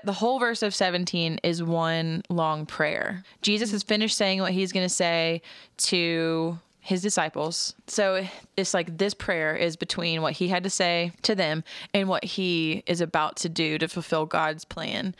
the 0.02 0.12
whole 0.12 0.40
verse 0.40 0.64
of 0.64 0.74
17 0.74 1.38
is 1.44 1.62
one 1.62 2.22
long 2.28 2.66
prayer. 2.66 3.22
Jesus 3.40 3.70
has 3.70 3.84
finished 3.84 4.16
saying 4.16 4.40
what 4.40 4.50
he's 4.50 4.72
going 4.72 4.84
to 4.84 4.92
say 4.92 5.40
to 5.76 6.58
his 6.80 7.02
disciples. 7.02 7.74
So 7.86 8.26
it's 8.56 8.72
like 8.72 8.98
this 8.98 9.14
prayer 9.14 9.54
is 9.54 9.76
between 9.76 10.22
what 10.22 10.32
he 10.32 10.48
had 10.48 10.64
to 10.64 10.70
say 10.70 11.12
to 11.22 11.34
them 11.34 11.62
and 11.92 12.08
what 12.08 12.24
he 12.24 12.82
is 12.86 13.00
about 13.00 13.36
to 13.36 13.48
do 13.48 13.78
to 13.78 13.86
fulfill 13.86 14.26
God's 14.26 14.64
plan. 14.64 15.14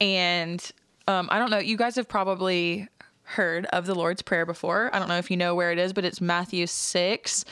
And 0.00 0.70
um, 1.08 1.28
I 1.30 1.38
don't 1.38 1.50
know, 1.50 1.58
you 1.58 1.76
guys 1.76 1.96
have 1.96 2.08
probably 2.08 2.88
heard 3.24 3.66
of 3.66 3.86
the 3.86 3.94
Lord's 3.94 4.22
Prayer 4.22 4.46
before. 4.46 4.90
I 4.94 4.98
don't 4.98 5.08
know 5.08 5.18
if 5.18 5.30
you 5.30 5.36
know 5.36 5.54
where 5.54 5.72
it 5.72 5.78
is, 5.78 5.92
but 5.92 6.04
it's 6.04 6.20
Matthew 6.20 6.66
6, 6.66 7.44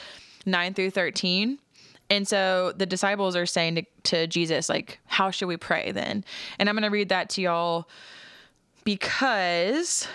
9 0.47 0.75
through 0.75 0.91
13. 0.91 1.59
And 2.11 2.27
so 2.27 2.73
the 2.77 2.87
disciples 2.87 3.37
are 3.37 3.47
saying 3.47 3.75
to, 3.75 3.85
to 4.05 4.27
Jesus, 4.27 4.69
like, 4.69 4.99
how 5.07 5.31
should 5.31 5.47
we 5.47 5.57
pray 5.57 5.93
then? 5.93 6.25
And 6.59 6.69
I'm 6.69 6.75
going 6.75 6.85
to 6.85 6.91
read 6.91 7.11
that 7.11 7.29
to 7.31 7.43
y'all 7.43 7.89
because 8.85 10.09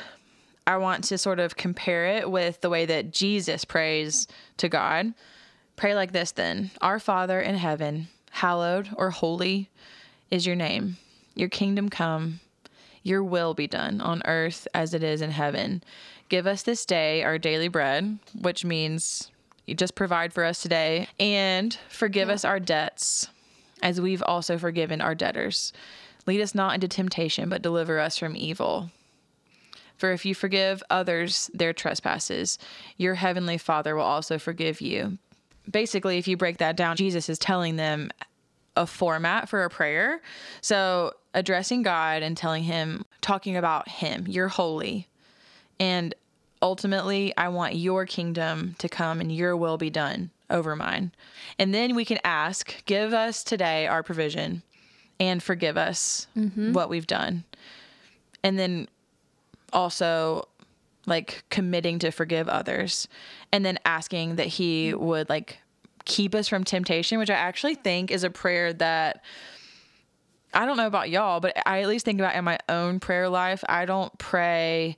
I 0.65 0.78
want 0.78 1.04
to 1.06 1.17
sort 1.17 1.39
of 1.39 1.58
compare 1.58 2.06
it 2.17 2.30
with 2.30 2.62
the 2.62 2.69
way 2.69 2.86
that 2.86 3.12
Jesus 3.12 3.65
prays 3.65 4.28
to 4.58 4.69
God. 4.69 5.13
Pray 5.76 5.95
like 5.95 6.12
this 6.12 6.32
then 6.32 6.71
Our 6.82 6.99
Father 6.99 7.39
in 7.41 7.56
heaven, 7.56 8.08
hallowed 8.32 8.89
or 8.95 9.10
holy 9.10 9.69
is 10.32 10.45
your 10.45 10.56
name. 10.56 10.97
Your 11.36 11.49
kingdom 11.49 11.89
come, 11.89 12.39
your 13.02 13.23
will 13.23 13.54
be 13.54 13.67
done 13.67 13.99
on 14.02 14.21
earth 14.26 14.67
as 14.73 14.93
it 14.93 15.04
is 15.04 15.21
in 15.21 15.32
heaven. 15.32 15.84
Give 16.30 16.47
us 16.47 16.63
this 16.63 16.86
day 16.86 17.23
our 17.23 17.38
daily 17.38 17.67
bread, 17.67 18.19
which 18.39 18.63
means 18.63 19.32
you 19.65 19.76
just 19.76 19.95
provide 19.95 20.34
for 20.34 20.43
us 20.43 20.62
today, 20.62 21.08
and 21.19 21.78
forgive 21.89 22.28
yeah. 22.28 22.34
us 22.34 22.45
our 22.45 22.60
debts 22.60 23.28
as 23.82 23.99
we've 23.99 24.23
also 24.23 24.58
forgiven 24.58 25.02
our 25.02 25.15
debtors. 25.15 25.73
Lead 26.26 26.41
us 26.41 26.56
not 26.56 26.73
into 26.73 26.88
temptation, 26.88 27.49
but 27.49 27.62
deliver 27.62 27.99
us 27.99 28.17
from 28.17 28.36
evil. 28.36 28.89
For 29.97 30.12
if 30.12 30.25
you 30.25 30.36
forgive 30.36 30.84
others 30.89 31.49
their 31.53 31.73
trespasses, 31.73 32.58
your 32.97 33.15
heavenly 33.15 33.58
Father 33.58 33.95
will 33.95 34.03
also 34.03 34.38
forgive 34.38 34.82
you. 34.82 35.17
Basically, 35.69 36.17
if 36.17 36.27
you 36.27 36.36
break 36.36 36.58
that 36.58 36.75
down, 36.75 36.97
Jesus 36.97 37.29
is 37.29 37.39
telling 37.39 37.77
them 37.77 38.12
a 38.75 38.86
format 38.86 39.47
for 39.47 39.63
a 39.63 39.69
prayer. 39.69 40.21
So, 40.62 41.13
addressing 41.34 41.84
God 41.84 42.23
and 42.23 42.36
telling 42.36 42.63
Him, 42.63 43.06
talking 43.21 43.56
about 43.56 43.88
Him, 43.88 44.25
you're 44.27 44.49
holy. 44.49 45.08
And 45.79 46.13
ultimately, 46.62 47.34
I 47.38 47.49
want 47.49 47.75
your 47.75 48.06
kingdom 48.06 48.75
to 48.79 48.89
come 48.89 49.21
and 49.21 49.32
your 49.32 49.56
will 49.56 49.77
be 49.77 49.89
done 49.89 50.32
over 50.49 50.75
mine. 50.75 51.12
And 51.60 51.73
then 51.73 51.95
we 51.95 52.06
can 52.06 52.19
ask, 52.23 52.84
give 52.86 53.13
us 53.13 53.43
today 53.43 53.88
our 53.88 54.03
provision 54.03 54.63
and 55.19 55.41
forgive 55.41 55.77
us 55.77 56.27
mm-hmm. 56.36 56.73
what 56.73 56.89
we've 56.89 57.08
done. 57.08 57.43
And 58.43 58.60
then 58.60 58.88
also 59.73 60.47
like 61.05 61.43
committing 61.49 61.99
to 61.99 62.12
forgive 62.12 62.47
others 62.47 63.07
and 63.51 63.65
then 63.65 63.77
asking 63.86 64.38
that 64.38 64.47
he 64.47 64.93
would 64.93 65.29
like 65.29 65.59
keep 66.05 66.33
us 66.36 66.47
from 66.47 66.63
temptation, 66.63 67.19
which 67.19 67.29
I 67.29 67.36
actually 67.36 67.75
think 67.75 68.12
is 68.12 68.23
a 68.23 68.29
prayer 68.29 68.73
that 68.73 69.23
I 70.53 70.65
don't 70.65 70.77
know 70.77 70.88
about 70.88 71.09
y'all, 71.09 71.39
but 71.39 71.57
I 71.65 71.81
at 71.81 71.88
least 71.88 72.05
think 72.05 72.19
about 72.19 72.36
in 72.36 72.43
my 72.43 72.59
own 72.69 72.99
prayer 72.99 73.27
life. 73.27 73.63
I 73.67 73.86
don't 73.86 74.15
pray 74.19 74.97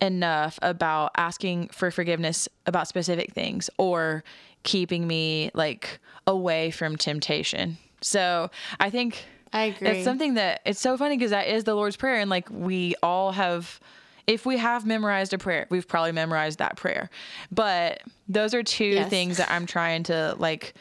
enough 0.00 0.58
about 0.62 1.10
asking 1.16 1.68
for 1.68 1.90
forgiveness 1.90 2.48
about 2.66 2.88
specific 2.88 3.34
things 3.34 3.68
or 3.76 4.24
keeping 4.62 5.06
me 5.06 5.50
like 5.52 6.00
away 6.26 6.70
from 6.70 6.96
temptation. 6.96 7.76
So 8.00 8.50
I 8.78 8.88
think 8.88 9.24
I 9.52 9.64
agree. 9.64 9.88
It's 9.88 10.04
something 10.04 10.34
that 10.34 10.60
it's 10.64 10.80
so 10.80 10.96
funny 10.96 11.16
because 11.16 11.30
that 11.30 11.48
is 11.48 11.64
the 11.64 11.74
Lord's 11.74 11.96
Prayer. 11.96 12.20
And 12.20 12.30
like 12.30 12.48
we 12.50 12.94
all 13.02 13.32
have, 13.32 13.80
if 14.26 14.46
we 14.46 14.58
have 14.58 14.86
memorized 14.86 15.32
a 15.32 15.38
prayer, 15.38 15.66
we've 15.70 15.88
probably 15.88 16.12
memorized 16.12 16.58
that 16.58 16.76
prayer. 16.76 17.10
But 17.50 18.02
those 18.28 18.54
are 18.54 18.62
two 18.62 18.84
yes. 18.84 19.10
things 19.10 19.38
that 19.38 19.50
I'm 19.50 19.66
trying 19.66 20.04
to 20.04 20.36
like 20.38 20.74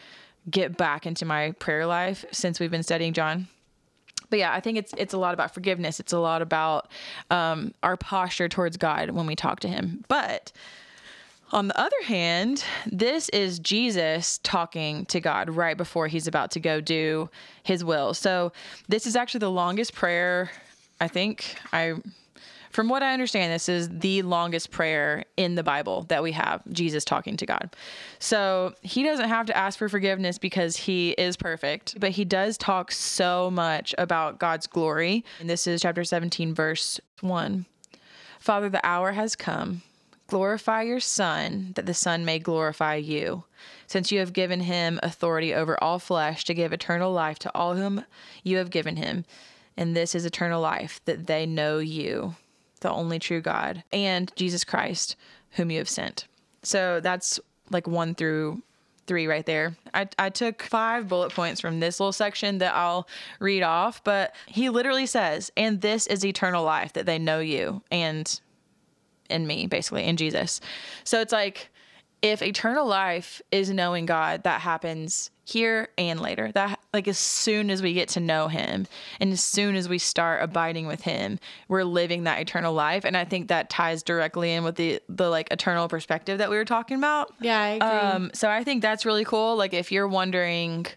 get 0.49 0.77
back 0.77 1.05
into 1.05 1.25
my 1.25 1.51
prayer 1.53 1.85
life 1.85 2.25
since 2.31 2.59
we've 2.59 2.71
been 2.71 2.83
studying 2.83 3.13
John. 3.13 3.47
But 4.29 4.39
yeah, 4.39 4.53
I 4.53 4.59
think 4.59 4.77
it's 4.77 4.93
it's 4.97 5.13
a 5.13 5.17
lot 5.17 5.33
about 5.33 5.53
forgiveness. 5.53 5.99
It's 5.99 6.13
a 6.13 6.19
lot 6.19 6.43
about 6.43 6.91
um, 7.31 7.73
our 7.81 7.97
posture 7.97 8.47
towards 8.47 8.77
God 8.77 9.09
when 9.11 9.25
we 9.25 9.35
talk 9.35 9.59
to 9.61 9.67
Him. 9.67 10.05
But 10.07 10.51
on 11.51 11.67
the 11.67 11.79
other 11.79 12.01
hand, 12.05 12.63
this 12.85 13.29
is 13.29 13.59
Jesus 13.59 14.39
talking 14.43 15.05
to 15.07 15.19
God 15.19 15.49
right 15.49 15.77
before 15.77 16.07
he's 16.07 16.27
about 16.27 16.51
to 16.51 16.59
go 16.59 16.81
do 16.81 17.29
his 17.63 17.83
will. 17.83 18.13
So, 18.13 18.51
this 18.87 19.05
is 19.05 19.15
actually 19.15 19.39
the 19.39 19.51
longest 19.51 19.93
prayer 19.93 20.51
I 21.01 21.07
think 21.07 21.55
I 21.71 21.95
from 22.71 22.87
what 22.87 23.01
I 23.01 23.13
understand, 23.13 23.51
this 23.51 23.67
is 23.67 23.89
the 23.89 24.21
longest 24.21 24.69
prayer 24.69 25.23
in 25.37 25.55
the 25.55 25.63
Bible 25.63 26.03
that 26.09 26.21
we 26.21 26.33
have 26.33 26.61
Jesus 26.71 27.03
talking 27.03 27.35
to 27.37 27.45
God. 27.47 27.75
So 28.19 28.75
he 28.83 29.01
doesn't 29.01 29.27
have 29.27 29.47
to 29.47 29.57
ask 29.57 29.79
for 29.79 29.89
forgiveness 29.89 30.37
because 30.37 30.77
he 30.77 31.11
is 31.11 31.35
perfect, 31.35 31.99
but 31.99 32.11
he 32.11 32.25
does 32.25 32.59
talk 32.59 32.91
so 32.91 33.49
much 33.49 33.95
about 33.97 34.37
God's 34.37 34.67
glory. 34.67 35.25
And 35.39 35.49
this 35.49 35.65
is 35.65 35.81
chapter 35.81 36.03
17, 36.03 36.53
verse 36.53 36.99
1. 37.21 37.65
Father, 38.39 38.69
the 38.69 38.85
hour 38.85 39.13
has 39.13 39.35
come 39.35 39.81
Glorify 40.29 40.83
your 40.83 40.99
Son, 40.99 41.71
that 41.75 41.85
the 41.85 41.93
Son 41.93 42.23
may 42.23 42.39
glorify 42.39 42.95
you, 42.95 43.43
since 43.87 44.11
you 44.11 44.19
have 44.19 44.33
given 44.33 44.61
him 44.61 44.99
authority 45.01 45.53
over 45.53 45.81
all 45.83 45.97
flesh 45.97 46.43
to 46.45 46.53
give 46.53 46.71
eternal 46.71 47.11
life 47.11 47.39
to 47.39 47.51
all 47.55 47.75
whom 47.75 48.05
you 48.43 48.57
have 48.57 48.69
given 48.69 48.95
him. 48.95 49.25
And 49.75 49.95
this 49.95 50.13
is 50.13 50.25
eternal 50.25 50.61
life, 50.61 51.01
that 51.05 51.27
they 51.27 51.45
know 51.45 51.79
you, 51.79 52.35
the 52.81 52.91
only 52.91 53.17
true 53.17 53.41
God, 53.41 53.83
and 53.91 54.31
Jesus 54.35 54.63
Christ, 54.63 55.15
whom 55.51 55.71
you 55.71 55.79
have 55.79 55.89
sent. 55.89 56.27
So 56.61 56.99
that's 56.99 57.39
like 57.71 57.87
one 57.87 58.13
through 58.13 58.61
three 59.07 59.25
right 59.25 59.45
there. 59.45 59.75
I, 59.93 60.07
I 60.19 60.29
took 60.29 60.61
five 60.61 61.07
bullet 61.07 61.33
points 61.33 61.59
from 61.59 61.79
this 61.79 61.99
little 61.99 62.13
section 62.13 62.59
that 62.59 62.75
I'll 62.75 63.07
read 63.39 63.63
off, 63.63 64.03
but 64.03 64.35
he 64.45 64.69
literally 64.69 65.07
says, 65.07 65.51
And 65.57 65.81
this 65.81 66.05
is 66.05 66.23
eternal 66.23 66.63
life, 66.63 66.93
that 66.93 67.07
they 67.07 67.17
know 67.17 67.39
you 67.39 67.81
and 67.89 68.39
in 69.29 69.47
me, 69.47 69.67
basically, 69.67 70.05
in 70.05 70.17
Jesus. 70.17 70.61
So 71.03 71.21
it's 71.21 71.33
like 71.33 71.69
if 72.21 72.41
eternal 72.41 72.85
life 72.85 73.41
is 73.51 73.69
knowing 73.69 74.05
God, 74.05 74.43
that 74.43 74.61
happens 74.61 75.31
here 75.45 75.89
and 75.97 76.19
later. 76.19 76.51
That 76.51 76.79
like 76.93 77.07
as 77.07 77.17
soon 77.17 77.69
as 77.69 77.81
we 77.81 77.93
get 77.93 78.09
to 78.09 78.19
know 78.19 78.47
him 78.47 78.87
and 79.19 79.31
as 79.31 79.43
soon 79.43 79.75
as 79.75 79.89
we 79.89 79.97
start 79.97 80.43
abiding 80.43 80.85
with 80.85 81.01
him, 81.01 81.39
we're 81.67 81.83
living 81.83 82.25
that 82.25 82.39
eternal 82.39 82.73
life. 82.73 83.05
And 83.05 83.15
I 83.15 83.25
think 83.25 83.47
that 83.47 83.69
ties 83.69 84.03
directly 84.03 84.51
in 84.51 84.63
with 84.63 84.75
the 84.75 85.01
the 85.07 85.29
like 85.29 85.51
eternal 85.51 85.87
perspective 85.87 86.37
that 86.39 86.49
we 86.49 86.57
were 86.57 86.65
talking 86.65 86.97
about. 86.97 87.33
Yeah, 87.39 87.59
I 87.59 87.67
agree. 87.69 87.87
Um, 87.87 88.31
so 88.33 88.49
I 88.49 88.63
think 88.63 88.81
that's 88.81 89.05
really 89.05 89.25
cool. 89.25 89.55
Like 89.55 89.73
if 89.73 89.91
you're 89.91 90.07
wondering 90.07 90.87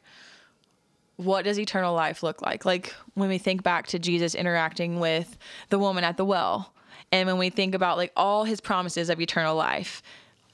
what 1.16 1.44
does 1.44 1.58
eternal 1.58 1.94
life 1.94 2.22
look 2.22 2.42
like? 2.42 2.64
Like 2.64 2.94
when 3.14 3.28
we 3.28 3.38
think 3.38 3.62
back 3.62 3.86
to 3.88 3.98
Jesus 3.98 4.34
interacting 4.34 4.98
with 4.98 5.38
the 5.68 5.78
woman 5.78 6.04
at 6.04 6.16
the 6.16 6.24
well 6.24 6.72
and 7.12 7.26
when 7.26 7.38
we 7.38 7.50
think 7.50 7.74
about 7.74 7.98
like 7.98 8.10
all 8.16 8.44
his 8.44 8.60
promises 8.60 9.10
of 9.10 9.20
eternal 9.20 9.54
life, 9.54 10.02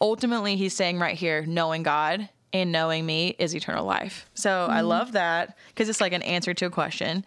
ultimately 0.00 0.56
he's 0.56 0.74
saying 0.74 0.98
right 0.98 1.16
here, 1.16 1.46
knowing 1.46 1.84
God 1.84 2.28
and 2.52 2.72
knowing 2.72 3.06
me 3.06 3.36
is 3.38 3.54
eternal 3.54 3.84
life. 3.84 4.28
So 4.34 4.50
mm-hmm. 4.50 4.72
I 4.72 4.80
love 4.80 5.12
that 5.12 5.56
because 5.68 5.88
it's 5.88 6.00
like 6.00 6.12
an 6.12 6.22
answer 6.22 6.52
to 6.54 6.66
a 6.66 6.70
question. 6.70 7.24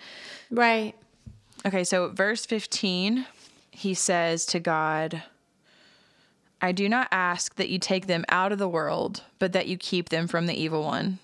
Right. 0.50 0.94
Okay, 1.66 1.84
so 1.84 2.10
verse 2.10 2.46
15, 2.46 3.26
he 3.72 3.94
says 3.94 4.46
to 4.48 4.60
God, 4.60 5.24
I 6.62 6.72
do 6.72 6.90
not 6.90 7.08
ask 7.12 7.56
that 7.56 7.70
you 7.70 7.80
take 7.80 8.08
them 8.08 8.26
out 8.30 8.52
of 8.52 8.60
the 8.60 8.68
world, 8.68 9.24
but 9.40 9.54
that 9.54 9.68
you 9.68 9.78
keep 9.78 10.10
them 10.10 10.28
from 10.28 10.46
the 10.46 10.60
evil 10.60 10.84
one. 10.84 11.20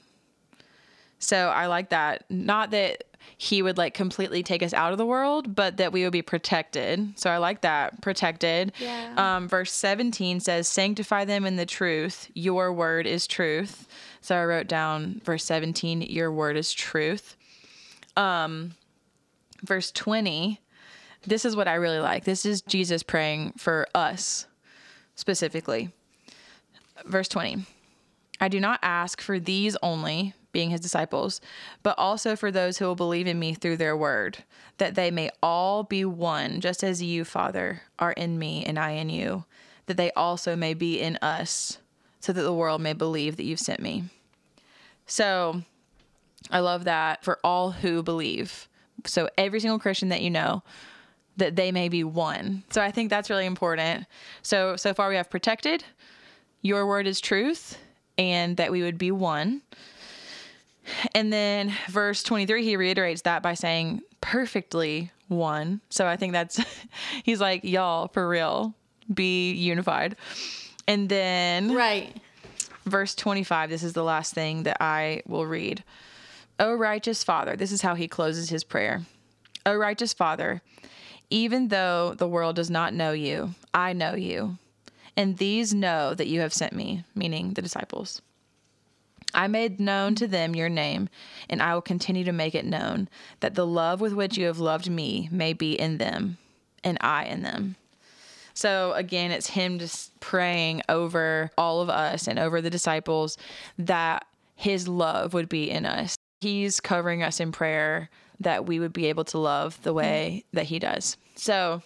So 1.20 1.50
I 1.50 1.66
like 1.68 1.89
that. 1.89 2.24
Not 2.30 2.72
that 2.72 3.03
he 3.36 3.61
would 3.61 3.78
like 3.78 3.93
completely 3.93 4.43
take 4.43 4.63
us 4.63 4.73
out 4.73 4.91
of 4.91 4.97
the 4.97 5.05
world, 5.05 5.55
but 5.55 5.78
that 5.78 5.91
we 5.91 6.03
would 6.03 6.13
be 6.13 6.21
protected. 6.21 7.19
So 7.19 7.30
I 7.30 7.38
like 7.38 7.61
that 7.61 8.01
protected. 8.01 8.73
Yeah. 8.80 9.13
Um, 9.17 9.47
verse 9.47 9.71
17 9.71 10.39
says, 10.39 10.67
Sanctify 10.67 11.25
them 11.25 11.45
in 11.45 11.55
the 11.55 11.65
truth. 11.65 12.30
Your 12.34 12.71
word 12.71 13.05
is 13.05 13.28
truth. 13.28 13.88
So 14.21 14.36
I 14.36 14.45
wrote 14.45 14.67
down 14.67 15.21
verse 15.23 15.43
17, 15.43 16.01
Your 16.03 16.32
word 16.32 16.57
is 16.57 16.73
truth. 16.73 17.36
Um, 18.15 18.71
verse 19.63 19.91
20, 19.91 20.59
this 21.25 21.45
is 21.45 21.55
what 21.55 21.67
I 21.67 21.75
really 21.75 21.99
like. 21.99 22.23
This 22.23 22.45
is 22.45 22.61
Jesus 22.61 23.03
praying 23.03 23.53
for 23.57 23.88
us 23.93 24.47
specifically. 25.15 25.89
Verse 27.05 27.28
20, 27.28 27.65
I 28.39 28.47
do 28.47 28.59
not 28.59 28.80
ask 28.82 29.21
for 29.21 29.39
these 29.39 29.78
only 29.84 30.34
being 30.58 30.72
his 30.72 30.82
disciples, 30.82 31.39
but 31.84 31.93
also 31.99 32.36
for 32.36 32.49
those 32.49 32.80
who 32.80 32.86
will 32.86 32.95
believe 32.95 33.28
in 33.28 33.38
me 33.38 33.53
through 33.53 33.78
their 33.78 33.95
word, 33.95 34.39
that 34.80 34.95
they 34.95 35.12
may 35.12 35.30
all 35.43 35.84
be 35.84 36.03
one, 36.03 36.60
just 36.62 36.84
as 36.84 36.99
you, 36.99 37.24
Father, 37.24 37.84
are 37.99 38.14
in 38.14 38.39
me 38.39 38.66
and 38.66 38.80
I 38.80 38.93
in 38.93 39.12
you, 39.12 39.45
that 39.86 39.97
they 39.97 40.10
also 40.14 40.55
may 40.55 40.74
be 40.74 40.99
in 40.99 41.20
us, 41.22 41.78
so 42.22 42.34
that 42.34 42.41
the 42.41 42.51
world 42.51 42.82
may 42.82 42.93
believe 42.93 43.38
that 43.38 43.43
you've 43.43 43.60
sent 43.60 43.80
me. 43.80 44.05
So 45.05 45.62
I 46.49 46.58
love 46.58 46.86
that 46.86 47.24
for 47.24 47.38
all 47.43 47.70
who 47.70 48.01
believe. 48.01 48.68
So 49.05 49.30
every 49.38 49.60
single 49.60 49.78
Christian 49.78 50.10
that 50.10 50.24
you 50.24 50.32
know, 50.32 50.64
that 51.36 51.55
they 51.55 51.72
may 51.72 51.88
be 51.88 52.03
one. 52.03 52.64
So 52.72 52.82
I 52.82 52.89
think 52.89 53.12
that's 53.12 53.30
really 53.30 53.45
important. 53.45 54.08
So 54.41 54.76
so 54.76 54.95
far 54.95 55.08
we 55.10 55.18
have 55.18 55.30
protected, 55.30 55.84
your 56.64 56.88
word 56.88 57.05
is 57.05 57.22
truth, 57.22 57.78
and 58.18 58.58
that 58.58 58.72
we 58.72 58.82
would 58.82 58.97
be 58.97 59.12
one. 59.12 59.62
And 61.14 61.32
then 61.32 61.74
verse 61.90 62.24
23 62.24 62.64
he 62.64 62.76
reiterates 62.78 63.24
that 63.24 63.42
by 63.44 63.54
saying 63.54 64.02
perfectly 64.22 65.12
one. 65.28 65.82
So 65.90 66.08
I 66.08 66.16
think 66.18 66.34
that's 66.34 66.60
he's 67.24 67.42
like 67.42 67.64
y'all 67.64 68.08
for 68.08 68.28
real 68.28 68.74
be 69.14 69.52
unified. 69.54 70.16
And 70.88 71.10
then 71.10 71.74
Right. 71.74 72.16
verse 72.86 73.16
25 73.16 73.70
this 73.70 73.84
is 73.84 73.94
the 73.94 74.04
last 74.04 74.34
thing 74.34 74.64
that 74.64 74.78
I 74.82 75.22
will 75.28 75.46
read. 75.46 75.84
O 76.60 76.74
righteous 76.74 77.24
Father, 77.24 77.56
this 77.56 77.72
is 77.72 77.82
how 77.82 77.96
he 77.96 78.08
closes 78.08 78.50
his 78.50 78.64
prayer. 78.64 79.04
O 79.66 79.76
righteous 79.76 80.14
Father, 80.14 80.62
even 81.30 81.68
though 81.68 82.14
the 82.18 82.28
world 82.28 82.56
does 82.56 82.70
not 82.70 82.94
know 82.94 83.12
you, 83.12 83.54
I 83.74 83.94
know 83.94 84.16
you. 84.16 84.58
And 85.16 85.38
these 85.38 85.74
know 85.74 86.14
that 86.14 86.28
you 86.28 86.40
have 86.42 86.54
sent 86.54 86.74
me, 86.74 87.04
meaning 87.16 87.54
the 87.54 87.62
disciples. 87.62 88.22
I 89.34 89.47
made 89.47 89.80
known 89.80 90.15
to 90.15 90.28
them 90.28 90.55
your 90.55 90.69
name, 90.69 91.09
and 91.49 91.61
I 91.61 91.73
will 91.73 91.82
continue 91.82 92.23
to 92.23 92.32
make 92.32 92.55
it 92.55 92.65
known, 92.65 93.09
that 93.41 93.55
the 93.55 93.65
love 93.65 94.01
with 94.01 94.13
which 94.13 94.38
you 94.38 94.45
have 94.45 94.59
loved 94.59 94.89
me 94.89 95.30
may 95.32 95.53
be 95.53 95.73
in 95.73 95.97
them, 95.97 96.38
and 96.84 96.97
I 97.01 97.25
in 97.25 97.43
them. 97.43 97.75
So 98.53 98.93
again, 98.93 99.32
it's 99.32 99.51
him 99.51 99.78
just 99.78 100.19
praying 100.19 100.82
over 100.89 101.51
all 101.57 101.82
of 101.82 101.89
us 101.89 102.28
and 102.28 102.39
over 102.39 102.59
the 102.59 102.71
disciples 102.71 103.38
that 103.78 104.25
his 104.55 104.88
love 104.88 105.36
would 105.36 105.47
be 105.47 105.69
in 105.69 105.86
us. 105.86 106.15
He's 106.41 106.80
covering 106.80 107.21
us 107.21 107.39
in 107.39 107.51
prayer 107.51 108.09
that 108.39 108.65
we 108.65 108.80
would 108.80 108.93
be 108.93 109.07
able 109.07 109.25
to 109.25 109.38
love 109.38 109.82
the 109.84 109.93
way 109.93 110.43
that 110.53 110.65
he 110.65 110.80
does. 110.80 111.17
So 111.36 111.84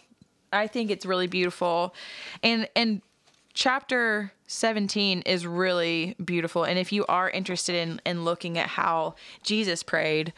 I 0.54 0.68
think 0.68 0.92
it's 0.92 1.06
really 1.06 1.28
beautiful. 1.28 1.94
And 2.42 2.70
and 2.76 3.02
chapter 3.54 4.32
17 4.48 5.22
is 5.26 5.46
really 5.46 6.16
beautiful. 6.24 6.64
And 6.64 6.78
if 6.80 6.92
you 6.92 7.06
are 7.08 7.30
interested 7.30 7.76
in, 7.76 8.02
in 8.06 8.24
looking 8.24 8.58
at 8.58 8.68
how 8.68 9.16
Jesus 9.44 9.84
prayed, 9.84 10.34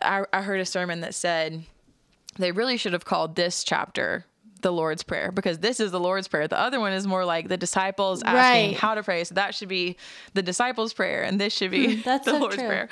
I, 0.00 0.24
I 0.32 0.42
heard 0.42 0.60
a 0.60 0.66
sermon 0.66 1.00
that 1.00 1.14
said 1.14 1.64
they 2.38 2.52
really 2.52 2.76
should 2.76 2.92
have 2.92 3.04
called 3.04 3.36
this 3.36 3.64
chapter 3.64 4.24
the 4.62 4.72
Lord's 4.72 5.02
Prayer 5.02 5.32
because 5.32 5.58
this 5.58 5.80
is 5.80 5.90
the 5.90 5.98
Lord's 5.98 6.28
Prayer. 6.28 6.46
The 6.46 6.58
other 6.58 6.78
one 6.78 6.92
is 6.92 7.04
more 7.04 7.24
like 7.24 7.48
the 7.48 7.56
disciples 7.56 8.22
asking 8.22 8.70
Right. 8.70 8.76
how 8.76 8.94
to 8.94 9.02
pray. 9.02 9.24
So 9.24 9.34
that 9.34 9.56
should 9.56 9.68
be 9.68 9.96
the 10.34 10.42
disciples' 10.42 10.92
prayer, 10.92 11.22
and 11.24 11.40
this 11.40 11.52
should 11.52 11.72
be 11.72 11.96
Hmm, 11.96 12.00
that's 12.04 12.24
the 12.26 12.30
so 12.30 12.38
Lord's 12.38 12.56
true. 12.56 12.66
Prayer. 12.68 12.88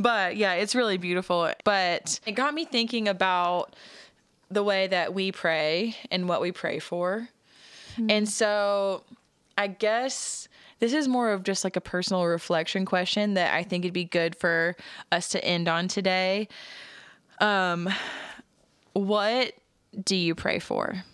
But 0.00 0.36
yeah, 0.36 0.54
it's 0.54 0.74
really 0.74 0.98
beautiful. 0.98 1.52
But 1.64 2.18
it 2.26 2.32
got 2.32 2.54
me 2.54 2.64
thinking 2.64 3.06
about 3.06 3.76
the 4.50 4.64
way 4.64 4.88
that 4.88 5.14
we 5.14 5.30
pray 5.30 5.96
and 6.10 6.28
what 6.28 6.40
we 6.40 6.50
pray 6.50 6.80
for. 6.80 7.28
Hmm. 7.96 8.10
And 8.10 8.28
so 8.28 9.04
I 9.56 9.66
guess 9.68 10.48
this 10.78 10.92
is 10.92 11.06
more 11.06 11.30
of 11.32 11.44
just 11.44 11.64
like 11.64 11.76
a 11.76 11.80
personal 11.80 12.24
reflection 12.26 12.84
question 12.84 13.34
that 13.34 13.54
I 13.54 13.62
think 13.62 13.84
it'd 13.84 13.94
be 13.94 14.04
good 14.04 14.34
for 14.34 14.76
us 15.10 15.28
to 15.30 15.44
end 15.44 15.68
on 15.68 15.88
today. 15.88 16.48
Um, 17.38 17.88
what 18.92 19.52
do 20.04 20.16
you 20.16 20.34
pray 20.34 20.58
for? 20.58 21.04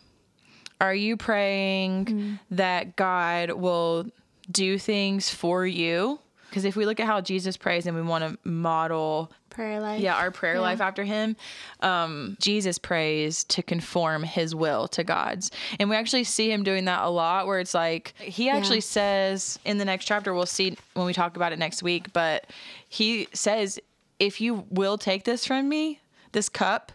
Are 0.80 0.94
you 0.94 1.16
praying 1.16 2.38
that 2.50 2.96
God 2.96 3.52
will 3.52 4.06
do 4.50 4.78
things 4.78 5.28
for 5.28 5.66
you? 5.66 6.20
Because 6.48 6.64
if 6.64 6.76
we 6.76 6.86
look 6.86 6.98
at 7.00 7.06
how 7.06 7.20
Jesus 7.20 7.56
prays 7.56 7.86
and 7.86 7.94
we 7.94 8.02
want 8.02 8.24
to 8.24 8.38
model 8.48 9.30
Prayer 9.50 9.80
life. 9.80 10.00
yeah 10.00 10.14
our 10.16 10.30
prayer 10.30 10.54
Yeah. 10.54 10.60
life 10.60 10.80
after 10.80 11.02
him 11.02 11.34
um 11.80 12.36
jesus 12.40 12.78
prays 12.78 13.42
to 13.44 13.60
conform 13.62 14.22
his 14.22 14.54
will 14.54 14.86
to 14.88 15.02
god's 15.02 15.50
and 15.80 15.90
we 15.90 15.96
actually 15.96 16.22
see 16.22 16.52
him 16.52 16.62
doing 16.62 16.84
that 16.84 17.02
a 17.02 17.08
lot 17.08 17.48
where 17.48 17.58
it's 17.58 17.74
like 17.74 18.14
he 18.20 18.48
actually 18.50 18.80
says 18.82 19.58
in 19.64 19.78
the 19.78 19.84
next 19.84 20.04
chapter 20.04 20.32
we'll 20.32 20.46
see 20.46 20.76
when 20.94 21.06
we 21.06 21.12
talk 21.12 21.34
about 21.34 21.52
it 21.52 21.58
next 21.58 21.82
week 21.82 22.12
but 22.12 22.46
he 22.88 23.26
says 23.32 23.80
if 24.20 24.40
you 24.40 24.64
will 24.70 24.96
take 24.96 25.24
this 25.24 25.44
from 25.44 25.68
me 25.68 25.98
this 26.32 26.48
cup 26.48 26.92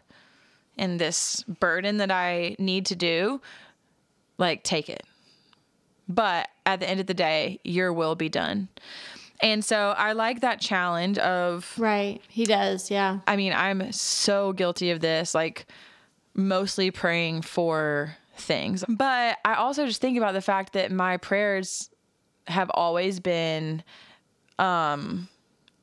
and 0.78 1.00
this 1.02 1.44
burden 1.44 1.98
that 1.98 2.12
i 2.12 2.56
need 2.60 2.86
to 2.86 2.96
do 2.96 3.42
like 4.38 4.64
take 4.64 4.90
it 4.90 5.04
but 6.08 6.48
at 6.66 6.80
the 6.80 6.90
end 6.90 7.00
of 7.02 7.08
the 7.08 7.14
day 7.14 7.60
your 7.66 7.92
will 7.92 8.16
be 8.16 8.30
done 8.30 8.70
and 9.42 9.64
so 9.64 9.94
i 9.98 10.14
like 10.14 10.42
that 10.42 10.62
challenge 10.62 11.18
of 11.18 11.74
Right. 11.78 12.22
He 12.28 12.46
does. 12.46 12.90
Yeah. 12.92 13.20
I 13.28 13.36
mean, 13.36 13.54
I'm 13.54 13.92
so 13.92 14.54
guilty 14.54 14.92
of 14.92 15.00
this, 15.00 15.34
like 15.36 15.66
mostly 16.34 16.92
praying 16.92 17.42
for 17.44 18.16
things. 18.38 18.84
But 18.88 19.38
I 19.46 19.56
also 19.56 19.86
just 19.86 20.02
think 20.02 20.18
about 20.18 20.34
the 20.34 20.42
fact 20.42 20.74
that 20.74 20.92
my 20.92 21.18
prayers 21.18 21.90
have 22.48 22.70
always 22.74 23.20
been 23.20 23.84
um 24.60 25.30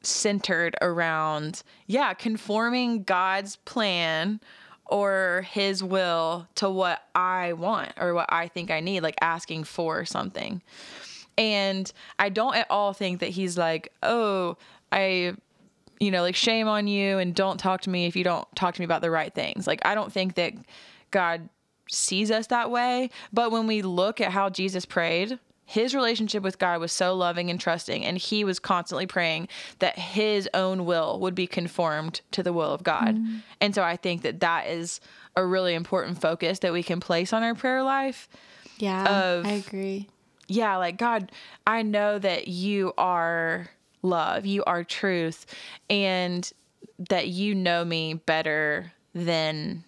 centered 0.02 0.76
around 0.80 1.62
yeah, 1.86 2.14
conforming 2.14 3.02
God's 3.02 3.56
plan 3.56 4.40
or 4.86 5.46
his 5.50 5.82
will 5.84 6.48
to 6.56 6.68
what 6.68 7.00
I 7.14 7.52
want 7.52 7.92
or 7.98 8.14
what 8.14 8.26
I 8.32 8.48
think 8.48 8.70
I 8.70 8.80
need, 8.80 9.02
like 9.02 9.16
asking 9.20 9.64
for 9.64 10.04
something. 10.04 10.62
And 11.40 11.90
I 12.18 12.28
don't 12.28 12.54
at 12.54 12.66
all 12.70 12.92
think 12.92 13.20
that 13.20 13.30
he's 13.30 13.56
like, 13.56 13.92
"Oh, 14.02 14.56
I 14.92 15.34
you 16.00 16.10
know, 16.10 16.22
like 16.22 16.34
shame 16.34 16.66
on 16.66 16.86
you 16.88 17.18
and 17.18 17.34
don't 17.34 17.58
talk 17.60 17.82
to 17.82 17.90
me 17.90 18.06
if 18.06 18.16
you 18.16 18.24
don't 18.24 18.48
talk 18.56 18.74
to 18.74 18.80
me 18.80 18.86
about 18.86 19.02
the 19.02 19.10
right 19.10 19.34
things. 19.34 19.66
Like 19.66 19.80
I 19.84 19.94
don't 19.94 20.12
think 20.12 20.34
that 20.34 20.54
God 21.10 21.48
sees 21.88 22.30
us 22.30 22.46
that 22.48 22.70
way, 22.70 23.10
but 23.32 23.52
when 23.52 23.66
we 23.66 23.82
look 23.82 24.20
at 24.20 24.32
how 24.32 24.48
Jesus 24.48 24.86
prayed, 24.86 25.38
his 25.66 25.94
relationship 25.94 26.42
with 26.42 26.58
God 26.58 26.80
was 26.80 26.90
so 26.90 27.14
loving 27.14 27.50
and 27.50 27.60
trusting 27.60 28.04
and 28.04 28.18
he 28.18 28.42
was 28.44 28.58
constantly 28.58 29.06
praying 29.06 29.46
that 29.78 29.98
his 29.98 30.48
own 30.54 30.84
will 30.84 31.20
would 31.20 31.34
be 31.34 31.46
conformed 31.46 32.22
to 32.32 32.42
the 32.42 32.52
will 32.52 32.72
of 32.72 32.82
God. 32.82 33.16
Mm. 33.16 33.42
And 33.60 33.74
so 33.74 33.82
I 33.82 33.96
think 33.96 34.22
that 34.22 34.40
that 34.40 34.66
is 34.68 35.00
a 35.36 35.44
really 35.44 35.74
important 35.74 36.20
focus 36.20 36.60
that 36.60 36.72
we 36.72 36.82
can 36.82 36.98
place 36.98 37.32
on 37.32 37.42
our 37.42 37.54
prayer 37.54 37.82
life 37.82 38.28
Yeah. 38.78 39.04
Of- 39.04 39.46
I 39.46 39.50
agree. 39.50 40.08
Yeah, 40.50 40.76
like 40.76 40.98
God, 40.98 41.30
I 41.64 41.82
know 41.82 42.18
that 42.18 42.48
you 42.48 42.92
are 42.98 43.70
love, 44.02 44.44
you 44.44 44.64
are 44.64 44.82
truth, 44.82 45.46
and 45.88 46.50
that 47.08 47.28
you 47.28 47.54
know 47.54 47.84
me 47.84 48.14
better 48.14 48.92
than 49.14 49.84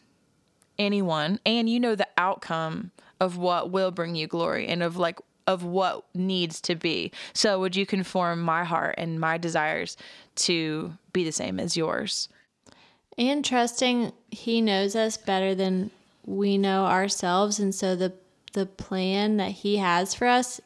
anyone, 0.79 1.41
and 1.45 1.69
you 1.69 1.81
know 1.81 1.97
the 1.97 2.07
outcome 2.17 2.93
of 3.19 3.37
what 3.37 3.71
will 3.71 3.91
bring 3.91 4.15
you 4.15 4.29
glory 4.29 4.69
and 4.69 4.85
of 4.85 4.97
like 4.97 5.19
of 5.49 5.65
what 5.65 6.05
needs 6.15 6.61
to 6.61 6.77
be. 6.77 7.11
So 7.33 7.59
would 7.59 7.75
you 7.75 7.85
conform 7.85 8.41
my 8.41 8.63
heart 8.63 8.95
and 8.99 9.19
my 9.19 9.39
desires 9.39 9.97
to 10.37 10.93
be 11.13 11.25
the 11.25 11.33
same 11.33 11.59
as 11.59 11.77
yours? 11.77 12.29
And 13.19 13.45
trusting 13.45 14.13
he 14.31 14.61
knows 14.61 14.95
us 14.95 15.17
better 15.17 15.57
than 15.57 15.91
we 16.25 16.57
know 16.57 16.87
ourselves 16.87 17.59
and 17.59 17.75
so 17.75 17.97
the 17.97 18.13
the 18.53 18.67
plan 18.67 19.37
that 19.39 19.51
he 19.53 19.77
has 19.79 20.15
for 20.15 20.27
us 20.27 20.61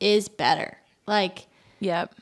is 0.00 0.28
better. 0.28 0.78
Like 1.06 1.46
Yep. 1.80 2.14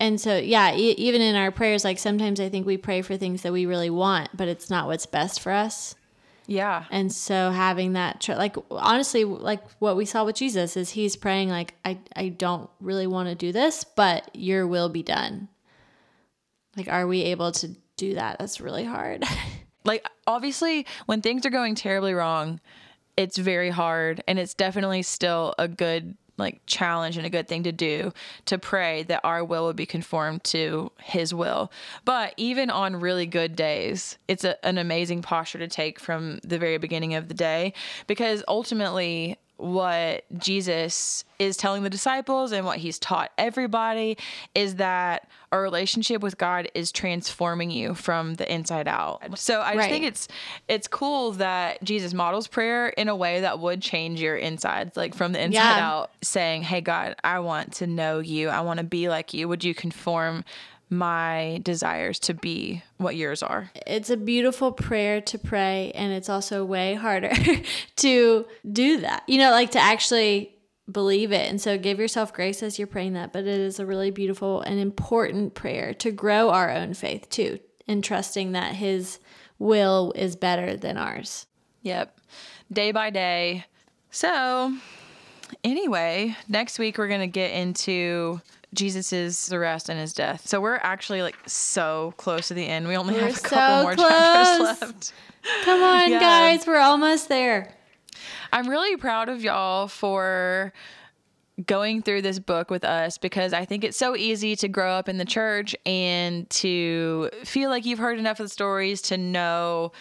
and 0.00 0.20
so 0.20 0.36
yeah, 0.36 0.74
e- 0.74 0.92
even 0.98 1.20
in 1.20 1.36
our 1.36 1.50
prayers 1.50 1.84
like 1.84 1.98
sometimes 1.98 2.40
I 2.40 2.48
think 2.48 2.66
we 2.66 2.76
pray 2.76 3.02
for 3.02 3.16
things 3.16 3.42
that 3.42 3.52
we 3.52 3.66
really 3.66 3.90
want, 3.90 4.30
but 4.36 4.48
it's 4.48 4.68
not 4.70 4.86
what's 4.88 5.06
best 5.06 5.40
for 5.40 5.52
us. 5.52 5.94
Yeah. 6.46 6.84
And 6.90 7.10
so 7.10 7.50
having 7.50 7.94
that 7.94 8.20
tr- 8.20 8.34
like 8.34 8.56
honestly 8.70 9.24
like 9.24 9.62
what 9.78 9.96
we 9.96 10.04
saw 10.04 10.24
with 10.24 10.36
Jesus 10.36 10.76
is 10.76 10.90
he's 10.90 11.16
praying 11.16 11.48
like 11.48 11.74
I 11.84 11.98
I 12.14 12.28
don't 12.28 12.68
really 12.80 13.06
want 13.06 13.28
to 13.28 13.34
do 13.34 13.50
this, 13.52 13.84
but 13.84 14.28
your 14.34 14.66
will 14.66 14.88
be 14.88 15.02
done. 15.02 15.48
Like 16.76 16.88
are 16.88 17.06
we 17.06 17.22
able 17.22 17.52
to 17.52 17.68
do 17.96 18.14
that? 18.14 18.38
That's 18.38 18.60
really 18.60 18.84
hard. 18.84 19.24
like 19.84 20.06
obviously 20.26 20.86
when 21.06 21.22
things 21.22 21.46
are 21.46 21.50
going 21.50 21.74
terribly 21.76 22.12
wrong 22.14 22.60
it's 23.16 23.38
very 23.38 23.70
hard 23.70 24.22
and 24.26 24.38
it's 24.38 24.54
definitely 24.54 25.02
still 25.02 25.54
a 25.58 25.68
good 25.68 26.16
like 26.36 26.60
challenge 26.66 27.16
and 27.16 27.24
a 27.24 27.30
good 27.30 27.46
thing 27.46 27.62
to 27.62 27.72
do 27.72 28.12
to 28.46 28.58
pray 28.58 29.04
that 29.04 29.20
our 29.22 29.44
will 29.44 29.66
would 29.66 29.76
be 29.76 29.86
conformed 29.86 30.42
to 30.42 30.90
his 31.00 31.32
will. 31.32 31.70
But 32.04 32.34
even 32.36 32.70
on 32.70 32.98
really 32.98 33.26
good 33.26 33.54
days 33.54 34.18
it's 34.26 34.44
a, 34.44 34.64
an 34.66 34.78
amazing 34.78 35.22
posture 35.22 35.58
to 35.58 35.68
take 35.68 36.00
from 36.00 36.40
the 36.42 36.58
very 36.58 36.78
beginning 36.78 37.14
of 37.14 37.28
the 37.28 37.34
day 37.34 37.72
because 38.06 38.42
ultimately 38.48 39.38
what 39.56 40.24
Jesus 40.38 41.24
is 41.38 41.56
telling 41.56 41.82
the 41.84 41.90
disciples 41.90 42.52
and 42.52 42.66
what 42.66 42.78
he's 42.78 42.98
taught 42.98 43.30
everybody 43.38 44.16
is 44.54 44.76
that 44.76 45.28
a 45.52 45.58
relationship 45.58 46.22
with 46.22 46.36
God 46.38 46.68
is 46.74 46.90
transforming 46.90 47.70
you 47.70 47.94
from 47.94 48.34
the 48.34 48.52
inside 48.52 48.88
out. 48.88 49.38
So 49.38 49.60
I 49.60 49.74
just 49.74 49.78
Right. 49.78 49.90
think 49.90 50.04
it's 50.04 50.28
it's 50.68 50.88
cool 50.88 51.32
that 51.32 51.82
Jesus 51.84 52.12
models 52.12 52.48
prayer 52.48 52.88
in 52.88 53.08
a 53.08 53.14
way 53.16 53.40
that 53.42 53.60
would 53.60 53.80
change 53.80 54.20
your 54.20 54.36
insides, 54.36 54.96
like 54.96 55.14
from 55.14 55.32
the 55.32 55.40
inside 55.42 55.76
Yeah. 55.78 55.90
out, 55.92 56.10
saying, 56.22 56.62
Hey 56.62 56.80
God, 56.80 57.14
I 57.22 57.38
want 57.38 57.74
to 57.74 57.86
know 57.86 58.18
you. 58.18 58.48
I 58.48 58.60
want 58.62 58.78
to 58.78 58.84
be 58.84 59.08
like 59.08 59.32
you. 59.32 59.48
Would 59.48 59.62
you 59.64 59.74
conform 59.74 60.44
my 60.90 61.60
desires 61.62 62.18
to 62.18 62.34
be 62.34 62.82
what 62.98 63.16
yours 63.16 63.42
are? 63.42 63.70
it's 63.86 64.10
a 64.10 64.16
beautiful 64.16 64.72
prayer 64.72 65.20
to 65.20 65.38
pray 65.38 65.90
and 65.94 66.12
it's 66.12 66.28
also 66.28 66.64
way 66.64 66.94
harder 66.94 67.32
to 67.96 68.46
do 68.70 69.00
that 69.00 69.22
you 69.26 69.38
know 69.38 69.50
like 69.50 69.70
to 69.70 69.78
actually 69.80 70.54
believe 70.90 71.32
it 71.32 71.48
and 71.48 71.60
so 71.60 71.78
give 71.78 71.98
yourself 71.98 72.32
grace 72.32 72.62
as 72.62 72.78
you're 72.78 72.86
praying 72.86 73.14
that 73.14 73.32
but 73.32 73.44
it 73.44 73.60
is 73.60 73.80
a 73.80 73.86
really 73.86 74.10
beautiful 74.10 74.60
and 74.60 74.78
important 74.78 75.54
prayer 75.54 75.94
to 75.94 76.10
grow 76.10 76.50
our 76.50 76.70
own 76.70 76.92
faith 76.92 77.28
too 77.30 77.58
and 77.88 78.04
trusting 78.04 78.52
that 78.52 78.74
his 78.74 79.18
will 79.58 80.12
is 80.14 80.36
better 80.36 80.76
than 80.76 80.98
ours 80.98 81.46
Yep. 81.84 82.18
Day 82.72 82.92
by 82.92 83.10
day. 83.10 83.66
So, 84.10 84.74
anyway, 85.62 86.34
next 86.48 86.78
week 86.78 86.96
we're 86.96 87.08
going 87.08 87.20
to 87.20 87.26
get 87.26 87.50
into 87.50 88.40
Jesus's 88.74 89.52
arrest 89.52 89.88
and 89.88 89.98
his 89.98 90.12
death. 90.12 90.46
So, 90.46 90.60
we're 90.60 90.76
actually 90.76 91.22
like 91.22 91.36
so 91.46 92.12
close 92.16 92.48
to 92.48 92.54
the 92.54 92.66
end. 92.66 92.86
We 92.88 92.96
only 92.96 93.14
We're 93.14 93.20
have 93.28 93.38
a 93.38 93.40
couple 93.40 93.58
so 93.78 93.82
more 93.82 93.94
close. 93.94 94.08
chapters 94.10 94.80
left. 94.82 95.12
come 95.64 95.82
on 95.82 96.10
Yeah. 96.10 96.20
guys 96.20 96.66
we're 96.66 96.78
almost 96.78 97.28
there 97.28 97.74
I'm 98.52 98.68
really 98.68 98.96
proud 98.96 99.28
of 99.28 99.42
y'all 99.42 99.88
for 99.88 100.72
going 101.66 102.02
through 102.02 102.22
this 102.22 102.38
book 102.38 102.70
with 102.70 102.84
us 102.84 103.18
because 103.18 103.52
I 103.52 103.64
think 103.64 103.84
it's 103.84 103.96
so 103.96 104.16
easy 104.16 104.56
to 104.56 104.68
grow 104.68 104.90
up 104.92 105.08
in 105.08 105.18
the 105.18 105.24
church 105.24 105.76
and 105.86 106.48
to 106.50 107.30
feel 107.44 107.70
like 107.70 107.84
you've 107.84 107.98
heard 107.98 108.18
enough 108.18 108.40
of 108.40 108.46
the 108.46 108.50
stories 108.50 109.02
to 109.02 109.16
know 109.18 109.92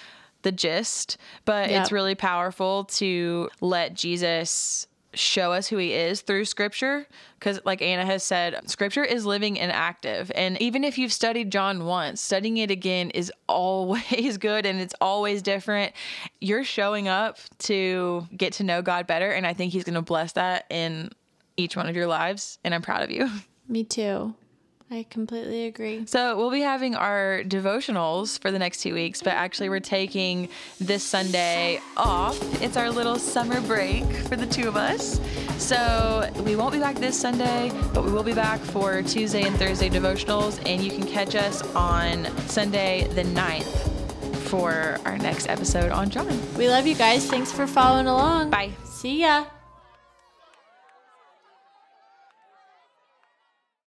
the 0.44 0.52
gist, 0.52 1.18
but 1.46 1.70
Yeah. 1.70 1.82
it's 1.82 1.92
really 1.92 2.16
powerful 2.16 2.86
to 2.86 3.50
let 3.62 3.94
Jesus 3.94 4.88
show 5.14 5.54
us 5.54 5.68
who 5.68 5.78
he 5.78 5.94
is 5.94 6.22
through 6.22 6.46
scripture 6.46 7.08
because 7.40 7.60
like 7.66 7.82
Anna 7.82 8.06
has 8.06 8.24
said 8.24 8.70
scripture 8.70 9.04
is 9.04 9.26
living 9.26 9.60
and 9.60 9.72
active. 9.72 10.32
And 10.36 10.62
even 10.62 10.84
if 10.84 10.98
you've 10.98 11.14
studied 11.14 11.52
John 11.52 11.86
once 11.86 12.22
studying 12.22 12.58
it 12.58 12.72
again 12.72 13.10
is 13.12 13.32
always 13.48 14.38
good 14.38 14.66
and 14.66 14.80
it's 14.80 14.96
always 15.00 15.42
different. 15.42 15.94
You're 16.42 16.64
showing 16.64 17.08
up 17.08 17.38
to 17.60 18.28
get 18.36 18.54
to 18.54 18.64
know 18.64 18.82
God 18.82 19.08
better 19.08 19.32
and 19.32 19.46
I 19.46 19.54
think 19.54 19.74
he's 19.74 19.84
going 19.84 19.96
to 19.96 20.02
bless 20.02 20.34
that 20.34 20.66
in 20.70 21.12
each 21.58 21.76
one 21.76 21.88
of 21.88 21.96
your 21.96 22.08
lives 22.08 22.60
and 22.64 22.74
I'm 22.74 22.82
proud 22.82 23.04
of 23.04 23.12
you. 23.12 23.30
Me 23.68 23.84
too 23.84 24.36
i 24.94 25.06
completely 25.10 25.66
agree 25.66 26.04
so 26.06 26.38
we'll 26.38 26.52
be 26.52 26.62
having 26.62 26.96
our 26.96 27.42
devotionals 27.44 28.40
for 28.40 28.52
the 28.52 28.60
next 28.60 28.82
two 28.82 28.94
weeks, 28.94 29.22
but 29.22 29.34
actually 29.34 29.70
we're 29.70 29.80
taking 29.80 30.50
this 30.80 31.04
Sunday 31.04 31.80
off. 31.98 32.38
It's 32.62 32.78
our 32.78 32.90
little 32.90 33.18
summer 33.18 33.62
break 33.62 34.06
for 34.28 34.36
the 34.36 34.46
two 34.46 34.68
of 34.68 34.76
us. 34.76 35.20
So 35.58 36.30
we 36.46 36.56
won't 36.56 36.74
be 36.74 36.80
back 36.80 36.96
this 36.96 37.20
Sunday, 37.20 37.72
but 37.94 38.04
we 38.04 38.12
will 38.12 38.24
be 38.24 38.34
back 38.34 38.60
for 38.60 39.02
Tuesday 39.02 39.44
and 39.44 39.56
Thursday 39.58 39.90
devotionals, 39.90 40.62
and 40.66 40.84
you 40.84 40.92
can 40.92 41.06
catch 41.06 41.36
us 41.36 41.62
on 41.76 42.26
Sunday 42.48 43.08
the 43.14 43.24
9th 43.24 43.90
for 44.50 45.00
our 45.06 45.18
next 45.18 45.50
episode 45.50 45.92
on 45.92 46.10
John. 46.10 46.28
we 46.58 46.70
love 46.70 46.86
you 46.86 46.94
guys 46.94 47.26
thanks 47.28 47.52
for 47.52 47.66
following 47.66 48.06
along 48.06 48.52
Bye. 48.52 48.70
see 48.86 49.22
ya 49.22 49.46